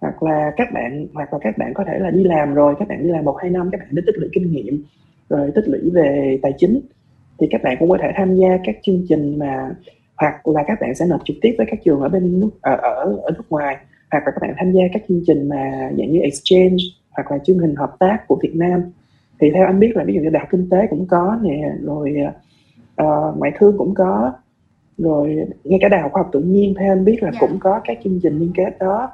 [0.00, 2.88] Hoặc là các bạn hoặc là các bạn có thể là đi làm rồi các
[2.88, 4.84] bạn đi làm một hai năm các bạn đã tích lũy kinh nghiệm
[5.28, 6.80] rồi tích lũy về tài chính.
[7.38, 9.70] Thì các bạn cũng có thể tham gia các chương trình mà
[10.20, 12.76] hoặc là các bạn sẽ nộp trực tiếp với các trường ở bên nước ở
[12.76, 13.76] ở, ở nước ngoài
[14.10, 17.38] hoặc là các bạn tham gia các chương trình mà dạng như exchange hoặc là
[17.38, 18.82] chương trình hợp tác của Việt Nam.
[19.40, 21.72] Thì theo anh biết là ví dụ như đại học kinh tế cũng có nè
[21.82, 22.16] rồi
[23.02, 24.32] uh, ngoại thương cũng có
[24.98, 27.38] rồi ngay cả đại học khoa học tự nhiên theo anh biết là Dạ.
[27.40, 29.10] cũng có các chương trình liên kết đó.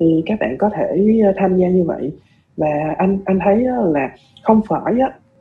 [0.00, 2.12] Thì các bạn có thể ờ, tham gia như vậy.
[2.56, 4.10] Và anh anh thấy là
[4.42, 4.94] không phải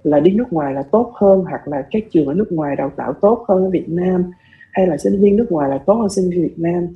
[0.03, 2.91] là đi nước ngoài là tốt hơn hoặc là các trường ở nước ngoài đào
[2.95, 4.31] tạo tốt hơn ở Việt Nam
[4.77, 6.87] hay là sinh viên nước ngoài là tốt hơn sinh viên Việt Nam.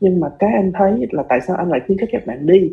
[0.00, 2.72] Nhưng mà cái anh thấy là tại sao anh lại khuyến khích các bạn đi?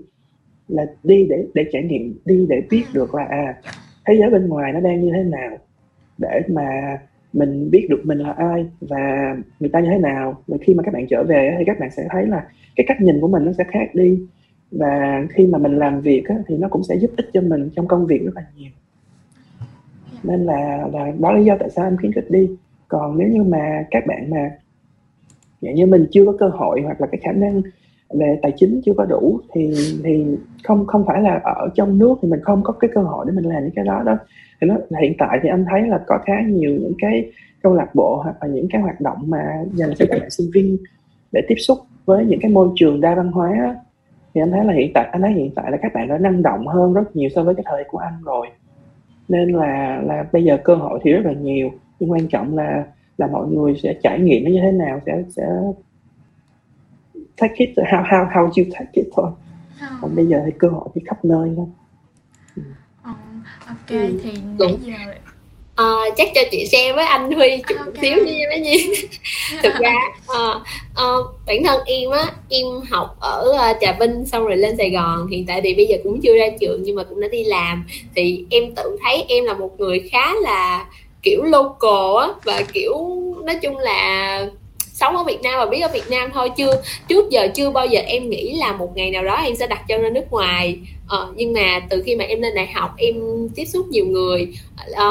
[0.68, 3.56] Là đi để để trải nghiệm đi để biết được là à
[4.06, 5.58] thế giới bên ngoài nó đang như thế nào?
[6.18, 6.98] Để mà
[7.34, 10.42] mình biết được mình là ai và người ta như thế nào.
[10.48, 13.02] Và khi mà các bạn trở về thì các bạn sẽ thấy là cái cách
[13.02, 14.20] nhìn của mình nó sẽ khác đi.
[14.72, 17.70] Và khi mà mình làm việc á, thì nó cũng sẽ giúp ích cho mình
[17.76, 18.72] trong công việc rất là nhiều.
[20.24, 22.50] Nên là là đó là lý do tại sao em khuyến khích đi
[22.88, 24.52] còn nếu như mà các bạn mà,
[25.62, 27.62] dạng như mình chưa có cơ hội hoặc là cái khả năng
[28.10, 29.74] về tài chính chưa có đủ thì
[30.04, 30.26] thì
[30.64, 33.34] không không phải là ở trong nước thì mình không có cái cơ hội để
[33.34, 34.18] mình làm những cái đó đó
[34.62, 37.32] thì nó hiện tại thì anh thấy là có khá nhiều những cái
[37.64, 40.48] câu lạc bộ hoặc là những cái hoạt động mà dành cho các bạn sinh
[40.54, 40.78] viên
[41.32, 43.76] để tiếp xúc với những cái môi trường đa văn hóa á.
[44.34, 46.42] thì anh thấy là hiện tại, anh thấy hiện tại là các bạn đã năng
[46.42, 48.48] động hơn rất nhiều so với cái thời của anh rồi.
[49.30, 52.84] Nên là là bây giờ cơ hội thì rất là nhiều nhưng quan trọng là
[53.18, 55.44] là mọi người sẽ trải nghiệm nó như thế nào sẽ sẽ
[57.38, 59.32] take it how how how you take it thôi.
[59.82, 61.66] Ờ, còn bây giờ thì cơ hội thì khắp nơi thôi
[63.04, 63.12] ờ,
[63.68, 64.80] ok Ừ, thì đúng.
[64.88, 65.14] nãy giờ
[65.76, 67.94] Ờ, chắc cho chị share với anh Huy chút Ok.
[68.02, 68.94] xíu đi bé Nhi
[69.64, 69.94] thực ra
[70.28, 70.62] ờ,
[70.96, 75.28] ờ, bản thân em á em học ở Trà Vinh xong rồi lên Sài Gòn
[75.28, 77.86] hiện tại thì bây giờ cũng chưa ra trường nhưng mà cũng đã đi làm.
[78.16, 80.86] Thì em tự thấy em là một người khá là
[81.26, 82.94] kiểu local á và kiểu
[83.46, 84.48] nói chung là
[84.94, 87.86] sống ở Việt Nam và biết ở Việt Nam thôi chưa trước giờ chưa bao
[87.86, 90.78] giờ em nghĩ là một ngày nào đó em sẽ đặt chân ra nước ngoài.
[91.08, 93.16] Ờ, nhưng mà từ khi mà em lên đại học em
[93.56, 94.48] tiếp xúc nhiều người.
[94.94, 95.10] Ờ,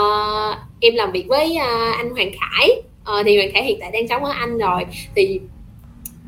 [0.80, 2.82] em làm việc với ờ, anh Hoàng Khải.
[3.04, 4.86] Ờ, thì Hoàng Khải hiện tại đang sống ở Anh rồi.
[5.14, 5.40] Thì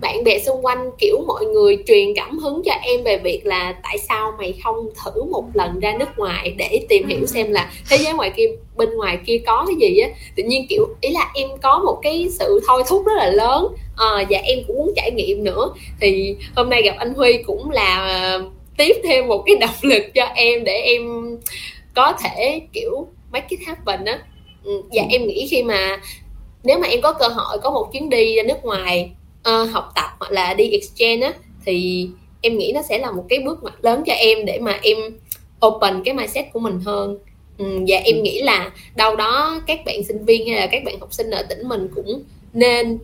[0.01, 3.74] bạn bè xung quanh kiểu mọi người truyền cảm hứng cho em về việc là
[3.82, 7.72] tại sao mày không thử một lần ra nước ngoài để tìm hiểu xem là
[7.90, 10.09] thế giới ngoài kia bên ngoài kia có cái gì á.
[10.36, 13.74] Tự nhiên kiểu ý là em có một cái sự thôi thúc rất là lớn
[13.97, 15.72] Ờ, và em cũng muốn trải nghiệm nữa.
[16.01, 20.03] Thì hôm nay gặp anh Huy cũng là ờ, tiếp thêm một cái động lực
[20.14, 21.03] cho em để em
[21.94, 24.18] có thể kiểu make it happen á.
[24.64, 26.01] Ừ, và em nghĩ khi mà
[26.64, 29.11] nếu mà em có cơ hội có một chuyến đi ra nước ngoài
[29.47, 31.32] ờ, học tập hoặc là đi exchange á
[31.64, 32.09] thì
[32.40, 34.97] em nghĩ nó sẽ là một cái bước ngoặt lớn cho em để mà em
[35.66, 37.18] open cái mindset của mình hơn.
[37.59, 41.01] Ừ, và em nghĩ là đâu đó các bạn sinh viên hay là các bạn
[41.01, 42.22] học sinh ở tỉnh mình cũng
[42.53, 42.99] nên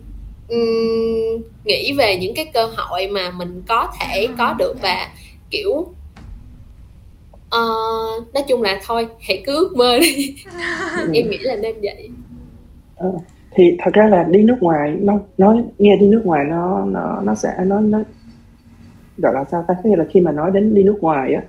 [0.49, 5.09] ừm, nghĩ về những cái cơ hội mà mình có thể có được và
[5.51, 5.86] kiểu
[7.51, 7.68] ờ,
[8.34, 10.35] nói chung là thôi hãy cứ ước mơ đi.
[11.14, 12.09] Em nghĩ là nên vậy
[13.55, 17.20] thì thật ra là đi nước ngoài nó nói nghe đi nước ngoài nó nó
[17.24, 18.03] nó sẽ nó nó
[19.19, 19.74] gọi là sao ta?
[19.85, 21.43] Tức là khi mà nói đến đi nước ngoài á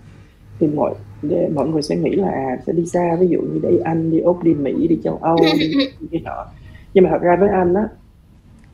[0.60, 3.60] thì mọi để mọi người sẽ nghĩ là à, sẽ đi xa ví dụ như
[3.70, 5.72] đi Anh đi Úc đi Mỹ đi châu Âu đi,
[6.12, 6.46] đi nọ.
[6.94, 7.88] Nhưng mà thật ra với anh á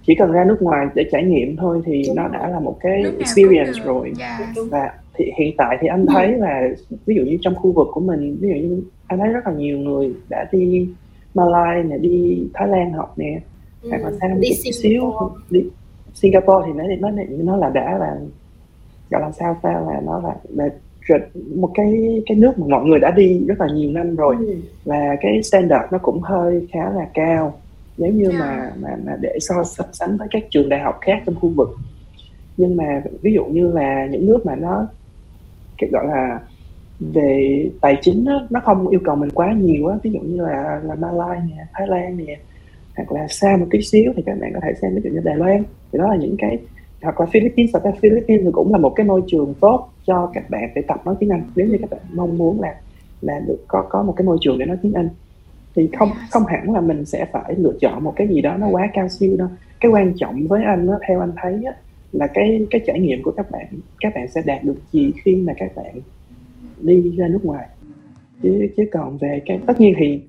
[0.03, 3.03] chỉ cần ra nước ngoài để trải nghiệm thôi thì nó đã là một cái
[3.17, 4.13] experience rồi.
[4.17, 4.39] Dạ.
[4.71, 6.67] và thì hiện tại thì anh thấy là
[7.05, 9.53] ví dụ như trong khu vực của mình ví dụ như anh thấy rất là
[9.53, 10.89] nhiều người đã đi
[11.33, 13.39] Malai nè đi Thái Lan học nè
[13.81, 15.35] Ừ, hoặc là sang đi chút xíu Singapore.
[15.49, 15.63] đi
[16.13, 18.17] Singapore thì nó nó nó là đã là
[19.09, 20.69] gọi là sao ta là nó là, là
[21.55, 24.55] một cái cái nước mà mọi người đã đi rất là nhiều năm rồi Ừ.
[24.85, 27.53] và cái standard nó cũng hơi khá là cao
[27.97, 28.77] nếu như mà Yeah.
[28.81, 31.69] mà mà để so so sánh với các trường đại học khác trong khu vực
[32.57, 34.87] nhưng mà ví dụ như là những nước mà nó
[35.77, 36.39] cái gọi là
[36.99, 39.97] về tài chính đó, nó không yêu cầu mình quá nhiều á.
[40.03, 42.37] Ví dụ như là là Malai nè Thái Lan nè
[42.95, 45.21] hoặc là xa một tí xíu thì các bạn có thể xem ví dụ như
[45.23, 45.63] Đài Loan.
[45.91, 46.57] Thì đó là những cái
[47.01, 47.71] hoặc là Philippines.
[47.73, 50.81] Hoặc là Philippines thì cũng là một cái môi trường tốt cho các bạn để
[50.81, 51.43] tập nói tiếng Anh.
[51.55, 52.75] Nếu như các bạn mong muốn là
[53.21, 55.09] là được có có một cái môi trường để nói tiếng Anh
[55.75, 58.67] thì không không hẳn là mình sẽ phải lựa chọn một cái gì đó nó
[58.67, 59.47] quá cao siêu đâu.
[59.79, 61.73] Cái quan trọng với anh đó, theo anh thấy á,
[62.11, 63.65] là cái cái trải nghiệm của các bạn
[63.99, 65.93] các bạn sẽ đạt được gì khi mà các bạn
[66.81, 67.67] đi ra nước ngoài.
[68.43, 70.21] Chứ chứ còn về cái, tất nhiên thì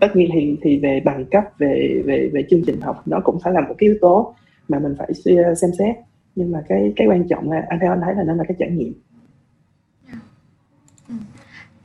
[0.00, 3.38] tất nhiên thì thì về bằng cấp, về về về chương trình học, nó cũng
[3.44, 4.34] phải là một cái yếu tố
[4.68, 5.08] mà mình phải
[5.44, 5.96] ờ, xem xét.
[6.34, 8.56] Nhưng mà cái cái quan trọng là, anh, theo anh thấy là nó là cái
[8.58, 8.92] trải nghiệm.
[11.08, 11.14] Ừ.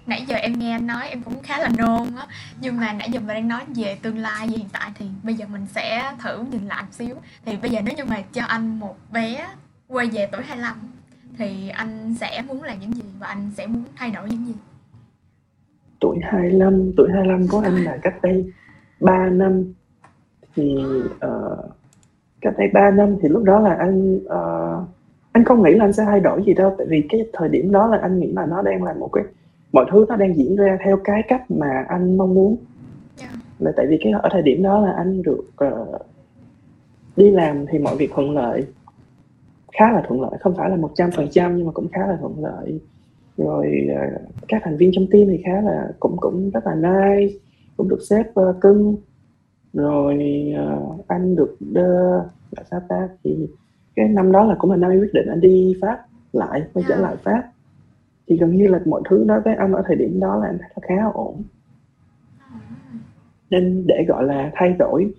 [0.07, 2.27] Nãy giờ em nghe anh nói, em cũng khá là nôn á.
[2.61, 5.33] Nhưng mà nãy giờ mình đang nói về tương lai về hiện tại thì bây
[5.35, 7.15] giờ mình sẽ thử nhìn lại một xíu.
[7.45, 9.47] Thì bây giờ nếu như mà cho anh một bé
[9.87, 10.75] quay về tuổi 25
[11.37, 14.53] thì anh sẽ muốn làm những gì và anh sẽ muốn thay đổi những gì
[15.99, 18.51] tuổi 25 tuổi 25 của anh là cách đây
[18.99, 19.73] 3 năm
[20.55, 20.77] thì
[21.09, 21.71] uh,
[22.41, 24.87] cách đây 3 năm thì lúc đó là anh uh,
[25.31, 27.71] anh không nghĩ là anh sẽ thay đổi gì đâu tại vì cái thời điểm
[27.71, 29.23] đó là anh nghĩ là nó đang là một cái
[29.71, 32.57] mọi thứ nó đang diễn ra theo cái cách mà anh mong muốn
[33.21, 33.31] yeah.
[33.33, 33.39] Dạ.
[33.59, 36.01] là tại vì cái ở thời điểm đó là anh được uh,
[37.15, 38.65] đi làm thì mọi việc thuận lợi
[39.71, 42.07] khá là thuận lợi không phải là một trăm phần trăm nhưng mà cũng khá
[42.07, 42.79] là thuận lợi.
[43.37, 47.33] Rồi uh, các thành viên trong team thì khá là cũng cũng rất là nice
[47.77, 48.95] cũng được sếp uh, cưng.
[49.73, 52.17] Rồi uh, anh được đưa
[52.51, 53.09] là sao ta?
[53.23, 53.47] Thì
[53.95, 56.95] cái năm đó là cũng là năm quyết định anh đi pháp lại quay trở
[56.95, 57.43] lại pháp.
[58.27, 60.57] Thì gần như là mọi thứ đối với anh ở thời điểm đó là anh
[60.59, 61.43] thấy khá ổn.
[63.49, 65.13] Nên để gọi là thay đổi.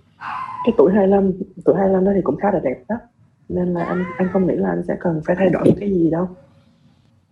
[0.65, 1.33] Cái tuổi 25
[1.65, 2.97] tuổi 25 đó thì cũng khá là đẹp đó
[3.49, 6.11] nên là anh anh không nghĩ là anh sẽ cần phải thay đổi cái gì
[6.11, 6.29] đâu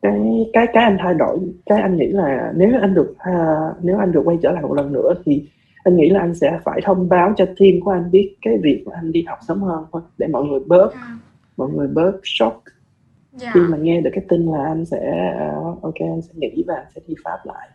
[0.02, 3.98] cái cái cái anh thay đổi cái anh nghĩ là nếu anh được uh, nếu
[3.98, 5.48] anh được quay trở lại một lần nữa thì
[5.84, 8.82] anh nghĩ là anh sẽ phải thông báo cho team của anh biết cái việc
[8.84, 11.04] của anh đi học sớm hơn thôi để mọi người bớt yeah.
[11.08, 11.18] Dạ.
[11.56, 13.42] mọi người bớt shock yeah.
[13.42, 13.50] Dạ.
[13.54, 16.74] khi mà nghe được cái tin là anh sẽ uh, ok anh sẽ nghỉ và
[16.74, 17.68] anh sẽ đi pháp lại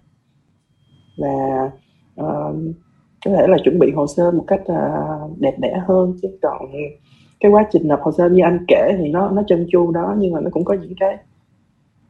[1.18, 1.64] và
[2.22, 2.56] uh,
[3.26, 6.72] có thể là chuẩn bị hồ sơ một cách uh, đẹp đẽ hơn chứ còn
[7.42, 10.16] cái quá trình nộp hồ sơ như anh kể thì nó nó chân chu đó
[10.18, 11.18] nhưng mà nó cũng có những cái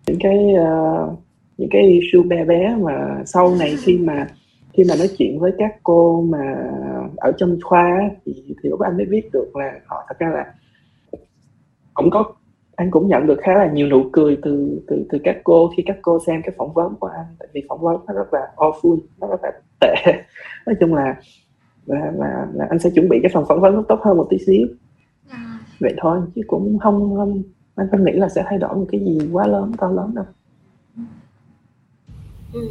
[0.08, 1.20] những cái uh,
[1.58, 4.28] những cái issue bé bé mà sau này khi mà
[4.74, 6.72] khi mà nói chuyện với các cô mà
[7.18, 10.54] ở trong khoa thì, thì lúc anh mới biết được là họ thật ra là
[11.94, 12.34] cũng có
[12.76, 15.84] anh cũng nhận được khá là nhiều nụ cười từ từ từ các cô khi
[15.86, 18.48] các cô xem cái phỏng vấn của anh tại vì phỏng vấn nó rất là
[18.56, 19.96] awful nó rất là tệ
[20.66, 21.16] nói chung là
[21.86, 24.28] là, là là anh sẽ chuẩn bị cái phần phỏng vấn nó tốt hơn một
[24.30, 24.68] tí xíu
[25.82, 27.44] vậy thôi chứ cũng không không
[27.76, 30.26] anh không nghĩ là sẽ thay đổi một cái gì quá lớn to lớn đâu.
[32.54, 32.68] Ừ,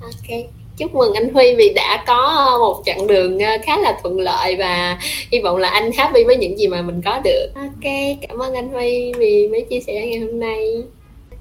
[0.00, 0.40] ok.
[0.76, 4.56] Chúc mừng anh Huy vì đã có một chặng đường ờ, khá là thuận lợi
[4.58, 4.98] và
[5.32, 7.46] hy vọng là anh happy với những gì mà mình có được.
[7.54, 7.92] Ok
[8.28, 10.82] cảm ơn anh Huy vì mấy chia sẻ ngày hôm nay.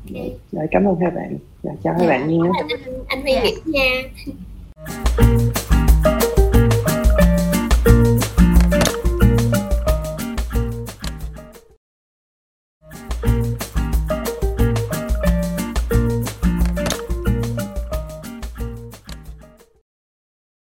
[0.10, 0.32] Okay.
[0.52, 1.38] Dạ, cảm ơn hai bạn.
[1.64, 2.50] Dạ, chào hai dạ, bạn nha.
[2.60, 4.04] anh, anh Huy nghỉ nha